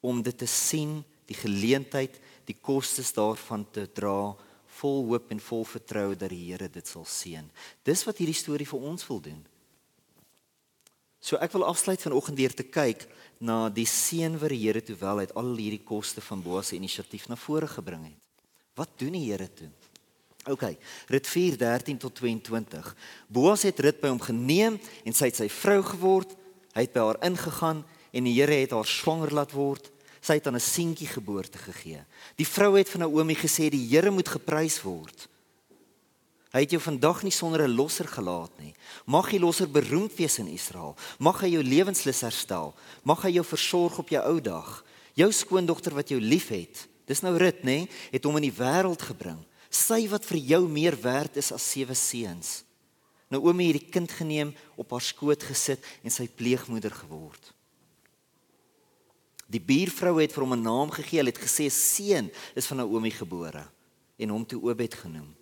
Om 0.00 0.22
dit 0.22 0.38
te 0.38 0.46
sien 0.46 1.04
die 1.26 1.36
geleentheid 1.36 2.20
die 2.44 2.56
kostes 2.60 3.12
daarvan 3.12 3.70
te 3.70 3.92
dra 3.92 4.36
vol 4.78 5.04
hoop 5.10 5.30
en 5.34 5.40
vol 5.42 5.64
vertroue 5.66 6.16
dat 6.16 6.30
die 6.32 6.44
Here 6.50 6.68
dit 6.70 6.86
sal 6.86 7.06
seën. 7.08 7.46
Dis 7.84 8.04
wat 8.06 8.20
hierdie 8.20 8.36
storie 8.36 8.68
vir 8.68 8.84
ons 8.90 9.06
wil 9.08 9.20
doen. 9.24 9.40
So 11.20 11.38
ek 11.42 11.52
wil 11.56 11.66
afsluit 11.66 12.02
vanoggend 12.02 12.38
deur 12.38 12.54
te 12.54 12.66
kyk 12.66 13.08
na 13.42 13.66
die 13.74 13.86
seën 13.88 14.38
wat 14.38 14.54
die 14.54 14.62
Here 14.62 14.82
terwyl 14.82 15.22
hy 15.22 15.26
al 15.34 15.50
hierdie 15.58 15.82
koste 15.84 16.22
van 16.24 16.42
Boas 16.42 16.70
se 16.70 16.78
inisiatief 16.78 17.26
na 17.28 17.36
vore 17.38 17.68
gebring 17.70 18.06
het. 18.06 18.18
Wat 18.78 18.94
doen 19.00 19.16
die 19.18 19.26
Here 19.26 19.48
toe? 19.50 19.70
OK, 20.48 20.64
Rut 21.10 21.26
4:13 21.26 21.98
tot 21.98 22.14
22. 22.14 22.94
Boas 23.26 23.66
het 23.66 23.80
Rut 23.80 24.00
by 24.00 24.08
hom 24.08 24.22
geneem 24.22 24.78
en 25.04 25.12
sy 25.12 25.28
het 25.28 25.36
sy 25.36 25.48
vrou 25.52 25.82
geword. 25.82 26.30
Hy 26.74 26.86
het 26.86 26.94
by 26.94 27.04
haar 27.04 27.20
ingegaan 27.26 27.82
en 28.12 28.24
die 28.24 28.36
Here 28.38 28.62
het 28.62 28.72
haar 28.72 28.86
swanger 28.86 29.34
laat 29.34 29.52
word. 29.52 29.90
Sy 30.20 30.38
het 30.38 30.46
aan 30.46 30.54
'n 30.56 30.60
seentjie 30.60 31.06
geboorte 31.06 31.58
gegee. 31.58 32.04
Die 32.36 32.46
vrou 32.46 32.76
het 32.76 32.88
van 32.88 33.00
Naomi 33.00 33.34
gesê 33.34 33.70
die 33.70 33.88
Here 33.88 34.10
moet 34.10 34.28
geprys 34.28 34.82
word. 34.82 35.28
Hy 36.48 36.64
het 36.64 36.72
jou 36.72 36.80
vandag 36.80 37.22
nie 37.22 37.32
sonder 37.32 37.62
'n 37.62 37.76
losser 37.76 38.08
gelaat 38.08 38.58
nie. 38.58 38.74
Mag 39.04 39.30
die 39.30 39.40
losser 39.40 39.70
beroemd 39.70 40.16
wees 40.16 40.38
in 40.38 40.46
Israel. 40.46 40.96
Mag 41.18 41.40
hy 41.40 41.48
jou 41.48 41.62
lewenslus 41.62 42.20
herstel. 42.20 42.74
Mag 43.02 43.22
hy 43.22 43.30
jou 43.30 43.44
versorg 43.44 43.98
op 43.98 44.08
jou 44.08 44.24
ou 44.24 44.40
dag. 44.40 44.84
Jou 45.14 45.32
skoondogter 45.32 45.94
wat 45.94 46.08
jou 46.08 46.20
liefhet. 46.20 46.88
Dis 47.06 47.20
nou 47.20 47.36
Rut, 47.36 47.62
nê, 47.62 47.88
het 48.10 48.24
hom 48.24 48.36
in 48.36 48.42
die 48.42 48.58
wêreld 48.58 49.02
gebring. 49.02 49.44
Sy 49.70 50.08
wat 50.08 50.24
vir 50.24 50.38
jou 50.38 50.68
meer 50.68 50.96
werd 51.00 51.36
is 51.36 51.52
as 51.52 51.70
sewe 51.70 51.94
seuns. 51.94 52.64
Naomi 53.28 53.66
het 53.66 53.80
die 53.80 53.90
kind 53.90 54.10
geneem, 54.10 54.54
op 54.76 54.90
haar 54.90 55.04
skoot 55.04 55.42
gesit 55.42 55.84
en 56.02 56.10
sy 56.10 56.28
pleegmoeder 56.28 56.90
geword. 56.90 57.52
Die 59.48 59.60
buurvrou 59.64 60.18
het 60.20 60.32
vir 60.32 60.44
hom 60.44 60.52
'n 60.52 60.62
naam 60.62 60.90
gegee. 60.90 61.18
Hulle 61.18 61.32
het 61.32 61.40
gesê 61.40 61.70
seun 61.70 62.30
is 62.54 62.66
van 62.66 62.76
Naomi 62.76 63.10
gebore 63.10 63.64
en 64.16 64.28
hom 64.28 64.46
toe 64.46 64.60
Obed 64.62 64.94
genoem. 64.94 65.34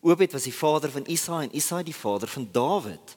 Obed 0.00 0.32
was 0.32 0.42
die 0.42 0.54
vader 0.54 0.90
van 0.90 1.06
Isaai 1.06 1.46
en 1.46 1.56
Isaai 1.56 1.82
die 1.84 1.94
vader 1.94 2.28
van 2.28 2.48
Dawid. 2.52 3.16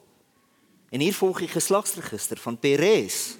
En 0.90 1.00
hier 1.00 1.14
volg 1.14 1.38
die 1.38 1.48
geslagsregister 1.48 2.38
van 2.40 2.58
Peres. 2.58 3.36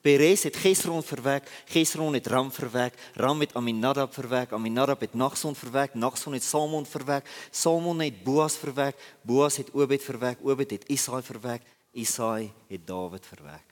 Peres 0.00 0.42
het 0.42 0.56
Gesron 0.56 1.02
verwek, 1.02 1.48
Gesron 1.68 2.14
het 2.14 2.26
Ram 2.26 2.52
verwek, 2.52 2.94
Ram 3.14 3.40
het 3.40 3.54
Aminadab 3.54 4.14
verwek, 4.14 4.52
Aminadab 4.52 5.00
het 5.00 5.14
Nagson 5.14 5.54
verwek, 5.54 5.94
Nagson 5.94 6.32
het 6.32 6.42
Salmon 6.42 6.86
verwek, 6.86 7.28
Salmon 7.50 8.00
het 8.00 8.22
Boas 8.24 8.56
verwek, 8.56 8.96
Boas 9.22 9.56
het 9.56 9.70
Obed 9.72 10.02
verwek, 10.02 10.38
Obed 10.42 10.70
het 10.70 10.88
Isaai 10.88 11.22
verwek, 11.22 11.62
Isaai 11.92 12.52
het 12.68 12.86
Dawid 12.86 13.26
verwek. 13.26 13.69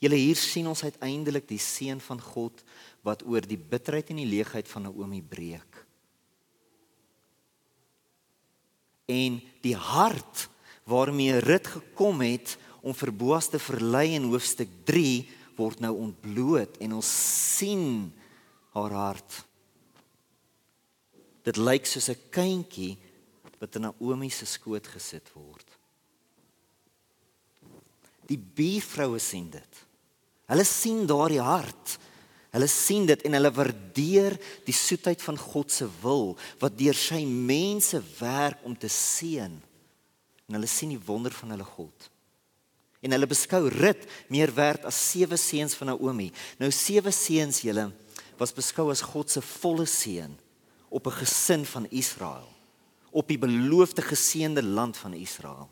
Julle 0.00 0.16
hier 0.16 0.38
sien 0.40 0.68
ons 0.70 0.80
uiteindelik 0.86 1.44
die 1.50 1.60
seën 1.60 2.00
van 2.00 2.20
God 2.24 2.62
wat 3.04 3.24
oor 3.28 3.44
die 3.44 3.60
bitterheid 3.60 4.12
en 4.12 4.22
die 4.22 4.30
leegheid 4.30 4.68
van 4.68 4.88
Naomi 4.88 5.20
breek. 5.20 5.82
En 9.10 9.36
die 9.60 9.76
hart 9.76 10.46
waarmee 10.88 11.42
Rut 11.44 11.68
gekom 11.68 12.22
het 12.24 12.56
om 12.80 12.96
vir 12.96 13.12
Boas 13.12 13.50
te 13.52 13.60
verlei 13.60 14.14
in 14.16 14.30
hoofstuk 14.30 14.72
3 14.88 15.28
word 15.58 15.82
nou 15.84 15.92
ontbloot 16.06 16.78
en 16.80 16.96
ons 16.96 17.10
sien 17.58 18.08
haar 18.72 18.96
hart. 18.96 19.42
Dit 21.44 21.60
lyk 21.60 21.84
soos 21.84 22.08
'n 22.08 22.30
kindjie 22.30 22.96
wat 23.60 23.76
in 23.76 23.82
Naomi 23.82 24.30
se 24.30 24.46
skoot 24.46 24.86
gesit 24.86 25.28
word. 25.34 25.68
Die 28.26 28.38
buurvroue 28.38 29.18
sien 29.18 29.50
dit. 29.50 29.89
Hulle 30.50 30.66
sien 30.66 31.06
daardie 31.06 31.42
hart. 31.42 31.96
Hulle 32.50 32.66
sien 32.66 33.06
dit 33.06 33.20
en 33.26 33.36
hulle 33.38 33.52
waardeer 33.54 34.34
die 34.66 34.74
soetheid 34.74 35.22
van 35.22 35.38
God 35.38 35.70
se 35.70 35.86
wil 36.02 36.34
wat 36.58 36.78
deur 36.78 36.98
sy 36.98 37.22
mense 37.24 38.00
werk 38.18 38.64
om 38.66 38.74
te 38.74 38.90
seën. 38.90 39.52
En 40.50 40.58
hulle 40.58 40.70
sien 40.70 40.90
die 40.90 41.04
wonder 41.06 41.32
van 41.32 41.54
hulle 41.54 41.68
God 41.76 42.10
en 43.00 43.14
hulle 43.14 43.28
beskou 43.28 43.68
Rut 43.72 44.04
meer 44.32 44.52
werd 44.56 44.84
as 44.88 44.98
sewe 45.10 45.38
seuns 45.40 45.74
van 45.78 45.92
Naomi. 45.92 46.28
Nou 46.60 46.70
sewe 46.74 47.12
seuns 47.14 47.62
julle 47.64 47.88
was 48.40 48.54
beskou 48.56 48.88
as 48.92 49.04
God 49.04 49.32
se 49.32 49.42
volle 49.44 49.86
seën 49.88 50.32
op 50.90 51.06
'n 51.06 51.18
gesin 51.22 51.64
van 51.64 51.86
Israel, 51.90 52.48
op 53.10 53.28
die 53.28 53.38
beloofde 53.38 54.02
geseënde 54.02 54.62
land 54.62 54.96
van 54.96 55.14
Israel. 55.14 55.70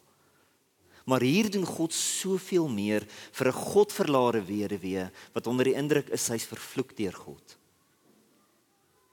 Maar 1.08 1.24
hier 1.24 1.48
doen 1.50 1.64
God 1.64 1.94
soveel 1.94 2.68
meer 2.68 3.06
vir 3.32 3.48
'n 3.48 3.60
godverlate 3.72 4.44
weduwee 4.44 5.10
wat 5.32 5.46
onder 5.46 5.64
die 5.64 5.74
indruk 5.74 6.08
is 6.08 6.24
sy's 6.24 6.44
vervloek 6.44 6.96
deur 6.96 7.14
God. 7.14 7.56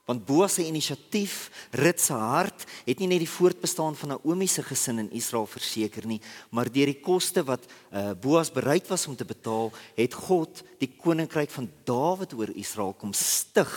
Want 0.06 0.24
Boas 0.24 0.54
se 0.54 0.62
inisiatief, 0.66 1.50
Rut 1.74 2.00
se 2.00 2.12
hart, 2.12 2.64
het 2.86 2.98
nie 2.98 3.08
net 3.10 3.18
die 3.18 3.30
voortbestaan 3.30 3.96
van 3.96 4.08
Naomi 4.08 4.46
se 4.46 4.62
gesin 4.62 4.98
in 4.98 5.10
Israel 5.10 5.46
verseker 5.46 6.06
nie, 6.06 6.20
maar 6.50 6.70
deur 6.70 6.86
die 6.86 7.00
koste 7.00 7.42
wat 7.42 7.66
uh, 7.66 8.12
Boas 8.14 8.52
bereid 8.52 8.86
was 8.88 9.06
om 9.06 9.16
te 9.16 9.24
betaal, 9.24 9.72
het 9.96 10.14
God 10.14 10.62
die 10.78 10.92
koninkryk 10.94 11.50
van 11.50 11.70
Dawid 11.84 12.34
oor 12.34 12.54
Israel 12.54 12.92
kom 12.92 13.12
stig 13.12 13.72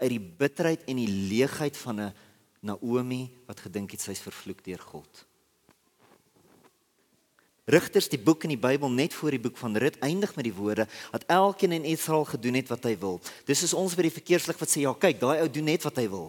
uit 0.00 0.10
die 0.10 0.24
bitterheid 0.38 0.88
en 0.88 0.96
die 0.96 1.10
leegheid 1.28 1.76
van 1.76 2.00
'n 2.00 2.14
Naomi 2.60 3.28
wat 3.46 3.60
gedink 3.60 3.90
het 3.90 4.00
sy's 4.00 4.24
vervloek 4.24 4.64
deur 4.64 4.80
God. 4.80 5.26
Rigters 7.64 8.10
die 8.12 8.20
boek 8.20 8.44
in 8.44 8.52
die 8.52 8.60
Bybel 8.60 8.90
net 8.92 9.14
voor 9.16 9.32
die 9.32 9.40
boek 9.40 9.56
van 9.56 9.76
Rut 9.80 9.96
eindig 10.04 10.34
met 10.36 10.44
die 10.44 10.54
woorde 10.54 10.84
dat 11.12 11.24
elkeen 11.32 11.72
in 11.72 11.86
Israel 11.88 12.26
gedoen 12.28 12.58
het 12.60 12.68
wat 12.68 12.84
hy 12.84 12.92
wil. 13.00 13.20
Dis 13.48 13.64
is 13.64 13.72
ons 13.72 13.94
by 13.96 14.04
die 14.04 14.12
verkeerslig 14.12 14.58
wat 14.60 14.68
sê 14.68 14.82
ja, 14.84 14.92
kyk, 14.92 15.20
daai 15.22 15.40
ou 15.40 15.48
doen 15.48 15.70
net 15.72 15.86
wat 15.86 15.96
hy 15.96 16.04
wil. 16.12 16.28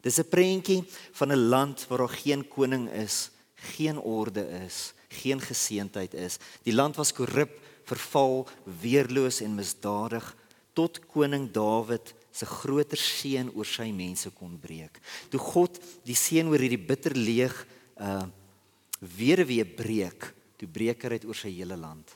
Dis 0.00 0.18
'n 0.20 0.28
prentjie 0.28 0.84
van 1.12 1.32
'n 1.32 1.48
land 1.48 1.86
waar 1.88 1.98
daar 1.98 2.16
geen 2.16 2.48
koning 2.48 2.88
is, 2.92 3.30
geen 3.76 3.98
orde 3.98 4.48
is, 4.64 4.94
geen 5.08 5.40
geseentheid 5.40 6.14
is. 6.14 6.38
Die 6.62 6.74
land 6.74 6.96
was 6.96 7.12
korrup, 7.12 7.60
verval, 7.84 8.48
weerloos 8.64 9.40
en 9.40 9.54
misdadig 9.54 10.36
tot 10.72 11.06
koning 11.06 11.52
Dawid 11.52 12.14
se 12.32 12.46
groter 12.46 12.98
seën 12.98 13.50
oor 13.54 13.66
sy 13.66 13.92
mense 13.92 14.30
kon 14.30 14.58
breek. 14.58 15.00
Toe 15.30 15.40
God 15.40 15.78
die 16.04 16.16
seën 16.16 16.48
oor 16.48 16.58
hierdie 16.58 16.86
bitter 16.86 17.12
leeg 17.12 17.66
uh 18.00 18.24
weer 19.06 19.46
weer 19.46 19.66
breek, 19.66 20.34
toe 20.56 20.68
breek 20.68 21.02
hy 21.02 21.18
uit 21.18 21.24
oor 21.24 21.38
sy 21.38 21.50
hele 21.52 21.76
land. 21.76 22.14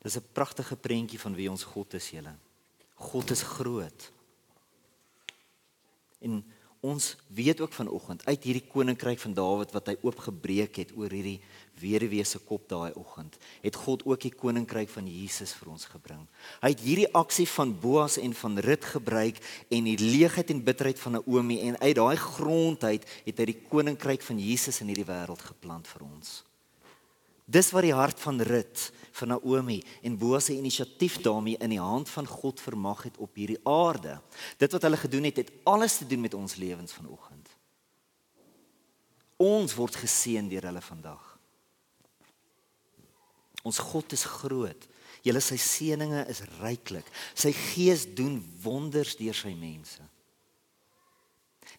Dis 0.00 0.16
'n 0.16 0.32
pragtige 0.32 0.76
prentjie 0.76 1.20
van 1.20 1.34
wie 1.34 1.50
ons 1.50 1.64
God 1.64 1.94
is, 1.94 2.10
julle. 2.10 2.34
God 2.94 3.30
is 3.30 3.42
groot. 3.42 4.12
En 6.20 6.44
ons 6.80 7.16
weet 7.28 7.60
ook 7.60 7.72
vanoggend 7.76 8.22
uit 8.24 8.44
hierdie 8.44 8.64
koninkryk 8.72 9.20
van 9.20 9.34
Dawid 9.36 9.72
wat 9.76 9.90
hy 9.90 9.96
oopgebreek 10.00 10.78
het 10.80 10.94
oor 10.96 11.12
hierdie 11.12 11.40
weduwee 11.80 12.24
se 12.24 12.40
kop 12.44 12.64
daai 12.68 12.92
oggend, 12.96 13.36
het 13.60 13.76
God 13.76 14.04
ook 14.08 14.20
die 14.24 14.32
koninkryk 14.32 14.88
van 14.92 15.08
Jesus 15.08 15.52
vir 15.56 15.72
ons 15.74 15.84
gebring. 15.88 16.22
Hy 16.64 16.72
het 16.72 16.84
hierdie 16.84 17.08
aksie 17.16 17.46
van 17.52 17.74
Boas 17.80 18.16
en 18.20 18.32
van 18.36 18.56
Rut 18.64 18.84
gebruik 18.94 19.40
en 19.68 19.88
die 19.88 19.98
leegheid 20.00 20.52
en 20.52 20.64
bitterheid 20.64 21.00
van 21.00 21.18
Naomi 21.18 21.60
en 21.68 21.80
uit 21.80 21.96
daai 22.00 22.16
grond 22.20 22.84
uit 22.84 23.04
het 23.26 23.42
hy 23.42 23.50
die 23.52 23.60
koninkryk 23.68 24.24
van 24.24 24.40
Jesus 24.40 24.80
in 24.80 24.92
hierdie 24.92 25.08
wêreld 25.08 25.44
geplant 25.52 25.88
vir 25.88 26.06
ons. 26.08 26.40
Dis 27.50 27.72
wat 27.74 27.84
die 27.84 27.96
hart 27.96 28.20
van 28.22 28.40
Rut, 28.46 28.88
van 29.12 29.28
Naomi 29.28 29.82
en 30.02 30.18
Boas 30.18 30.44
se 30.44 30.56
inisiatief 30.56 31.20
daarmee 31.20 31.56
in 31.58 31.70
die 31.70 31.80
hand 31.80 32.08
van 32.08 32.26
God 32.26 32.60
vermag 32.60 33.02
het 33.02 33.16
op 33.16 33.34
hierdie 33.34 33.60
aarde. 33.62 34.20
Dit 34.56 34.72
wat 34.72 34.82
hulle 34.82 34.96
gedoen 34.96 35.24
het, 35.24 35.36
het 35.36 35.52
alles 35.64 35.96
te 35.96 36.06
doen 36.06 36.20
met 36.20 36.34
ons 36.34 36.54
lewens 36.54 36.92
vanoggend. 36.92 37.48
Ons 39.36 39.74
word 39.74 39.96
geseën 39.96 40.48
deur 40.48 40.68
hulle 40.68 40.84
vandag. 40.84 41.26
Ons 43.62 43.78
God 43.78 44.12
is 44.12 44.24
groot. 44.24 44.88
Julle 45.24 45.40
sy 45.44 45.56
seëninge 45.60 46.24
is 46.32 46.42
ryklik. 46.60 47.08
Sy 47.34 47.52
gees 47.52 48.06
doen 48.16 48.38
wonders 48.62 49.16
deur 49.20 49.36
sy 49.36 49.52
mense. 49.56 50.04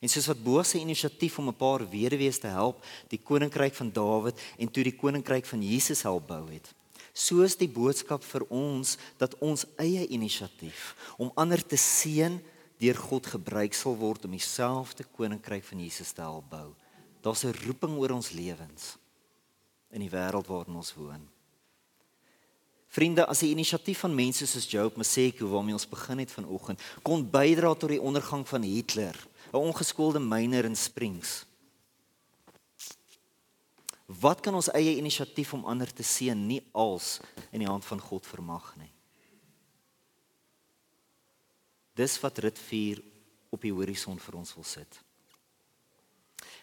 En 0.01 0.09
soos 0.09 0.29
wat 0.31 0.41
Boas 0.41 0.73
se 0.73 0.79
inisiatief 0.81 1.37
om 1.37 1.47
'n 1.49 1.57
paar 1.57 1.89
weduwees 1.89 2.39
te 2.39 2.47
help, 2.47 2.83
die 3.07 3.21
koninkryk 3.21 3.73
van 3.73 3.91
Dawid 3.91 4.39
en 4.57 4.71
toe 4.71 4.83
die 4.83 4.95
koninkryk 4.95 5.45
van 5.45 5.61
Jesus 5.61 6.01
help 6.01 6.27
bou 6.27 6.49
het. 6.49 6.73
So 7.13 7.43
is 7.43 7.57
die 7.59 7.69
boodskap 7.69 8.23
vir 8.23 8.45
ons 8.49 8.97
dat 9.19 9.35
ons 9.43 9.65
eie 9.81 10.07
inisiatief 10.07 10.95
om 11.17 11.31
ander 11.35 11.59
te 11.59 11.77
seën 11.77 12.39
deur 12.81 12.97
God 12.97 13.27
gebruik 13.27 13.75
sal 13.77 13.97
word 13.99 14.25
om 14.25 14.31
dieselfde 14.31 15.05
koninkryk 15.17 15.63
van 15.67 15.83
Jesus 15.83 16.15
te 16.15 16.23
help 16.23 16.49
bou. 16.49 16.71
Daar's 17.21 17.43
'n 17.45 17.53
roeping 17.65 17.97
oor 17.97 18.11
ons 18.11 18.31
lewens 18.31 18.97
in 19.91 20.01
die 20.01 20.09
wêreld 20.09 20.47
waarin 20.47 20.75
ons 20.75 20.93
woon. 20.95 21.27
Vriende, 22.87 23.25
as 23.25 23.39
die 23.39 23.51
inisiatief 23.51 23.99
van 23.99 24.15
mense 24.15 24.47
soos 24.47 24.67
Job 24.67 24.97
Maseko 24.97 25.47
waarmee 25.47 25.73
ons 25.73 25.87
begin 25.87 26.19
het 26.19 26.31
vanoggend 26.31 26.81
kon 27.01 27.29
bydra 27.29 27.73
tot 27.73 27.89
die 27.89 28.01
ondergang 28.01 28.47
van 28.47 28.61
Hitler, 28.61 29.15
'n 29.53 29.57
ongeskoelde 29.57 30.19
myner 30.19 30.65
in 30.65 30.75
Springs. 30.75 31.45
Wat 34.19 34.41
kan 34.43 34.55
ons 34.57 34.71
eie 34.75 34.97
inisiatief 34.97 35.53
om 35.53 35.65
ander 35.69 35.87
te 35.93 36.03
seën 36.03 36.35
nie 36.47 36.59
als 36.75 37.19
in 37.51 37.63
die 37.63 37.69
hand 37.69 37.85
van 37.85 38.01
God 38.01 38.27
vermag 38.27 38.73
nie? 38.79 38.91
Dis 41.95 42.17
wat 42.23 42.39
Rit 42.43 42.59
4 42.59 42.99
op 43.51 43.61
die 43.63 43.71
horison 43.71 44.19
vir 44.19 44.37
ons 44.39 44.53
wil 44.55 44.67
sit. 44.67 44.99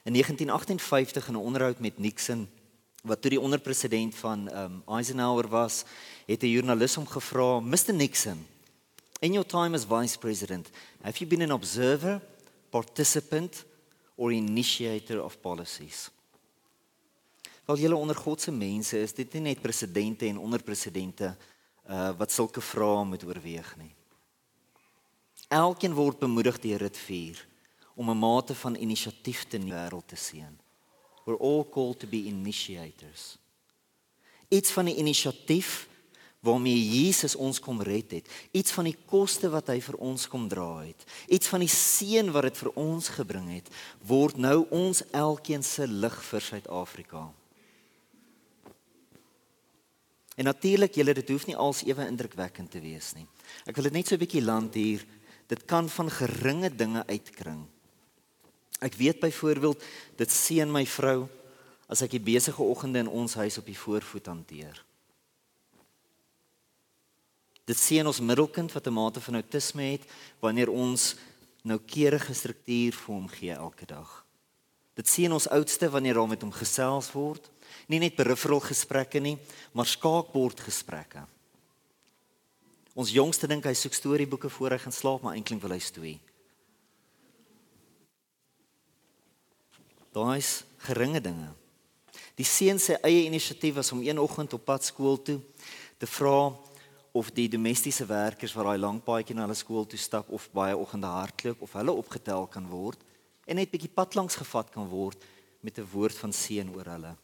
In 0.04 0.12
1958 0.16 1.28
in 1.28 1.34
'n 1.34 1.46
onderhoud 1.48 1.80
met 1.80 1.98
Nixon 1.98 2.48
wat 3.02 3.22
toe 3.22 3.30
die 3.30 3.40
onderpresident 3.40 4.14
van 4.14 4.48
um 4.52 4.82
Eisenhower 4.86 5.48
was, 5.48 5.84
het 6.26 6.42
'n 6.42 6.46
joernalis 6.46 6.94
hom 6.94 7.06
gevra, 7.06 7.60
"Mr 7.60 7.94
Nixon, 7.94 8.46
in 9.20 9.32
your 9.32 9.46
time 9.46 9.74
as 9.74 9.84
vice 9.84 10.18
president, 10.18 10.70
have 11.02 11.18
you 11.18 11.30
been 11.30 11.42
an 11.42 11.52
observer, 11.52 12.20
participant 12.70 13.64
or 14.16 14.32
initiator 14.32 15.22
of 15.24 15.40
policies?" 15.40 16.10
Wel 17.68 17.78
julle 17.78 17.96
onder 17.96 18.16
God 18.16 18.40
se 18.40 18.50
mense 18.50 18.96
is 18.98 19.12
dit 19.12 19.32
nie 19.36 19.42
net 19.50 19.60
presidente 19.60 20.24
en 20.24 20.38
onderpresidente 20.40 21.34
uh 21.84 22.10
wat 22.16 22.32
sulke 22.32 22.60
vrae 22.64 23.04
moet 23.04 23.24
oorweeg 23.28 23.74
nie. 23.76 23.90
Elkeen 25.52 25.92
word 25.92 26.18
bemoedig 26.18 26.56
deur 26.64 26.86
dit 26.86 26.96
vier 26.96 27.42
om 27.94 28.08
'n 28.10 28.18
mate 28.18 28.54
van 28.54 28.76
inisiatief 28.76 29.44
te 29.44 29.56
in 29.56 29.68
die 29.68 29.72
wêreld 29.72 30.06
te 30.08 30.16
sien. 30.16 30.58
We're 31.24 31.40
all 31.40 31.68
called 31.68 31.98
to 31.98 32.06
be 32.06 32.16
initiators. 32.16 33.36
Iets 34.48 34.70
van 34.70 34.84
die 34.84 34.96
inisiatief 34.96 35.88
waarmee 36.40 36.88
Jesus 36.88 37.34
ons 37.36 37.60
kom 37.60 37.82
red 37.82 38.10
het, 38.10 38.28
iets 38.50 38.72
van 38.72 38.84
die 38.84 38.96
koste 39.06 39.50
wat 39.50 39.66
hy 39.66 39.80
vir 39.80 39.96
ons 39.96 40.28
kom 40.28 40.48
dra 40.48 40.78
het, 40.78 41.04
iets 41.26 41.48
van 41.48 41.60
die 41.60 41.68
seën 41.74 42.32
wat 42.32 42.42
dit 42.42 42.56
vir 42.56 42.72
ons 42.74 43.08
gebring 43.08 43.50
het, 43.50 43.68
word 44.00 44.36
nou 44.36 44.66
ons 44.70 45.02
elkeen 45.10 45.62
se 45.62 45.86
lig 45.86 46.22
vir 46.24 46.40
Suid-Afrika. 46.40 47.28
En 50.38 50.46
natuurlik 50.46 50.94
julle 50.94 51.14
dit 51.18 51.30
hoef 51.34 51.48
nie 51.48 51.56
als 51.58 51.82
ewe 51.82 52.06
indrukwekkend 52.06 52.70
te 52.70 52.80
wees 52.80 53.10
nie. 53.16 53.26
Ek 53.66 53.74
wil 53.74 53.88
dit 53.88 53.96
net 53.98 54.06
so 54.06 54.14
'n 54.14 54.22
bietjie 54.22 54.44
land 54.44 54.74
hier. 54.74 55.02
Dit 55.48 55.64
kan 55.64 55.88
van 55.88 56.10
geringe 56.10 56.70
dinge 56.70 57.02
uitkring. 57.06 57.66
Ek 58.80 58.94
weet 58.94 59.20
byvoorbeeld 59.20 59.82
dit 60.16 60.30
seën 60.30 60.70
my 60.70 60.86
vrou 60.86 61.28
as 61.88 62.02
ek 62.02 62.10
die 62.10 62.20
besige 62.20 62.62
oggende 62.62 62.98
in 62.98 63.08
ons 63.08 63.34
huis 63.34 63.58
op 63.58 63.66
die 63.66 63.78
voorvoet 63.78 64.26
hanteer. 64.26 64.84
Dit 67.64 67.76
sien 67.76 68.06
ons 68.06 68.20
middelkind 68.20 68.72
wat 68.72 68.86
'n 68.86 68.92
mate 68.92 69.20
van 69.20 69.34
autisme 69.34 69.82
het 69.82 70.04
wanneer 70.40 70.70
ons 70.70 71.16
noukeurige 71.62 72.34
struktuur 72.34 72.92
vir 72.92 73.14
hom 73.14 73.28
gee 73.28 73.52
elke 73.52 73.86
dag. 73.86 74.24
Dit 74.94 75.08
sien 75.08 75.32
ons 75.32 75.48
oudste 75.48 75.90
wanneer 75.90 76.14
daar 76.14 76.28
met 76.28 76.42
hom 76.42 76.52
gesels 76.52 77.12
word, 77.12 77.50
nie 77.88 78.00
net 78.02 78.16
peripheral 78.16 78.60
gesprekke 78.60 79.20
nie, 79.20 79.36
maar 79.72 79.86
skaakbord 79.86 80.60
gesprekke. 80.60 81.24
Ons 82.98 83.12
jongste 83.14 83.46
dink 83.46 83.66
hy 83.68 83.74
soek 83.78 83.94
storieboeke 83.94 84.50
voor 84.50 84.74
hy 84.74 84.80
gaan 84.82 84.94
slaap, 84.94 85.22
maar 85.22 85.36
eintlik 85.38 85.62
wil 85.62 85.76
hy 85.76 85.82
stoei. 85.82 86.14
Daai's 90.16 90.64
geringe 90.82 91.20
dinge. 91.22 91.52
Die 92.38 92.46
seun 92.46 92.78
se 92.82 92.96
eie 93.06 93.26
inisiatief 93.26 93.76
was 93.78 93.92
om 93.94 94.02
een 94.02 94.18
oggend 94.18 94.54
op 94.54 94.64
pad 94.66 94.84
skool 94.86 95.18
toe 95.22 95.38
te 95.98 96.06
vra 96.06 96.54
of 97.18 97.30
die 97.34 97.48
domestiese 97.50 98.06
werkers 98.06 98.54
wat 98.54 98.68
daai 98.68 98.78
lang 98.78 99.00
paadjie 99.02 99.34
na 99.34 99.46
hulle 99.46 99.58
skool 99.58 99.86
toe 99.86 99.98
stap 99.98 100.30
of 100.34 100.46
baie 100.54 100.76
oggende 100.76 101.10
hardloop 101.10 101.62
of 101.66 101.74
hulle 101.78 101.94
opgetel 102.02 102.46
kan 102.50 102.66
word 102.70 103.02
en 103.46 103.58
net 103.58 103.72
bietjie 103.72 103.90
pad 103.90 104.14
langs 104.18 104.38
gevat 104.38 104.70
kan 104.74 104.86
word 104.90 105.24
met 105.62 105.78
'n 105.78 105.88
woord 105.92 106.18
van 106.18 106.32
seën 106.32 106.68
oor 106.74 106.86
hulle. 106.94 107.16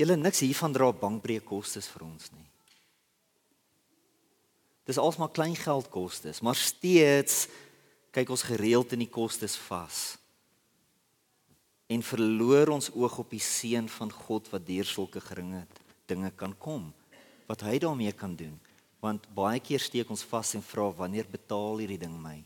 Julle 0.00 0.16
niks 0.18 0.42
hiervan 0.42 0.74
dra 0.74 0.90
bankbreek 0.92 1.44
kostes 1.46 1.86
vir 1.90 2.06
ons 2.08 2.32
nie. 2.34 2.48
Dis 4.84 5.00
alsmaar 5.00 5.30
klein 5.32 5.54
geld 5.56 5.88
kostes, 5.92 6.42
maar 6.44 6.58
steeds 6.58 7.46
kyk 8.14 8.30
ons 8.34 8.44
gereeld 8.44 8.92
in 8.92 9.04
die 9.06 9.10
kostes 9.10 9.56
vas. 9.68 10.18
En 11.88 12.04
verloor 12.04 12.74
ons 12.74 12.90
oog 12.92 13.16
op 13.22 13.32
die 13.32 13.42
seën 13.42 13.88
van 13.96 14.12
God 14.12 14.50
wat 14.52 14.66
deur 14.66 14.88
sulke 14.88 15.22
geringe 15.24 15.64
dinge 16.08 16.30
kan 16.36 16.52
kom 16.60 16.90
wat 17.48 17.64
hy 17.64 17.78
daarmee 17.78 18.12
kan 18.16 18.32
doen. 18.36 18.54
Want 19.04 19.26
baie 19.36 19.60
keer 19.60 19.82
steek 19.84 20.08
ons 20.10 20.24
vas 20.24 20.54
en 20.56 20.64
vra 20.64 20.88
wanneer 20.96 21.28
betaal 21.28 21.82
hierdie 21.82 22.00
ding 22.00 22.14
my? 22.20 22.38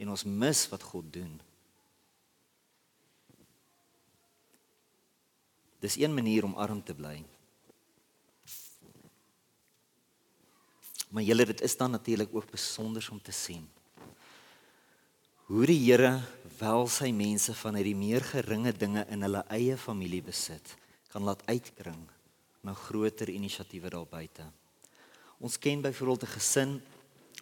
En 0.00 0.12
ons 0.14 0.24
mis 0.24 0.62
wat 0.72 0.86
God 0.88 1.10
doen. 1.12 1.34
Dis 5.82 5.98
een 5.98 6.14
manier 6.14 6.46
om 6.46 6.54
arm 6.54 6.80
te 6.82 6.94
bly. 6.94 7.18
Maar 11.10 11.26
julle 11.26 11.44
dit 11.50 11.60
is 11.60 11.76
dan 11.76 11.90
natuurlik 11.90 12.30
ook 12.32 12.50
besonder 12.50 13.08
om 13.10 13.20
te 13.20 13.34
sien 13.34 13.68
hoe 15.52 15.66
die 15.68 15.80
Here 15.84 16.22
wel 16.56 16.86
sy 16.88 17.10
mense 17.12 17.52
van 17.60 17.76
uit 17.76 17.84
die 17.84 17.98
meer 17.98 18.24
geringe 18.24 18.70
dinge 18.72 19.02
in 19.12 19.20
hulle 19.26 19.42
eie 19.52 19.74
familie 19.76 20.22
besit 20.24 20.70
kan 21.12 21.26
laat 21.26 21.42
uitkring 21.44 22.06
na 22.64 22.72
groter 22.72 23.28
inisiatiewe 23.28 23.90
daar 23.92 24.06
buite. 24.08 24.46
Ons 25.42 25.58
ken 25.58 25.82
byvoorbeeld 25.84 26.22
'n 26.22 26.34
gesin 26.38 26.80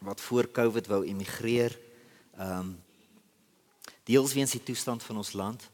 wat 0.00 0.20
voor 0.20 0.50
Covid 0.50 0.86
wou 0.86 1.04
emigreer. 1.04 1.78
Ehm 2.34 2.58
um, 2.58 2.82
deels 4.04 4.32
weens 4.32 4.50
die 4.50 4.62
toestand 4.62 5.02
van 5.02 5.16
ons 5.16 5.32
land. 5.32 5.70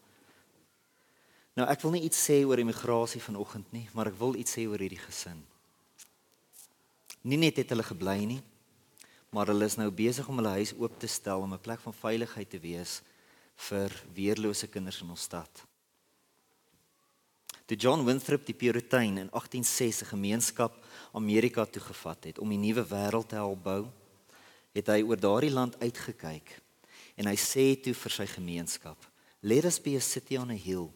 Nou 1.57 1.65
ek 1.73 1.81
wil 1.87 1.95
nie 1.97 2.05
iets 2.05 2.19
sê 2.21 2.43
oor 2.45 2.61
emigrasie 2.61 3.21
vanoggend 3.25 3.71
nie, 3.73 3.87
maar 3.97 4.11
ek 4.11 4.19
wil 4.21 4.37
iets 4.37 4.59
sê 4.59 4.67
oor 4.69 4.83
hierdie 4.83 5.01
gesin. 5.01 5.39
Nie 7.25 7.39
net 7.41 7.57
het 7.57 7.71
hulle 7.73 7.87
gebly 7.87 8.19
nie, 8.29 8.43
maar 9.33 9.49
hulle 9.49 9.65
is 9.65 9.79
nou 9.81 9.89
besig 9.89 10.29
om 10.29 10.37
hulle 10.37 10.53
huis 10.59 10.75
oop 10.77 10.99
te 11.01 11.09
stel 11.09 11.47
om 11.47 11.55
'n 11.55 11.65
plek 11.65 11.81
van 11.81 11.97
veiligheid 11.97 12.51
te 12.51 12.61
wees 12.61 13.01
vir 13.69 13.91
weerlose 14.13 14.69
kinders 14.69 15.01
in 15.01 15.11
ons 15.11 15.23
stad. 15.23 15.65
Toe 17.67 17.77
John 17.77 18.05
Winthrop 18.05 18.45
die 18.47 18.55
Puritein 18.55 19.19
in 19.19 19.31
1860 19.33 20.09
gemeenskap 20.09 20.85
Amerika 21.13 21.65
toe 21.65 21.83
gevat 21.83 22.25
het 22.25 22.39
om 22.39 22.49
die 22.49 22.61
nuwe 22.61 22.85
wêreld 22.85 23.29
te 23.29 23.35
help 23.35 23.63
bou, 23.63 23.89
het 24.73 24.87
hy 24.87 25.03
oor 25.03 25.17
daardie 25.17 25.51
land 25.51 25.81
uitgekyk 25.81 26.61
en 27.17 27.27
hy 27.27 27.35
sê 27.35 27.81
toe 27.81 27.95
vir 27.95 28.13
sy 28.13 28.27
gemeenskap: 28.27 28.97
"Let 29.41 29.65
us 29.65 29.81
be 29.81 29.97
a 29.97 30.01
city 30.01 30.37
on 30.37 30.51
a 30.51 30.55
hill. 30.55 30.93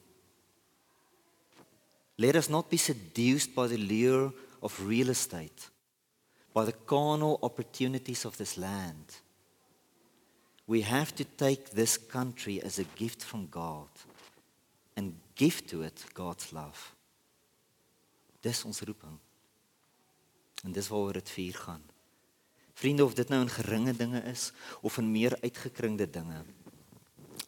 Let 2.21 2.37
us 2.37 2.49
not 2.49 2.69
be 2.69 2.77
seduced 2.77 3.55
by 3.55 3.67
the 3.67 3.81
lure 3.81 4.33
of 4.61 4.77
real 4.85 5.09
estate, 5.09 5.71
by 6.53 6.67
the 6.67 6.77
carnal 6.85 7.39
opportunities 7.43 8.27
of 8.27 8.37
this 8.37 8.57
land. 8.57 9.17
We 10.67 10.83
have 10.83 11.15
to 11.17 11.25
take 11.25 11.71
this 11.71 11.97
country 11.97 12.61
as 12.63 12.79
a 12.79 12.85
gift 12.97 13.25
from 13.25 13.49
God." 13.51 13.89
and 15.01 15.17
give 15.35 15.67
to 15.67 15.83
it 15.83 16.05
God's 16.13 16.51
love. 16.53 16.93
Dis 18.41 18.65
ons 18.65 18.81
roeping. 18.81 19.17
En 20.65 20.73
dis 20.73 20.89
waaroor 20.93 21.21
dit 21.21 21.31
vir 21.37 21.57
gaan. 21.57 21.83
Vriende, 22.81 23.05
of 23.05 23.17
dit 23.17 23.29
nou 23.29 23.41
in 23.45 23.53
geringe 23.53 23.95
dinge 23.97 24.21
is 24.29 24.51
of 24.85 24.99
in 25.01 25.09
meer 25.13 25.37
uitgekringde 25.41 26.09
dinge. 26.11 26.43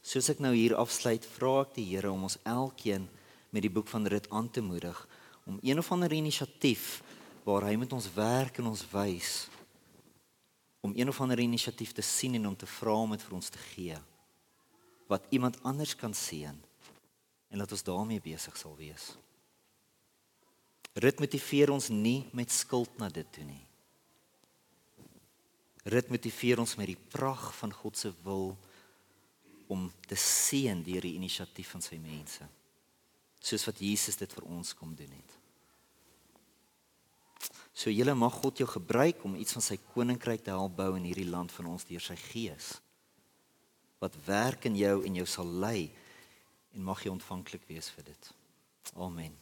Soos 0.03 0.29
ek 0.33 0.41
nou 0.45 0.53
hier 0.57 0.75
afsluit, 0.77 1.25
vra 1.37 1.62
ek 1.62 1.77
die 1.77 1.87
Here 1.93 2.11
om 2.12 2.25
ons 2.29 2.39
elkeen 2.49 3.09
met 3.53 3.64
die 3.64 3.72
boek 3.72 3.88
van 3.92 4.09
Rut 4.09 4.30
aan 4.32 4.50
te 4.50 4.64
moedig 4.64 4.96
om 5.44 5.59
een 5.62 5.78
of 5.78 5.90
ander 5.92 6.12
inisiatief 6.12 7.03
waar 7.44 7.66
hy 7.68 7.76
met 7.76 7.92
ons 7.92 8.09
werk 8.14 8.59
en 8.62 8.70
ons 8.72 8.84
wys 8.92 9.32
om 10.82 10.94
een 10.96 11.09
of 11.09 11.20
ander 11.20 11.38
inisiatief 11.38 11.92
te 11.92 12.03
sien 12.03 12.34
en 12.34 12.48
om 12.48 12.57
te 12.57 12.66
vra 12.66 12.94
om 13.05 13.12
dit 13.14 13.22
vir 13.22 13.36
ons 13.38 13.50
te 13.53 13.61
gee 13.74 13.98
wat 15.11 15.26
iemand 15.30 15.61
anders 15.68 15.94
kan 15.98 16.14
sien 16.16 16.57
en 17.53 17.61
laat 17.61 17.72
ons 17.74 17.84
daarmee 17.84 18.22
besig 18.24 18.57
sal 18.57 18.72
wees. 18.78 19.12
Rit 20.96 21.20
motiveer 21.20 21.72
ons 21.72 21.90
nie 21.92 22.24
met 22.32 22.53
skuld 22.53 22.96
na 23.00 23.11
dit 23.12 23.28
toe 23.32 23.44
nie. 23.44 23.61
Rit 25.92 26.09
motiveer 26.09 26.62
ons 26.62 26.74
met 26.80 26.88
die 26.88 27.00
prag 27.12 27.50
van 27.59 27.72
God 27.76 27.98
se 27.98 28.12
wil 28.24 28.55
om 29.72 29.88
te 30.09 30.16
seën 30.16 30.80
deur 30.84 31.05
die 31.05 31.16
inisiatief 31.18 31.72
van 31.76 31.84
sy 31.84 32.00
mense. 32.00 32.48
Soos 33.43 33.66
wat 33.66 33.80
Jesus 33.82 34.18
dit 34.20 34.32
vir 34.38 34.47
ons 34.47 34.74
kom 34.78 34.95
doen 34.95 35.11
het. 35.11 35.38
So 37.74 37.90
julle 37.90 38.14
mag 38.14 38.34
God 38.38 38.61
jou 38.62 38.68
gebruik 38.68 39.24
om 39.26 39.34
iets 39.40 39.57
van 39.57 39.64
sy 39.64 39.78
koninkryk 39.95 40.45
te 40.45 40.55
help 40.55 40.76
bou 40.78 40.93
in 40.99 41.09
hierdie 41.09 41.28
land 41.28 41.53
van 41.57 41.72
ons 41.72 41.86
deur 41.88 42.05
sy 42.05 42.18
gees. 42.28 42.76
Wat 44.03 44.18
werk 44.26 44.68
in 44.70 44.76
jou 44.78 45.01
en 45.07 45.22
jou 45.22 45.26
sal 45.26 45.51
lei 45.64 45.90
en 46.76 46.84
mag 46.86 47.03
jy 47.03 47.11
ontvanklik 47.14 47.66
wees 47.70 47.90
vir 47.97 48.12
dit. 48.12 48.34
Amen. 48.95 49.41